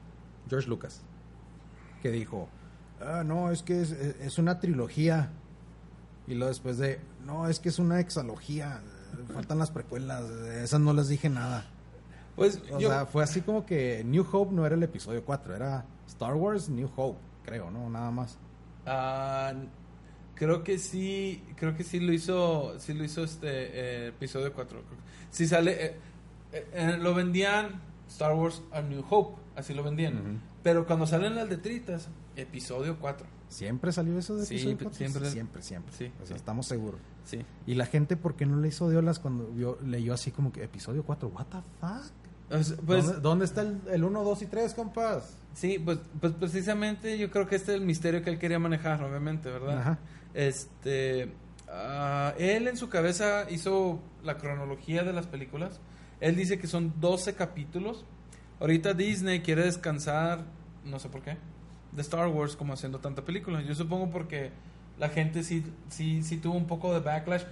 George 0.49 0.67
Lucas, 0.69 1.01
que 2.01 2.11
dijo, 2.11 2.47
ah, 3.01 3.23
no, 3.25 3.51
es 3.51 3.63
que 3.63 3.81
es, 3.81 3.91
es 3.91 4.37
una 4.37 4.59
trilogía 4.59 5.31
Y 6.27 6.33
luego 6.33 6.49
después 6.49 6.77
de, 6.79 6.99
no, 7.23 7.47
es 7.47 7.59
que 7.59 7.69
es 7.69 7.77
una 7.79 7.99
exalogía, 7.99 8.81
faltan 9.33 9.59
las 9.59 9.69
precuelas, 9.71 10.23
esas 10.29 10.79
no 10.79 10.91
les 10.93 11.07
dije 11.07 11.29
nada. 11.29 11.65
Pues 12.35 12.59
O 12.71 12.79
yo, 12.79 12.89
sea, 12.89 13.05
fue 13.05 13.23
así 13.23 13.41
como 13.41 13.65
que 13.65 14.03
New 14.03 14.25
Hope 14.31 14.51
no 14.53 14.65
era 14.65 14.73
el 14.75 14.81
episodio 14.83 15.23
4, 15.23 15.55
era 15.55 15.85
Star 16.07 16.33
Wars 16.33 16.67
New 16.67 16.89
Hope, 16.95 17.19
creo, 17.45 17.69
¿no? 17.71 17.89
Nada 17.89 18.11
más. 18.11 18.37
ah, 18.85 19.53
creo 20.35 20.63
que 20.63 20.77
sí, 20.77 21.43
creo 21.55 21.75
que 21.75 21.83
sí 21.83 21.99
lo 21.99 22.11
hizo, 22.11 22.77
sí 22.79 22.93
lo 22.93 23.03
hizo 23.03 23.23
este 23.23 23.47
eh, 23.49 24.07
episodio 24.09 24.51
4. 24.53 24.81
Sí 25.31 25.47
sale, 25.47 25.85
eh, 25.85 25.95
eh, 26.51 26.67
eh, 26.73 26.97
lo 26.99 27.13
vendían 27.13 27.81
Star 28.09 28.33
Wars 28.33 28.61
A 28.71 28.81
New 28.81 29.03
Hope, 29.09 29.39
así 29.55 29.73
lo 29.73 29.83
vendían. 29.83 30.41
Pero 30.63 30.85
cuando 30.85 31.05
salen 31.07 31.35
las 31.35 31.47
letritas, 31.49 32.09
episodio 32.35 32.97
4. 32.99 33.25
¿Siempre 33.47 33.91
salió 33.91 34.17
eso 34.17 34.35
de 34.35 34.45
Sí, 34.45 34.55
episodio 34.55 34.77
pues, 34.77 34.89
4? 34.89 34.97
siempre. 34.97 35.29
siempre, 35.31 35.61
siempre. 35.61 35.93
Sí, 35.95 36.11
o 36.21 36.25
sea, 36.25 36.35
sí. 36.35 36.39
estamos 36.41 36.65
seguros. 36.65 36.99
Sí. 37.23 37.45
Y 37.67 37.75
la 37.75 37.85
gente, 37.85 38.17
¿por 38.17 38.35
qué 38.35 38.45
no 38.45 38.57
le 38.59 38.67
hizo 38.69 38.89
de 38.89 38.97
olas 38.97 39.19
cuando 39.19 39.47
vio, 39.47 39.77
leyó 39.85 40.13
así 40.13 40.31
como 40.31 40.51
que 40.51 40.63
episodio 40.63 41.03
4? 41.03 41.29
¿What 41.29 41.45
the 41.45 41.57
fuck? 41.79 42.11
Pues, 42.85 43.05
¿Dónde, 43.05 43.21
dónde 43.21 43.45
está 43.45 43.61
el, 43.61 43.79
el 43.91 44.03
1, 44.03 44.23
2 44.23 44.41
y 44.41 44.45
3, 44.47 44.73
compas? 44.73 45.37
Sí, 45.55 45.79
pues, 45.79 45.97
pues 46.21 46.33
precisamente 46.33 47.17
yo 47.17 47.31
creo 47.31 47.47
que 47.47 47.55
este 47.55 47.71
es 47.73 47.79
el 47.79 47.85
misterio 47.85 48.21
que 48.21 48.29
él 48.29 48.37
quería 48.37 48.59
manejar, 48.59 49.01
obviamente, 49.01 49.49
¿verdad? 49.49 49.79
Ajá. 49.79 49.99
Este, 50.33 51.31
ah, 51.69 52.33
él 52.37 52.67
en 52.67 52.77
su 52.77 52.89
cabeza 52.89 53.49
hizo 53.49 53.99
la 54.23 54.37
cronología 54.37 55.03
de 55.03 55.13
las 55.13 55.25
películas. 55.27 55.79
Él 56.19 56.35
dice 56.35 56.59
que 56.59 56.67
son 56.67 56.93
12 56.99 57.33
capítulos. 57.35 58.05
Ahorita 58.59 58.93
Disney 58.93 59.39
quiere 59.41 59.63
descansar, 59.63 60.43
no 60.83 60.99
sé 60.99 61.09
por 61.09 61.21
qué, 61.21 61.37
de 61.93 62.01
Star 62.01 62.27
Wars 62.27 62.55
como 62.55 62.73
haciendo 62.73 62.99
tanta 62.99 63.23
película. 63.23 63.61
Yo 63.61 63.73
supongo 63.75 64.09
porque 64.09 64.51
la 64.99 65.09
gente 65.09 65.43
sí, 65.43 65.63
sí, 65.89 66.21
sí 66.21 66.37
tuvo 66.37 66.55
un 66.55 66.67
poco 66.67 66.93
de 66.93 66.99
backlash. 66.99 67.43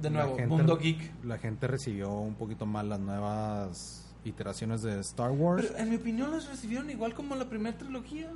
De 0.00 0.08
nuevo, 0.10 0.36
gente- 0.36 0.46
Mundo 0.48 0.76
Geek. 0.76 1.24
La 1.24 1.38
gente 1.38 1.66
recibió 1.66 2.10
un 2.12 2.34
poquito 2.36 2.64
mal 2.64 2.88
las 2.88 3.00
nuevas 3.00 4.09
iteraciones 4.24 4.82
de 4.82 5.00
Star 5.00 5.30
Wars. 5.30 5.66
Pero 5.66 5.78
en 5.78 5.90
mi 5.90 5.96
opinión 5.96 6.30
las 6.30 6.48
recibieron 6.48 6.90
igual 6.90 7.14
como 7.14 7.34
la 7.36 7.48
primera 7.48 7.76
trilogía. 7.76 8.28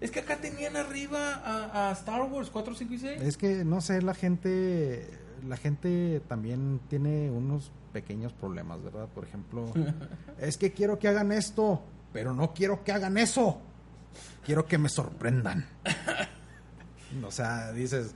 Es 0.00 0.10
que 0.10 0.20
acá 0.20 0.38
tenían 0.38 0.76
arriba 0.76 1.34
a, 1.44 1.90
a 1.90 1.92
Star 1.92 2.22
Wars 2.22 2.50
4, 2.50 2.74
5 2.74 2.94
y 2.94 2.98
6. 2.98 3.22
Es 3.22 3.36
que, 3.36 3.64
no 3.64 3.80
sé, 3.80 4.02
la 4.02 4.14
gente, 4.14 5.08
la 5.46 5.56
gente 5.56 6.20
también 6.28 6.80
tiene 6.88 7.30
unos 7.30 7.70
pequeños 7.92 8.32
problemas, 8.32 8.82
¿verdad? 8.82 9.08
Por 9.08 9.24
ejemplo, 9.24 9.72
es 10.40 10.56
que 10.56 10.72
quiero 10.72 10.98
que 10.98 11.08
hagan 11.08 11.30
esto, 11.30 11.82
pero 12.12 12.34
no 12.34 12.52
quiero 12.52 12.82
que 12.82 12.92
hagan 12.92 13.16
eso. 13.16 13.60
Quiero 14.44 14.66
que 14.66 14.78
me 14.78 14.88
sorprendan. 14.88 15.66
O 17.26 17.30
sea, 17.30 17.72
dices, 17.72 18.14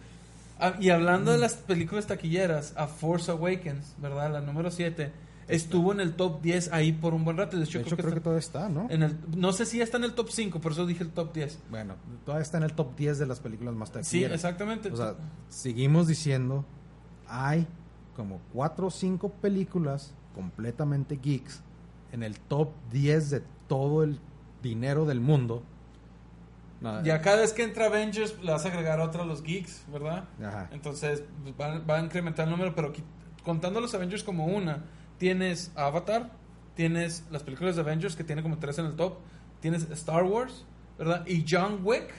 Ah, 0.58 0.74
y 0.80 0.88
hablando 0.88 1.32
de 1.32 1.38
las 1.38 1.54
películas 1.54 2.06
taquilleras, 2.06 2.72
A 2.76 2.86
Force 2.86 3.30
Awakens, 3.30 3.94
¿verdad? 3.98 4.32
La 4.32 4.40
número 4.40 4.70
7, 4.70 5.12
estuvo 5.48 5.92
en 5.92 6.00
el 6.00 6.14
top 6.14 6.42
10 6.42 6.72
ahí 6.72 6.92
por 6.92 7.14
un 7.14 7.24
buen 7.24 7.36
rato. 7.36 7.56
De 7.56 7.64
hecho, 7.64 7.78
de 7.78 7.84
hecho 7.84 7.96
creo, 7.96 8.04
creo 8.06 8.14
que 8.14 8.20
que, 8.20 8.24
todo 8.24 8.38
está, 8.38 8.68
¿no? 8.68 8.82
está 8.82 8.94
en 8.94 9.02
el, 9.02 9.16
no 9.36 9.52
sé 9.52 9.66
si 9.66 9.78
ya 9.78 9.84
está 9.84 9.96
en 9.96 10.04
el 10.04 10.14
top 10.14 10.30
5, 10.30 10.60
por 10.60 10.72
eso 10.72 10.86
dije 10.86 11.02
el 11.04 11.10
top 11.10 11.32
10. 11.32 11.58
Bueno, 11.70 11.94
todavía 12.24 12.42
está 12.42 12.58
en 12.58 12.64
el 12.64 12.72
top 12.72 12.96
10 12.96 13.18
de 13.18 13.26
las 13.26 13.40
películas 13.40 13.74
más 13.74 13.88
Sí, 13.88 13.94
taquilleras. 13.94 14.34
exactamente. 14.34 14.90
O 14.90 14.96
sea, 14.96 15.14
seguimos 15.48 16.06
diciendo, 16.08 16.64
hay 17.28 17.66
como 18.16 18.40
cuatro 18.52 18.86
o 18.88 18.90
cinco 18.90 19.28
películas 19.30 20.14
completamente 20.34 21.16
geeks 21.22 21.62
en 22.12 22.22
el 22.22 22.38
top 22.40 22.70
10 22.92 23.30
de 23.30 23.42
todo 23.68 24.02
el 24.02 24.18
dinero 24.62 25.04
del 25.04 25.20
mundo. 25.20 25.62
No, 26.80 27.02
ya 27.02 27.22
cada 27.22 27.38
vez 27.38 27.52
que 27.54 27.62
entra 27.62 27.86
Avengers 27.86 28.36
le 28.42 28.52
vas 28.52 28.64
a 28.66 28.68
agregar 28.68 29.00
otra 29.00 29.22
a 29.22 29.26
los 29.26 29.42
geeks, 29.42 29.84
¿verdad? 29.90 30.24
Ajá. 30.42 30.68
Entonces 30.72 31.24
pues, 31.42 31.54
va, 31.58 31.78
va 31.78 31.96
a 31.96 32.00
incrementar 32.04 32.44
el 32.46 32.50
número, 32.50 32.74
pero 32.74 32.92
contando 33.42 33.80
los 33.80 33.94
Avengers 33.94 34.22
como 34.22 34.46
una, 34.46 34.84
tienes 35.18 35.72
Avatar, 35.76 36.30
tienes 36.74 37.24
las 37.30 37.42
películas 37.42 37.76
de 37.76 37.82
Avengers 37.82 38.16
que 38.16 38.24
tiene 38.24 38.42
como 38.42 38.58
tres 38.58 38.78
en 38.78 38.86
el 38.86 38.96
top, 38.96 39.14
tienes 39.60 39.90
Star 39.90 40.24
Wars, 40.24 40.64
¿verdad? 40.98 41.26
Y 41.26 41.44
John 41.48 41.80
Wick 41.82 42.12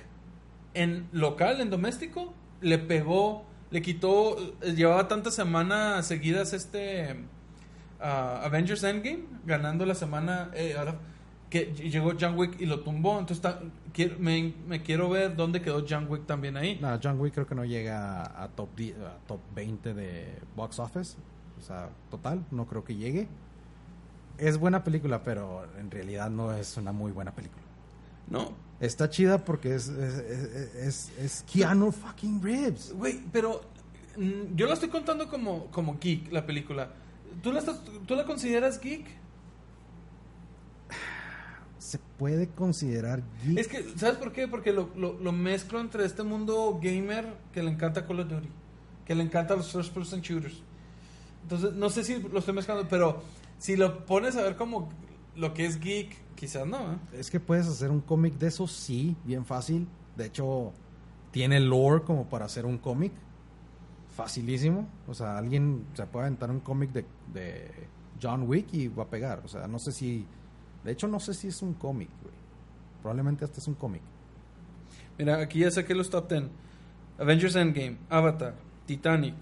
en 0.73 1.07
local, 1.12 1.62
en 1.62 1.69
doméstico, 1.69 2.33
le 2.62 2.77
pegó, 2.79 3.45
le 3.71 3.81
quitó, 3.81 4.38
eh, 4.62 4.73
llevaba 4.75 5.07
tantas 5.07 5.36
semanas 5.36 6.05
seguidas 6.07 6.53
este 6.53 7.15
ah, 7.99 8.41
Avengers 8.43 8.83
Endgame, 8.83 9.25
ganando 9.45 9.86
la 9.86 9.95
semana, 9.95 10.49
eh, 10.53 10.75
que 11.49 11.73
ll- 11.73 11.89
llegó 11.89 12.13
John 12.19 12.38
Wick 12.38 12.60
y 12.60 12.65
lo 12.65 12.81
tumbó, 12.81 13.19
entonces 13.19 13.43
me, 14.19 14.53
quiero 14.83 15.10
ver 15.10 15.36
dónde 15.36 15.62
quedó 15.62 15.83
John 15.88 16.05
Wick 16.10 16.25
también 16.25 16.57
ahí. 16.57 16.77
No, 16.81 16.99
John 17.01 17.19
Wick 17.19 17.33
creo 17.33 17.47
que 17.47 17.55
no 17.55 17.65
llega 17.65 18.21
a, 18.21 18.43
a 18.43 18.47
top, 18.49 18.75
10 18.75 18.97
a 18.99 19.17
top 19.27 19.39
20 19.55 19.93
de 19.93 20.39
box 20.55 20.79
office. 20.79 21.15
O 21.59 21.61
sea, 21.61 21.89
total, 22.11 22.45
no 22.51 22.67
creo 22.67 22.83
que 22.83 22.95
llegue. 22.95 23.27
Es 24.37 24.57
buena 24.57 24.83
película, 24.83 25.23
pero 25.23 25.65
en 25.79 25.89
realidad 25.89 26.29
no 26.29 26.53
es 26.53 26.77
una 26.77 26.91
muy 26.91 27.11
buena 27.11 27.31
película. 27.33 27.63
No, 28.29 28.51
Está 28.79 29.09
chida 29.09 29.43
porque 29.43 29.73
es, 29.73 29.87
es, 29.87 30.13
es, 30.19 30.75
es- 30.75 31.11
es 31.17 31.45
Keanu 31.51 31.91
fucking 31.91 32.43
Reeves. 32.43 32.93
Güey, 32.93 33.21
pero 33.31 33.61
mm, 34.17 34.53
yo 34.55 34.67
la 34.67 34.75
estoy 34.75 34.89
contando 34.89 35.27
como, 35.29 35.65
como 35.71 35.97
geek, 35.99 36.31
la 36.31 36.45
película. 36.45 36.91
¿Tú 37.41 37.51
la, 37.51 37.59
estás- 37.59 37.81
¿Tú 38.05 38.15
la 38.15 38.23
consideras 38.25 38.79
geek? 38.79 39.07
Se 41.79 41.97
puede 42.19 42.49
considerar 42.49 43.23
geek. 43.43 43.57
Es 43.57 43.67
que, 43.67 43.83
¿sabes 43.97 44.17
por 44.17 44.31
qué? 44.31 44.47
Porque 44.47 44.71
lo, 44.73 44.91
lo, 44.95 45.13
lo 45.19 45.31
mezclo 45.31 45.79
entre 45.79 46.05
este 46.05 46.21
mundo 46.21 46.79
gamer 46.81 47.35
que 47.53 47.63
le 47.63 47.71
encanta 47.71 48.05
Call 48.05 48.19
of 48.19 48.27
Duty, 48.29 48.49
que 49.05 49.15
le 49.15 49.23
encanta 49.23 49.55
los 49.55 49.71
first 49.71 49.91
person 49.93 50.21
shooters. 50.21 50.61
Entonces, 51.47 51.71
no 51.75 51.89
sé 51.89 52.03
si 52.03 52.21
lo 52.21 52.39
estoy 52.39 52.53
mezclando, 52.53 52.86
pero 52.89 53.21
si 53.57 53.77
lo 53.77 54.05
pones 54.05 54.36
a 54.36 54.41
ver 54.41 54.57
como 54.57 54.89
lo 55.33 55.53
que 55.53 55.65
es 55.65 55.79
geek, 55.79 56.13
quizás 56.36 56.67
no. 56.67 56.91
¿eh? 56.91 56.97
Es 57.13 57.31
que 57.31 57.39
puedes 57.39 57.67
hacer 57.67 57.89
un 57.89 58.01
cómic 58.01 58.33
de 58.33 58.47
eso, 58.47 58.67
sí, 58.67 59.15
bien 59.23 59.45
fácil. 59.45 59.88
De 60.17 60.25
hecho, 60.25 60.73
tiene 61.31 61.62
lore 61.62 62.03
como 62.03 62.27
para 62.27 62.43
hacer 62.43 62.65
un 62.65 62.77
cómic. 62.77 63.13
Facilísimo. 64.13 64.89
O 65.07 65.13
sea, 65.13 65.38
alguien 65.38 65.86
se 65.93 66.05
puede 66.05 66.25
aventar 66.25 66.51
un 66.51 66.60
cómic 66.60 66.91
de, 66.91 67.05
de 67.33 67.71
John 68.21 68.43
Wick 68.45 68.73
y 68.73 68.89
va 68.89 69.03
a 69.03 69.10
pegar. 69.10 69.41
O 69.45 69.47
sea, 69.47 69.69
no 69.69 69.79
sé 69.79 69.93
si. 69.93 70.25
De 70.83 70.91
hecho, 70.91 71.07
no 71.07 71.21
sé 71.21 71.33
si 71.33 71.47
es 71.47 71.62
un 71.62 71.75
cómic, 71.75 72.10
güey. 72.21 72.36
Probablemente 73.01 73.45
hasta 73.45 73.62
es 73.62 73.67
un 73.69 73.75
cómic. 73.75 74.01
Mira, 75.17 75.39
aquí 75.39 75.60
ya 75.60 75.71
saqué 75.71 75.95
los 75.95 76.10
top 76.10 76.29
10. 76.29 76.43
Avengers 77.19 77.55
Endgame, 77.55 77.97
Avatar, 78.10 78.53
Titanic, 78.86 79.36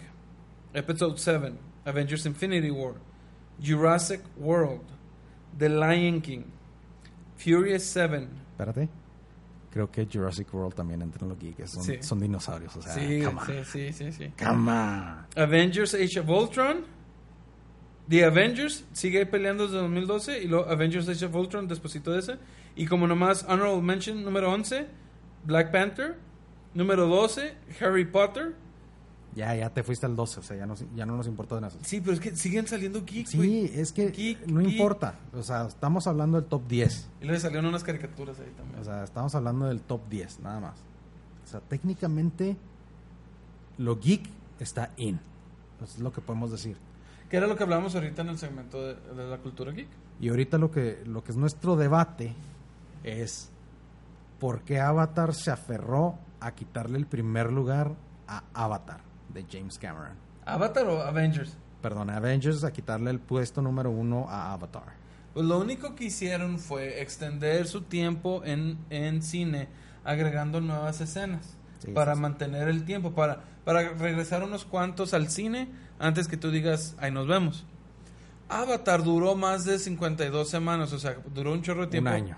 Episode 0.72 1.18
7, 1.18 1.54
Avengers 1.86 2.26
Infinity 2.26 2.72
War, 2.72 2.96
Jurassic 3.62 4.22
World, 4.38 4.82
The 5.58 5.70
Lion 5.70 6.22
King, 6.22 6.44
Furious 7.38 7.84
7. 7.84 8.28
Espérate. 8.58 8.90
Creo 9.72 9.92
que 9.92 10.06
Jurassic 10.12 10.54
World 10.54 10.74
también 10.74 11.02
entra 11.02 11.24
en 11.24 11.30
los 11.30 11.38
geeks. 11.40 11.72
Son, 11.72 11.84
Sí. 11.84 11.98
son 12.02 12.20
dinosaurios. 12.20 12.76
O 12.78 12.82
sea, 12.82 12.94
Sí, 12.94 13.22
sí, 13.46 13.92
sí, 13.94 14.12
sí, 14.12 14.12
on. 14.40 15.26
Avengers 15.36 15.94
Age 15.94 16.20
of 16.22 16.30
Ultron, 16.30 16.86
The 18.08 18.24
Avengers 18.24 18.86
sigue 18.94 19.26
peleando 19.26 19.66
desde 19.66 19.78
2012 19.80 20.44
y 20.44 20.48
luego 20.48 20.70
Avengers 20.70 21.10
Age 21.10 21.26
of 21.26 21.36
Ultron 21.36 21.68
despuésito 21.68 22.12
de 22.12 22.20
ese. 22.20 22.38
Y 22.76 22.86
como 22.86 23.08
nomás 23.08 23.44
Honorable 23.50 23.82
Mention 23.82 24.24
número 24.24 24.52
11, 24.52 24.88
Black 25.44 25.72
Panther, 25.72 26.16
número 26.74 27.08
12, 27.08 27.56
Harry 27.82 28.06
Potter. 28.06 28.54
Ya, 29.36 29.54
ya 29.54 29.70
te 29.70 29.84
fuiste 29.84 30.06
al 30.06 30.16
12. 30.16 30.40
O 30.40 30.44
sea, 30.44 30.56
ya 30.56 30.66
no, 30.66 30.76
ya 30.96 31.06
no 31.06 31.18
nos 31.18 31.28
importa 31.28 31.56
de 31.56 31.62
nada. 31.62 31.74
Sí, 31.82 32.00
pero 32.00 32.14
es 32.14 32.20
que 32.22 32.36
siguen 32.38 32.68
saliendo 32.68 33.04
geeks, 33.04 33.32
Sí, 33.32 33.38
güey. 33.38 33.66
es 33.66 33.92
que 33.92 34.10
Geek, 34.12 34.48
no 34.48 34.62
geek. 34.62 34.72
importa. 34.72 35.16
O 35.34 35.44
sea, 35.44 35.66
estamos 35.68 36.08
hablando 36.08 36.40
del 36.40 36.48
top 36.50 36.66
10. 36.68 37.10
Y 37.22 37.26
luego 37.26 37.40
salieron 37.42 37.66
unas 37.66 37.84
caricaturas 37.84 38.40
ahí 38.40 38.52
también. 38.56 38.80
O 38.80 38.84
sea, 38.86 39.04
estamos 39.04 39.36
hablando 39.36 39.66
del 39.68 39.82
top 39.82 40.08
10, 40.10 40.40
nada 40.40 40.60
más. 40.62 40.76
O 41.44 41.48
sea, 41.48 41.60
técnicamente 41.60 42.56
lo 43.78 44.00
geek 44.00 44.30
está 44.60 44.92
in. 44.98 45.20
Eso 45.84 45.96
es 45.96 46.00
lo 46.00 46.14
que 46.14 46.22
podemos 46.22 46.50
decir. 46.52 46.78
que 47.30 47.36
era 47.36 47.46
lo 47.48 47.58
que 47.58 47.64
hablábamos 47.64 47.94
ahorita 47.96 48.22
en 48.22 48.30
el 48.30 48.38
segmento 48.38 48.82
de, 48.82 48.96
de 48.96 49.28
la 49.30 49.38
cultura 49.40 49.72
geek. 49.74 49.90
Y 50.22 50.30
ahorita 50.30 50.58
lo 50.58 50.72
que, 50.72 51.04
lo 51.06 51.24
que 51.26 51.32
es 51.34 51.38
nuestro 51.38 51.76
debate 51.76 52.34
es 53.04 53.50
por 54.40 54.62
qué 54.62 54.80
Avatar 54.80 55.34
se 55.34 55.52
aferró 55.52 56.18
a 56.40 56.56
quitarle 56.56 56.98
el 56.98 57.06
primer 57.06 57.52
lugar 57.52 57.94
a 58.28 58.44
Avatar 58.54 59.02
de 59.36 59.46
James 59.52 59.78
Cameron. 59.78 60.14
¿Avatar 60.46 60.88
o 60.88 61.02
Avengers? 61.04 61.56
Perdón, 61.82 62.10
Avengers 62.10 62.64
a 62.64 62.74
quitarle 62.74 63.12
el 63.12 63.20
puesto 63.20 63.62
número 63.62 63.92
uno 63.92 64.28
a 64.28 64.54
Avatar. 64.54 64.94
Pues 65.36 65.46
lo 65.46 65.60
único 65.60 65.94
que 65.94 66.06
hicieron 66.06 66.58
fue 66.58 67.02
extender 67.02 67.68
su 67.68 67.82
tiempo 67.82 68.42
en, 68.46 68.80
en 68.90 69.22
cine 69.22 69.68
agregando 70.04 70.62
nuevas 70.62 71.02
escenas 71.02 71.58
Sí, 71.80 71.92
para 71.92 72.14
sí, 72.14 72.18
sí. 72.18 72.22
mantener 72.22 72.70
el 72.70 72.86
tiempo, 72.86 73.12
para, 73.14 73.42
para 73.66 73.90
regresar 73.90 74.42
unos 74.44 74.64
cuantos 74.66 75.14
al 75.14 75.30
cine 75.30 75.70
antes 76.00 76.28
que 76.28 76.38
tú 76.38 76.50
digas, 76.50 76.96
ahí 77.00 77.12
nos 77.12 77.28
vemos. 77.28 77.66
Avatar 78.48 79.04
duró 79.04 79.36
más 79.36 79.66
de 79.66 79.78
52 79.78 80.48
semanas, 80.50 80.94
o 80.94 81.00
sea, 81.00 81.18
duró 81.34 81.52
un 81.52 81.62
chorro 81.62 81.82
de 81.82 81.88
tiempo. 81.88 82.10
Un 82.10 82.16
año. 82.16 82.38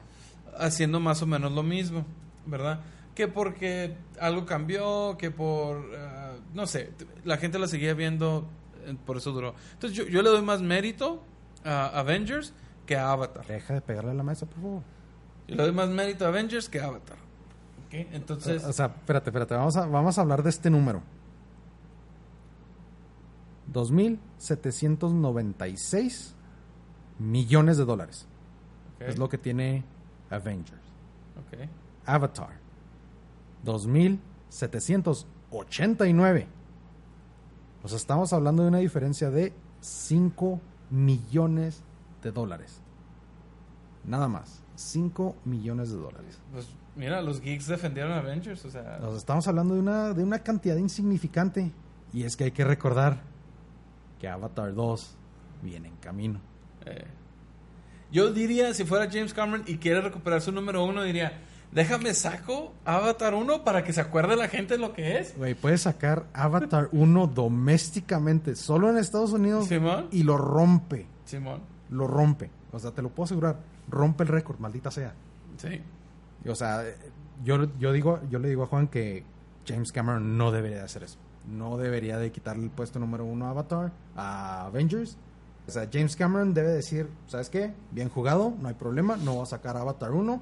Haciendo 0.58 1.00
más 1.00 1.22
o 1.22 1.28
menos 1.28 1.52
lo 1.52 1.62
mismo, 1.64 2.06
¿verdad? 2.46 2.80
Que 3.14 3.28
porque 3.28 3.96
algo 4.20 4.46
cambió, 4.46 5.16
que 5.18 5.30
por... 5.32 5.78
eh, 5.94 6.27
no 6.54 6.68
sé, 6.68 6.92
la 7.24 7.38
gente 7.38 7.60
la 7.60 7.68
seguía 7.68 7.94
viendo, 7.94 8.48
eh, 8.86 8.96
por 9.06 9.18
eso 9.18 9.32
duró. 9.32 9.56
Entonces 9.74 9.98
yo, 9.98 10.06
yo 10.06 10.22
le 10.22 10.30
doy 10.30 10.42
más 10.42 10.62
mérito 10.62 11.24
a 11.64 12.00
Avengers 12.00 12.54
que 12.86 12.96
a 12.96 13.12
Avatar. 13.12 13.46
Deja 13.48 13.74
de 13.74 13.82
pegarle 13.82 14.12
a 14.12 14.14
la 14.14 14.24
mesa, 14.24 14.46
por 14.46 14.56
favor. 14.62 14.82
Yo 15.48 15.56
le 15.56 15.64
doy 15.64 15.72
más 15.72 15.90
mérito 15.90 16.26
a 16.26 16.30
Avengers 16.30 16.70
que 16.70 16.80
a 16.80 16.86
Avatar. 16.86 17.18
¿Ok? 17.88 17.94
Entonces, 18.14 18.64
O 18.64 18.74
sea, 18.74 18.88
espérate, 18.88 19.30
espérate. 19.30 19.56
Vamos 19.56 19.78
a, 19.78 19.86
vamos 19.86 20.18
a 20.18 20.22
hablar 20.22 20.44
de 20.44 20.50
este 20.50 20.70
número. 20.70 21.02
2.796 23.74 26.34
millones 27.20 27.78
de 27.78 27.86
dólares. 27.86 28.28
Es 29.00 29.18
lo 29.18 29.30
que 29.30 29.38
tiene 29.38 29.84
Avengers. 30.30 30.82
ok. 31.38 31.70
Avatar. 32.06 32.50
2.789. 35.52 36.46
O 37.84 37.88
sea, 37.88 37.98
estamos 37.98 38.34
hablando 38.34 38.64
de 38.64 38.70
una 38.70 38.80
diferencia 38.80 39.30
de 39.30 39.54
5 39.82 40.60
millones 40.90 41.84
de 42.24 42.32
dólares. 42.32 42.82
Nada 44.04 44.28
más. 44.28 44.64
5 44.76 45.36
millones 45.46 45.92
de 45.92 45.98
dólares. 45.98 46.40
Pues 46.52 46.68
mira, 46.96 47.22
los 47.22 47.42
geeks 47.42 47.68
defendieron 47.68 48.12
Avengers, 48.12 48.64
o 48.66 48.70
sea, 48.70 49.00
sea, 49.00 49.18
estamos 49.18 49.48
hablando 49.48 49.74
de 49.74 49.80
una, 49.80 50.14
de 50.14 50.24
una 50.24 50.40
cantidad 50.40 50.78
insignificante. 50.78 51.72
Y 52.14 52.24
es 52.24 52.38
que 52.38 52.46
hay 52.46 52.52
que 52.52 52.64
recordar 52.64 53.22
que 54.20 54.28
Avatar 54.28 54.74
2 54.74 55.16
viene 55.64 55.88
en 55.88 55.96
camino. 55.98 56.40
eh, 56.86 57.06
yo 58.12 58.32
diría, 58.32 58.74
si 58.74 58.86
fuera 58.86 59.10
James 59.12 59.34
Cameron 59.34 59.64
y 59.68 59.78
quiere 59.78 60.00
recuperar 60.02 60.42
su 60.42 60.52
número 60.52 60.86
uno, 60.86 61.04
diría, 61.04 61.42
déjame 61.72 62.14
saco 62.14 62.74
Avatar 62.86 63.34
1 63.36 63.64
para 63.64 63.84
que 63.84 63.94
se 63.94 64.02
acuerde 64.02 64.36
la 64.36 64.48
gente 64.48 64.78
lo 64.78 64.94
que 64.94 65.20
es. 65.20 65.38
Güey, 65.38 65.54
puedes 65.56 65.82
sacar 65.82 66.26
Avatar 66.34 66.90
1 66.92 67.28
domésticamente, 67.28 68.56
solo 68.56 68.90
en 68.90 68.98
Estados 68.98 69.32
Unidos, 69.34 69.68
Simón. 69.68 70.08
y 70.12 70.24
lo 70.24 70.38
rompe. 70.38 71.08
Simón, 71.26 71.62
Lo 71.90 72.08
rompe. 72.08 72.50
O 72.72 72.80
sea, 72.80 72.92
te 72.92 73.02
lo 73.02 73.10
puedo 73.10 73.26
asegurar. 73.26 73.58
Rompe 73.90 74.24
el 74.24 74.30
récord, 74.30 74.60
maldita 74.60 74.92
sea. 74.92 75.14
sí. 75.58 75.82
Y, 76.46 76.50
O 76.50 76.56
sea, 76.56 76.84
yo, 77.44 77.68
yo, 77.80 77.92
digo, 77.92 78.20
yo 78.30 78.40
le 78.40 78.50
digo 78.50 78.64
a 78.64 78.68
Juan 78.68 78.88
que 78.88 79.24
James 79.68 79.92
Cameron 79.92 80.38
no 80.38 80.52
debería 80.52 80.78
de 80.78 80.84
hacer 80.84 81.04
eso. 81.04 81.18
No 81.48 81.78
debería 81.78 82.18
de 82.18 82.32
quitarle 82.32 82.64
el 82.66 82.70
puesto 82.70 83.00
número 83.00 83.26
uno 83.26 83.48
a 83.48 83.50
Avatar, 83.52 83.92
a 84.16 84.66
Avengers. 84.68 85.18
O 85.68 85.72
sea, 85.72 85.90
James 85.92 86.16
Cameron 86.16 86.54
debe 86.54 86.70
decir, 86.70 87.10
¿sabes 87.28 87.50
qué? 87.50 87.74
Bien 87.92 88.10
jugado, 88.10 88.54
no 88.62 88.68
hay 88.70 88.74
problema, 88.76 89.18
no 89.18 89.34
voy 89.36 89.44
a 89.44 89.46
sacar 89.46 89.76
Avatar 89.78 90.12
1 90.12 90.42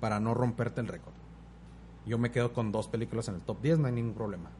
para 0.00 0.20
no 0.20 0.34
romperte 0.34 0.80
el 0.80 0.88
récord. 0.88 1.14
Yo 2.06 2.18
me 2.18 2.30
quedo 2.30 2.52
con 2.52 2.70
dos 2.70 2.88
películas 2.88 3.28
en 3.28 3.36
el 3.36 3.40
top 3.40 3.60
10, 3.62 3.80
no 3.80 3.88
hay 3.88 3.92
ningún 3.92 4.14
problema. 4.14 4.50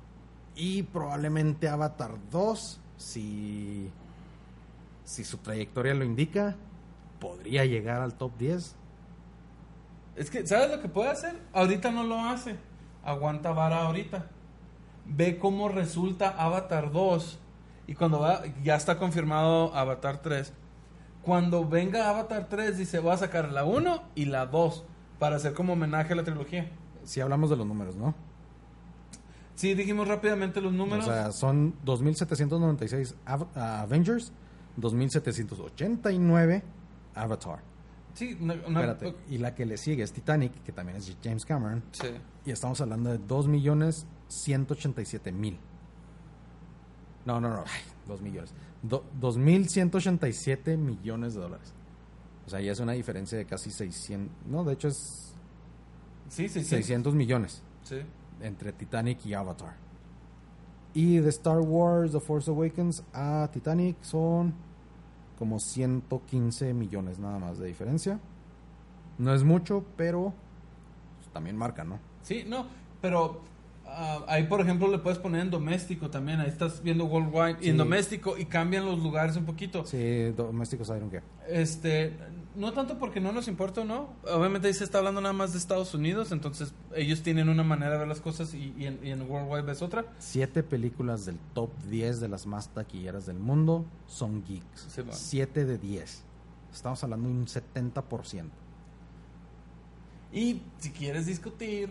Y 0.57 0.83
probablemente 0.85 1.69
Avatar 1.69 2.17
2, 2.31 2.81
si, 2.97 3.91
si 5.05 5.25
su 5.25 5.39
trayectoria 5.39 5.95
lo 5.95 6.05
indica, 6.05 6.57
podría 7.21 7.65
llegar 7.65 8.01
al 8.01 8.15
top 8.15 8.37
10. 8.39 8.75
Es 10.17 10.31
que, 10.31 10.47
¿sabes 10.47 10.71
lo 10.71 10.81
que 10.81 10.89
puede 10.89 11.11
hacer? 11.11 11.39
Ahorita 11.53 11.91
no 11.93 12.03
lo 12.03 12.19
hace. 12.19 12.57
Aguanta 13.05 13.53
vara 13.53 13.83
ahorita. 13.83 14.27
Ve 15.05 15.39
cómo 15.39 15.69
resulta 15.69 16.31
Avatar 16.31 16.91
2. 16.91 17.39
Y 17.87 17.95
cuando 17.95 18.21
va, 18.21 18.43
ya 18.65 18.75
está 18.75 18.99
confirmado 18.99 19.73
Avatar 19.75 20.21
3. 20.23 20.53
Cuando 21.23 21.69
venga 21.69 22.09
Avatar 22.09 22.49
3, 22.49 22.79
dice, 22.79 22.99
voy 22.99 23.13
a 23.13 23.19
sacar 23.19 23.53
la 23.53 23.65
1 23.65 24.03
y 24.15 24.25
la 24.25 24.47
2 24.47 24.85
para 25.19 25.37
hacer 25.37 25.53
como 25.55 25.73
homenaje 25.75 26.13
a 26.13 26.17
la 26.17 26.25
trilogía. 26.25 26.71
Si 27.05 27.21
hablamos 27.21 27.51
de 27.51 27.57
los 27.57 27.67
números, 27.67 27.97
¿no? 27.97 28.15
Sí, 29.55 29.75
dijimos 29.75 30.09
rápidamente 30.09 30.61
los 30.61 30.73
números. 30.73 31.07
O 31.07 31.11
sea, 31.11 31.31
son 31.33 31.75
2.796 31.85 33.15
Av- 33.25 33.47
ah, 33.55 33.83
Avengers, 33.83 34.33
2.789 34.79 36.63
Avatar. 37.15 37.61
sí, 38.13 38.37
una, 38.41 38.55
una- 38.67 38.81
Espérate, 38.83 39.15
y 39.31 39.39
la 39.39 39.55
que 39.55 39.65
le 39.65 39.79
sigue 39.79 40.03
es 40.03 40.13
Titanic, 40.13 40.53
que 40.63 40.73
también 40.73 40.99
es 40.99 41.17
James 41.25 41.47
Cameron, 41.47 41.83
Sí. 41.93 42.09
y 42.45 42.51
estamos 42.51 42.79
hablando 42.83 43.11
de 43.11 43.19
2.187.000. 43.19 45.57
No, 47.25 47.41
no, 47.41 47.49
no, 47.49 47.65
ay, 47.67 47.81
2 48.07 48.21
millones. 48.21 48.53
Do- 48.83 49.05
2.187 49.21 50.77
millones 50.77 51.33
de 51.35 51.41
dólares. 51.41 51.73
O 52.47 52.51
sea, 52.51 52.61
ya 52.61 52.73
es 52.73 52.81
una 52.81 52.93
diferencia 52.93 53.37
de 53.37 53.45
casi 53.45 53.71
600, 53.71 54.47
no, 54.47 54.65
de 54.65 54.75
hecho 54.75 54.89
es 54.89 55.27
Sí, 56.29 56.49
sí, 56.49 56.61
sí. 56.61 56.69
600 56.69 57.15
millones. 57.15 57.63
Sí. 57.83 57.99
entre 58.41 58.73
Titanic 58.73 59.25
y 59.25 59.35
Avatar. 59.35 59.75
Y 60.93 61.19
de 61.19 61.29
Star 61.29 61.61
Wars 61.61 62.13
The 62.13 62.21
Force 62.21 62.51
Awakens 62.51 63.05
a 63.13 63.49
Titanic 63.53 63.97
son 64.03 64.55
como 65.39 65.61
115 65.61 66.75
millones 66.75 67.19
nada 67.19 67.39
más 67.39 67.59
de 67.59 67.67
diferencia. 67.67 68.19
No 69.19 69.33
es 69.35 69.45
mucho, 69.45 69.85
pero 69.97 70.35
pues, 71.19 71.33
también 71.33 71.57
marca, 71.57 71.85
¿no? 71.85 72.01
Sí, 72.23 72.45
no, 72.47 72.67
pero 73.01 73.43
ah, 73.87 74.25
ahí, 74.27 74.45
por 74.45 74.61
ejemplo, 74.61 74.89
le 74.89 74.99
puedes 74.99 75.19
poner 75.19 75.43
en 75.43 75.51
doméstico 75.51 76.11
también. 76.11 76.41
Ahí 76.41 76.49
estás 76.49 76.83
viendo 76.83 77.05
worldwide 77.05 77.59
y 77.65 77.71
en 77.71 77.77
doméstico 77.77 78.37
y 78.37 78.47
cambian 78.47 78.85
los 78.85 79.03
lugares 79.03 79.37
un 79.37 79.45
poquito. 79.45 79.85
Sí, 79.87 80.33
domésticos 80.37 80.89
Iron 80.89 81.09
que. 81.09 81.23
Este, 81.49 82.17
no 82.57 82.73
tanto 82.73 82.99
porque 82.99 83.21
no 83.21 83.33
nos 83.33 83.49
importa 83.49 83.83
o 83.83 83.85
no. 83.85 84.15
Obviamente 84.25 84.69
ahí 84.69 84.75
se 84.75 84.85
está 84.85 84.99
hablando 84.99 85.21
nada 85.21 85.33
más 85.33 85.53
de 85.53 85.59
Estados 85.59 85.95
Unidos, 85.95 86.33
entonces 86.33 86.73
ellos 86.95 87.23
tienen 87.23 87.49
una 87.49 87.63
manera 87.63 87.93
de 87.93 87.99
ver 87.99 88.09
las 88.09 88.21
cosas 88.21 88.55
y, 88.55 88.75
y 88.77 88.87
en, 88.87 88.99
y 89.03 89.11
en 89.11 89.23
worldwide 89.23 89.63
ves 89.63 89.83
otra. 89.83 90.07
Siete 90.19 90.63
películas 90.63 91.27
del 91.27 91.39
top 91.55 91.71
10 91.89 92.21
de 92.21 92.29
las 92.29 92.47
más 92.47 92.69
taquilleras 92.69 93.27
del 93.27 93.39
mundo 93.39 93.85
son 94.07 94.43
geeks. 94.45 94.87
Sí. 94.89 95.03
Siete 95.11 95.65
de 95.65 95.79
10. 95.79 96.23
Estamos 96.73 97.03
hablando 97.05 97.29
de 97.29 97.35
un 97.35 97.47
70%. 97.47 98.51
Y 100.33 100.61
si 100.79 100.91
quieres 100.91 101.27
discutir, 101.27 101.91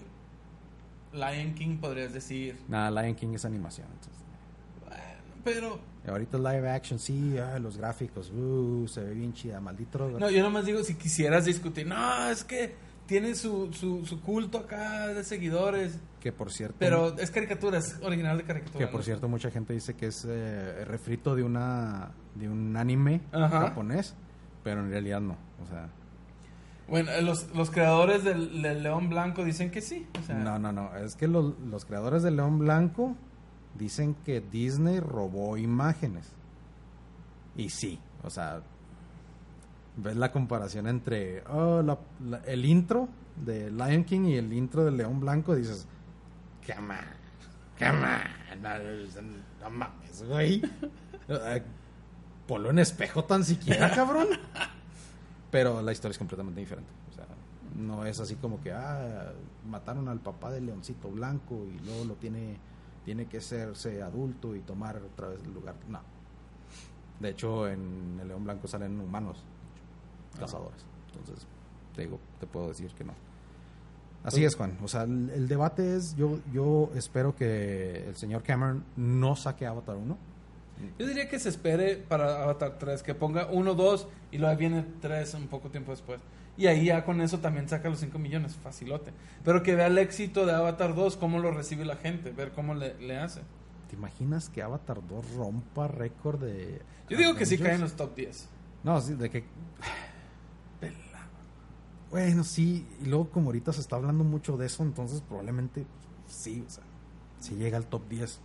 Lion 1.13 1.53
King 1.53 1.77
podrías 1.77 2.13
decir, 2.13 2.57
Nada, 2.67 2.91
Lion 3.01 3.15
King 3.15 3.33
es 3.33 3.45
animación. 3.45 3.87
Entonces. 3.93 4.24
Pero 5.45 5.79
Ahorita 6.07 6.37
live 6.37 6.69
action, 6.69 6.99
sí, 6.99 7.37
ah, 7.39 7.57
los 7.57 7.77
gráficos, 7.77 8.29
uh, 8.31 8.85
se 8.87 9.01
ve 9.01 9.13
bien 9.13 9.33
chida, 9.33 9.59
maldito. 9.61 10.07
no, 10.19 10.29
yo 10.29 10.43
nomás 10.43 10.65
digo 10.65 10.83
si 10.83 10.95
quisieras 10.95 11.45
discutir, 11.45 11.87
no, 11.87 12.29
es 12.29 12.43
que 12.43 12.75
tiene 13.07 13.33
su, 13.33 13.71
su, 13.73 14.05
su 14.05 14.21
culto 14.21 14.57
acá 14.59 15.07
de 15.07 15.23
seguidores, 15.23 15.97
Que 16.19 16.31
por 16.31 16.51
cierto, 16.51 16.75
pero 16.79 17.17
es 17.17 17.31
caricatura, 17.31 17.77
es 17.79 17.97
original 18.03 18.37
de 18.37 18.43
caricatura. 18.43 18.79
que 18.85 18.91
por 18.91 18.99
¿no? 18.99 19.03
cierto 19.05 19.27
mucha 19.27 19.49
gente 19.49 19.73
dice 19.73 19.95
que 19.95 20.07
es 20.07 20.25
eh, 20.27 20.83
refrito 20.85 21.35
de 21.35 21.41
una 21.43 22.11
de 22.35 22.49
un 22.49 22.75
anime 22.77 23.21
Ajá. 23.31 23.61
japonés, 23.69 24.13
pero 24.63 24.81
en 24.81 24.89
realidad 24.91 25.21
no, 25.21 25.37
o 25.63 25.67
sea, 25.67 25.89
Bueno, 26.87 27.09
los, 27.21 27.51
los 27.55 27.71
creadores 27.71 28.23
del, 28.23 28.61
del 28.61 28.83
León 28.83 29.09
Blanco 29.09 29.43
dicen 29.43 29.71
que 29.71 29.81
sí. 29.81 30.05
O 30.19 30.23
sea, 30.23 30.35
no, 30.35 30.59
no, 30.59 30.71
no, 30.71 30.95
es 30.97 31.15
que 31.15 31.27
los, 31.27 31.57
los 31.59 31.85
creadores 31.85 32.21
de 32.21 32.29
León 32.31 32.59
Blanco 32.59 33.15
dicen 33.77 34.15
que 34.25 34.41
Disney 34.41 34.99
robó 34.99 35.57
imágenes. 35.57 36.27
Y 37.55 37.69
sí, 37.69 37.99
o 38.23 38.29
sea, 38.29 38.61
ves 39.97 40.15
la 40.15 40.31
comparación 40.31 40.87
entre 40.87 41.43
oh, 41.47 41.83
el 42.45 42.65
intro 42.65 43.07
de 43.35 43.71
Lion 43.71 44.03
King 44.03 44.25
y 44.25 44.35
el 44.35 44.51
intro 44.53 44.85
de 44.85 44.91
León 44.91 45.19
Blanco, 45.19 45.55
dices, 45.55 45.87
come 46.65 46.95
on, 46.95 47.15
no, 49.61 49.69
mames, 49.69 50.23
güey. 50.27 50.61
Ponlo 52.47 52.69
en 52.69 52.79
espejo 52.79 53.23
tan 53.23 53.43
siquiera, 53.43 53.91
cabrón. 53.91 54.27
Pero 55.51 55.81
la 55.81 55.91
historia 55.91 56.11
es 56.11 56.17
completamente 56.17 56.59
diferente. 56.59 56.91
O 57.09 57.13
sea, 57.13 57.25
no 57.75 58.05
es 58.05 58.19
así 58.19 58.35
como 58.35 58.61
que, 58.61 58.71
ah, 58.71 59.31
mataron 59.67 60.07
al 60.07 60.19
papá 60.19 60.51
del 60.51 60.67
leoncito 60.67 61.09
blanco 61.09 61.65
y 61.65 61.83
luego 61.85 62.05
lo 62.05 62.13
tiene, 62.15 62.57
tiene 63.05 63.27
que 63.27 63.39
serse 63.39 64.01
adulto 64.01 64.55
y 64.55 64.61
tomar 64.61 64.97
otra 64.97 65.29
vez 65.29 65.39
el 65.43 65.53
lugar. 65.53 65.75
No. 65.87 66.01
De 67.19 67.29
hecho, 67.29 67.69
en 67.69 68.17
el 68.19 68.27
león 68.27 68.43
blanco 68.43 68.67
salen 68.67 68.99
humanos, 68.99 69.37
cazadores. 70.37 70.83
Entonces, 71.11 71.47
te 71.95 72.01
digo, 72.01 72.19
te 72.39 72.47
puedo 72.47 72.67
decir 72.69 72.91
que 72.91 73.05
no. 73.05 73.13
Así 74.23 74.43
es, 74.43 74.55
Juan. 74.55 74.77
O 74.83 74.87
sea, 74.87 75.03
el, 75.03 75.29
el 75.29 75.47
debate 75.47 75.95
es, 75.95 76.15
yo, 76.15 76.39
yo 76.51 76.89
espero 76.95 77.35
que 77.35 78.07
el 78.07 78.15
señor 78.15 78.41
Cameron 78.41 78.83
no 78.97 79.35
saque 79.35 79.67
Avatar 79.67 79.95
1. 79.95 80.17
Yo 80.99 81.07
diría 81.07 81.29
que 81.29 81.39
se 81.39 81.49
espere 81.49 81.95
para 81.95 82.43
Avatar 82.43 82.77
3, 82.77 83.03
que 83.03 83.15
ponga 83.15 83.47
1, 83.47 83.73
2 83.73 84.07
y 84.31 84.37
luego 84.37 84.57
viene 84.57 84.85
3 85.01 85.33
un 85.35 85.47
poco 85.47 85.69
tiempo 85.69 85.91
después. 85.91 86.19
Y 86.57 86.67
ahí 86.67 86.85
ya 86.85 87.03
con 87.03 87.21
eso 87.21 87.39
también 87.39 87.67
saca 87.67 87.89
los 87.89 87.99
5 87.99 88.17
millones, 88.17 88.55
facilote. 88.55 89.11
Pero 89.43 89.63
que 89.63 89.75
vea 89.75 89.87
el 89.87 89.97
éxito 89.97 90.45
de 90.45 90.53
Avatar 90.53 90.95
2, 90.95 91.17
cómo 91.17 91.39
lo 91.39 91.51
recibe 91.51 91.85
la 91.85 91.95
gente, 91.97 92.31
ver 92.31 92.51
cómo 92.51 92.75
le, 92.75 92.95
le 92.99 93.17
hace. 93.17 93.41
¿Te 93.89 93.95
imaginas 93.95 94.49
que 94.49 94.61
Avatar 94.61 95.05
2 95.05 95.35
rompa 95.35 95.87
récord 95.87 96.41
de... 96.41 96.81
Yo 97.09 97.17
digo 97.17 97.35
que 97.35 97.45
sí 97.45 97.57
cae 97.57 97.75
en 97.75 97.81
los 97.81 97.93
top 97.93 98.15
10. 98.15 98.49
No, 98.83 99.01
sí, 99.01 99.13
de 99.15 99.29
que... 99.29 99.43
Bueno, 102.09 102.43
sí, 102.45 102.87
y 103.01 103.05
luego 103.07 103.29
como 103.29 103.47
ahorita 103.47 103.73
se 103.73 103.81
está 103.81 103.97
hablando 103.97 104.23
mucho 104.23 104.55
de 104.55 104.67
eso, 104.67 104.83
entonces 104.83 105.21
probablemente 105.21 105.85
sí, 106.27 106.63
o 106.65 106.69
sea, 106.69 106.83
si 107.39 107.55
llega 107.55 107.77
al 107.77 107.87
top 107.87 108.07
10. 108.07 108.39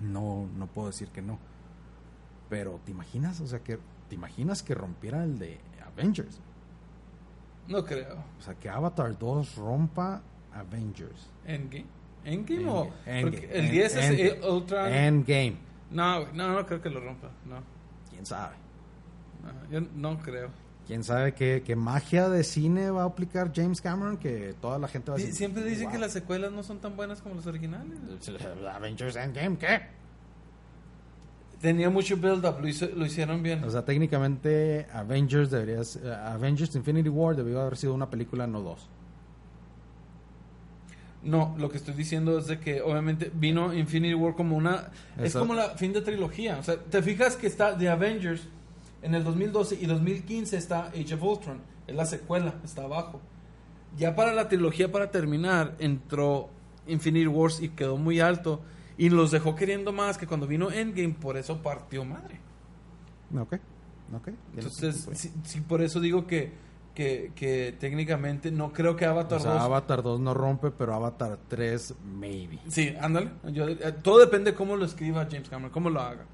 No, 0.00 0.46
no 0.56 0.66
puedo 0.66 0.88
decir 0.88 1.08
que 1.08 1.22
no. 1.22 1.38
Pero 2.48 2.80
¿te 2.84 2.90
imaginas? 2.92 3.40
O 3.40 3.46
sea, 3.46 3.60
que 3.60 3.78
¿te 4.08 4.14
imaginas 4.14 4.62
que 4.62 4.74
rompiera 4.74 5.24
el 5.24 5.38
de 5.38 5.58
Avengers? 5.86 6.40
No 7.68 7.84
creo. 7.84 8.16
O 8.38 8.42
sea, 8.42 8.54
que 8.54 8.68
Avatar 8.68 9.18
2 9.18 9.56
rompa 9.56 10.22
Avengers. 10.52 11.30
¿Endgame? 11.46 11.86
¿Endgame 12.24 12.68
o...? 12.68 12.92
Endgame. 13.06 13.48
el 13.52 13.70
10 13.70 13.96
es 13.96 14.04
Endgame. 14.10 14.28
eh, 14.28 14.50
Ultron. 14.50 14.92
Endgame. 14.92 15.56
No, 15.90 16.26
no, 16.32 16.52
no 16.54 16.66
creo 16.66 16.80
que 16.82 16.90
lo 16.90 17.00
rompa. 17.00 17.30
No, 17.46 17.56
¿Quién 18.10 18.26
sabe? 18.26 18.54
no, 19.42 19.70
yo 19.70 19.80
no 19.94 20.18
creo. 20.20 20.50
¿Quién 20.86 21.02
sabe 21.02 21.32
qué, 21.34 21.62
qué 21.64 21.76
magia 21.76 22.28
de 22.28 22.44
cine 22.44 22.90
va 22.90 23.02
a 23.02 23.06
aplicar 23.06 23.52
James 23.54 23.80
Cameron? 23.80 24.18
Que 24.18 24.54
toda 24.60 24.78
la 24.78 24.86
gente 24.86 25.10
va 25.10 25.16
a 25.16 25.18
decir... 25.18 25.34
Siempre 25.34 25.64
dicen 25.64 25.84
"Wow". 25.84 25.92
que 25.92 25.98
las 25.98 26.12
secuelas 26.12 26.52
no 26.52 26.62
son 26.62 26.78
tan 26.78 26.94
buenas 26.94 27.22
como 27.22 27.34
las 27.36 27.46
originales. 27.46 27.96
Avengers 28.74 29.16
Endgame, 29.16 29.56
¿qué? 29.56 29.80
Tenía 31.62 31.88
mucho 31.88 32.18
build-up, 32.18 32.60
lo, 32.60 32.68
hizo- 32.68 32.90
lo 32.94 33.06
hicieron 33.06 33.42
bien. 33.42 33.64
O 33.64 33.70
sea, 33.70 33.82
técnicamente 33.86 34.86
Avengers 34.92 35.50
debería 35.50 35.80
eh, 35.80 36.14
Avengers 36.26 36.74
Infinity 36.76 37.08
War 37.08 37.34
debió 37.34 37.62
haber 37.62 37.78
sido 37.78 37.94
una 37.94 38.10
película, 38.10 38.46
no 38.46 38.60
dos. 38.60 38.86
No, 41.22 41.54
lo 41.58 41.70
que 41.70 41.78
estoy 41.78 41.94
diciendo 41.94 42.38
es 42.38 42.46
de 42.48 42.58
que 42.60 42.82
obviamente 42.82 43.30
vino 43.34 43.72
Infinity 43.72 44.12
War 44.12 44.34
como 44.34 44.56
una... 44.58 44.90
Es 45.16 45.32
como 45.34 45.54
la 45.54 45.70
fin 45.70 45.94
de 45.94 46.02
trilogía. 46.02 46.58
O 46.58 46.62
sea, 46.62 46.76
te 46.76 47.00
fijas 47.02 47.36
que 47.36 47.46
está 47.46 47.78
The 47.78 47.88
Avengers 47.88 48.42
en 49.04 49.14
el 49.14 49.22
2012 49.22 49.78
y 49.80 49.86
2015 49.86 50.56
está 50.56 50.86
Age 50.86 51.14
of 51.14 51.22
Ultron. 51.22 51.60
Es 51.86 51.94
la 51.94 52.06
secuela, 52.06 52.54
está 52.64 52.84
abajo. 52.84 53.20
Ya 53.98 54.16
para 54.16 54.32
la 54.32 54.48
trilogía, 54.48 54.90
para 54.90 55.10
terminar, 55.10 55.76
entró 55.78 56.48
Infinity 56.86 57.26
Wars 57.26 57.60
y 57.60 57.68
quedó 57.68 57.98
muy 57.98 58.20
alto. 58.20 58.62
Y 58.96 59.10
los 59.10 59.30
dejó 59.30 59.54
queriendo 59.54 59.92
más 59.92 60.16
que 60.16 60.26
cuando 60.26 60.46
vino 60.46 60.70
Endgame, 60.70 61.14
por 61.14 61.36
eso 61.36 61.62
partió 61.62 62.04
madre. 62.04 62.40
Ok, 63.38 63.56
ok. 64.16 64.28
Entonces, 64.56 65.06
sí, 65.12 65.32
sí, 65.44 65.60
por 65.60 65.82
eso 65.82 66.00
digo 66.00 66.26
que, 66.26 66.52
que, 66.94 67.32
que 67.34 67.76
técnicamente 67.78 68.50
no 68.50 68.72
creo 68.72 68.96
que 68.96 69.04
Avatar 69.04 69.38
O 69.38 69.42
sea, 69.42 69.52
2 69.52 69.60
Avatar 69.60 70.02
2 70.02 70.20
no 70.20 70.32
rompe, 70.32 70.70
pero 70.70 70.94
Avatar 70.94 71.38
3 71.48 71.94
maybe. 72.18 72.58
Sí, 72.68 72.94
ándale. 72.98 73.32
Yo, 73.52 73.68
eh, 73.68 73.76
todo 74.02 74.18
depende 74.18 74.52
de 74.52 74.56
cómo 74.56 74.76
lo 74.76 74.86
escriba 74.86 75.26
James 75.30 75.50
Cameron, 75.50 75.70
cómo 75.70 75.90
lo 75.90 76.00
haga. 76.00 76.24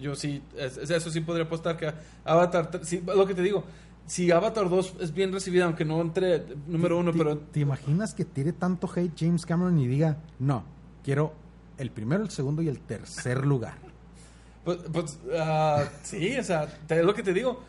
Yo 0.00 0.14
sí, 0.14 0.42
es- 0.56 0.76
es- 0.78 0.90
eso 0.90 1.10
sí 1.10 1.20
podría 1.20 1.44
apostar 1.44 1.76
que 1.76 1.92
Avatar, 2.24 2.70
sí, 2.82 3.02
lo 3.06 3.26
que 3.26 3.34
te 3.34 3.42
digo, 3.42 3.64
si 4.06 4.30
Avatar 4.30 4.68
2 4.68 4.94
es 5.00 5.12
bien 5.12 5.32
recibida, 5.32 5.66
aunque 5.66 5.84
no 5.84 6.00
entre 6.00 6.44
número 6.66 6.98
uno, 6.98 7.12
¿Te- 7.12 7.18
pero 7.18 7.38
¿Te 7.38 7.60
imaginas 7.60 8.14
que 8.14 8.24
tire 8.24 8.52
tanto 8.52 8.90
hate 8.94 9.12
James 9.16 9.46
Cameron 9.46 9.78
y 9.78 9.86
diga, 9.86 10.16
no, 10.38 10.64
quiero 11.04 11.32
el 11.78 11.90
primero, 11.90 12.22
el 12.22 12.30
segundo 12.30 12.62
y 12.62 12.68
el 12.68 12.80
tercer 12.80 13.46
lugar? 13.46 13.74
pues, 14.64 14.78
pues, 14.92 15.18
ah, 15.38 15.84
sí, 16.02 16.36
o 16.38 16.42
sea, 16.44 16.68
es 16.88 17.04
lo 17.04 17.14
que 17.14 17.22
te 17.22 17.32
digo, 17.32 17.60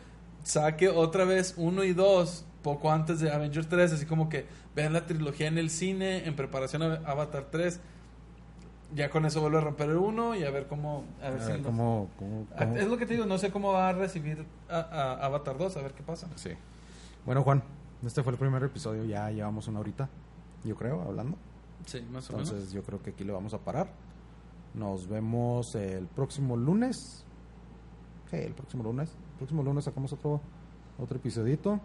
saque 0.44 0.88
otra 0.88 1.24
vez 1.24 1.54
uno 1.56 1.84
y 1.84 1.92
dos 1.94 2.44
poco 2.62 2.92
antes 2.92 3.20
de 3.20 3.30
Avengers 3.32 3.68
3, 3.68 3.92
así 3.92 4.04
como 4.06 4.28
que 4.28 4.46
vean 4.76 4.92
la 4.92 5.06
trilogía 5.06 5.48
en 5.48 5.58
el 5.58 5.70
cine 5.70 6.26
en 6.26 6.36
preparación 6.36 6.82
a 6.82 6.94
Avatar 7.06 7.48
3. 7.50 7.80
Ya 8.94 9.08
con 9.10 9.24
eso 9.24 9.40
vuelve 9.40 9.58
a 9.58 9.60
romper 9.62 9.88
el 9.90 9.96
1 9.96 10.34
y 10.36 10.44
a 10.44 10.50
ver 10.50 10.66
cómo... 10.66 11.04
A 11.22 11.30
ver 11.30 11.40
A 11.40 11.44
si 11.44 11.52
ver 11.52 11.60
lo- 11.60 11.66
cómo, 11.66 12.08
cómo- 12.18 12.46
Ah, 12.54 12.58
cómo- 12.66 12.76
Es 12.76 12.86
lo 12.88 12.96
que 12.98 13.06
te 13.06 13.14
digo, 13.14 13.24
no 13.26 13.38
sé 13.38 13.50
cómo 13.50 13.72
va 13.72 13.88
a 13.88 13.92
recibir 13.92 14.44
a, 14.68 14.76
a 14.80 15.12
Avatar 15.26 15.56
2, 15.56 15.76
a 15.76 15.82
ver 15.82 15.92
qué 15.94 16.02
pasa. 16.02 16.28
Sí. 16.36 16.50
Bueno, 17.24 17.42
Juan, 17.42 17.62
este 18.04 18.22
fue 18.22 18.32
el 18.32 18.38
primer 18.38 18.62
episodio, 18.64 19.04
ya 19.04 19.30
llevamos 19.30 19.66
una 19.68 19.80
horita, 19.80 20.08
yo 20.64 20.76
creo, 20.76 21.00
hablando. 21.02 21.36
Sí, 21.86 22.00
más 22.12 22.28
o 22.28 22.34
menos. 22.34 22.48
Entonces 22.50 22.72
yo 22.72 22.82
creo 22.82 23.02
que 23.02 23.10
aquí 23.10 23.24
lo 23.24 23.32
vamos 23.34 23.54
a 23.54 23.58
parar. 23.58 23.88
Nos 24.74 25.08
vemos 25.08 25.74
el 25.74 26.06
próximo 26.08 26.56
lunes. 26.56 27.24
Sí, 28.30 28.36
el 28.36 28.54
próximo 28.54 28.82
lunes. 28.84 29.10
El 29.32 29.36
próximo 29.38 29.62
lunes 29.62 29.84
sacamos 29.84 30.12
otro 30.12 30.40
otro 30.98 31.16
episodito. 31.16 31.80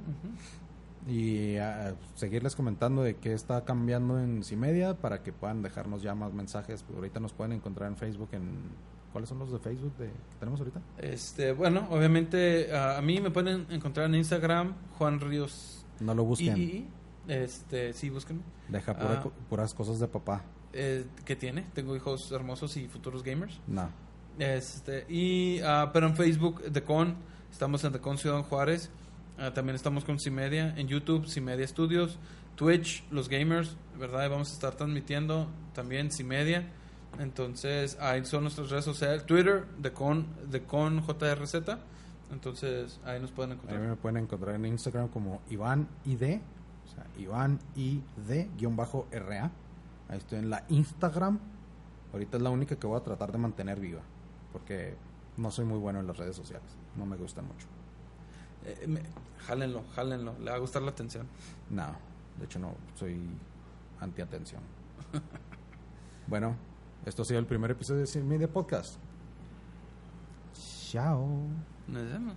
Y 1.07 1.57
ah, 1.57 1.95
seguirles 2.15 2.55
comentando 2.55 3.01
de 3.03 3.15
qué 3.15 3.33
está 3.33 3.63
cambiando 3.63 4.19
en 4.19 4.43
Cimedia 4.43 4.95
para 4.95 5.23
que 5.23 5.31
puedan 5.31 5.61
dejarnos 5.61 6.01
ya 6.01 6.15
más 6.15 6.33
mensajes. 6.33 6.83
Ahorita 6.93 7.19
nos 7.19 7.33
pueden 7.33 7.53
encontrar 7.53 7.89
en 7.89 7.97
Facebook 7.97 8.29
en 8.33 8.71
¿Cuáles 9.11 9.29
son 9.29 9.39
los 9.39 9.51
de 9.51 9.57
Facebook 9.57 9.95
de, 9.97 10.07
que 10.07 10.35
tenemos 10.39 10.59
ahorita? 10.59 10.81
Este, 10.97 11.51
bueno, 11.53 11.87
obviamente 11.89 12.71
a, 12.71 12.97
a 12.97 13.01
mí 13.01 13.19
me 13.19 13.31
pueden 13.31 13.65
encontrar 13.71 14.07
en 14.07 14.15
Instagram, 14.15 14.75
Juan 14.97 15.19
Ríos. 15.19 15.85
No 15.99 16.13
lo 16.13 16.23
busquen. 16.23 16.87
Este, 17.27 17.93
sí, 17.93 18.09
búsquenme. 18.09 18.43
Deja 18.67 18.93
pura 18.95 19.23
Ah. 19.25 19.29
puras 19.49 19.73
cosas 19.73 19.99
de 19.99 20.07
papá. 20.07 20.43
Eh, 20.73 21.05
¿Qué 21.25 21.35
tiene? 21.35 21.63
Tengo 21.73 21.95
hijos 21.95 22.31
hermosos 22.31 22.77
y 22.77 22.87
futuros 22.87 23.23
gamers. 23.23 23.59
No. 23.65 23.89
Este, 24.37 25.05
y, 25.09 25.61
ah, 25.63 25.89
pero 25.91 26.07
en 26.07 26.15
Facebook, 26.15 26.61
The 26.71 26.83
Con, 26.83 27.15
estamos 27.51 27.83
en 27.85 27.93
The 27.93 27.99
Con 27.99 28.17
Ciudad 28.17 28.43
Juárez. 28.43 28.91
Ah, 29.39 29.53
también 29.53 29.75
estamos 29.75 30.03
con 30.03 30.19
Cimedia, 30.19 30.73
en 30.77 30.87
YouTube, 30.87 31.27
Cimedia 31.27 31.67
Studios, 31.67 32.17
Twitch, 32.55 33.03
los 33.11 33.29
gamers, 33.29 33.77
¿verdad? 33.99 34.29
Vamos 34.31 34.49
a 34.49 34.53
estar 34.53 34.75
transmitiendo 34.75 35.47
también 35.73 36.11
Cimedia. 36.11 36.67
Entonces, 37.19 37.97
ahí 37.99 38.25
son 38.25 38.43
nuestras 38.43 38.71
redes 38.71 38.85
sociales. 38.85 39.25
Twitter, 39.25 39.67
The 39.81 39.91
Con, 39.93 40.25
The 40.49 40.63
Con 40.63 41.03
JRZ. 41.05 41.55
Entonces, 42.31 42.99
ahí 43.05 43.21
nos 43.21 43.31
pueden 43.31 43.53
encontrar. 43.53 43.79
me 43.79 43.95
pueden 43.95 44.17
encontrar 44.23 44.55
en 44.55 44.65
Instagram 44.65 45.07
como 45.09 45.41
Iván 45.49 45.87
ID, 46.05 46.39
o 46.85 46.87
sea, 46.89 47.05
Iván 47.17 47.59
ID 47.75 48.47
guion 48.57 48.75
bajo 48.75 49.07
RA. 49.11 49.51
Ahí 50.09 50.17
estoy 50.17 50.39
en 50.39 50.49
la 50.49 50.65
Instagram. 50.69 51.39
Ahorita 52.11 52.37
es 52.37 52.43
la 52.43 52.49
única 52.49 52.75
que 52.75 52.87
voy 52.87 52.97
a 52.99 53.03
tratar 53.03 53.31
de 53.31 53.37
mantener 53.37 53.79
viva, 53.79 54.01
porque 54.51 54.95
no 55.37 55.51
soy 55.51 55.65
muy 55.65 55.77
bueno 55.77 55.99
en 55.99 56.07
las 56.07 56.17
redes 56.17 56.35
sociales, 56.35 56.67
no 56.95 57.05
me 57.05 57.17
gustan 57.17 57.45
mucho. 57.45 57.67
Eh, 58.65 58.85
me- 58.87 59.03
jálenlo, 59.45 59.83
jálenlo. 59.95 60.35
Le 60.39 60.49
va 60.51 60.55
a 60.57 60.59
gustar 60.59 60.81
la 60.81 60.91
atención. 60.91 61.27
No, 61.69 61.85
de 62.37 62.45
hecho 62.45 62.59
no, 62.59 62.73
soy 62.95 63.19
anti-atención. 63.99 64.61
bueno, 66.27 66.55
esto 67.05 67.21
ha 67.21 67.25
sido 67.25 67.39
el 67.39 67.45
primer 67.45 67.71
episodio 67.71 68.01
de 68.01 68.07
Sin 68.07 68.27
Media 68.27 68.51
Podcast. 68.51 68.95
Chao. 70.91 71.27
Nos 71.87 72.03
vemos. 72.11 72.35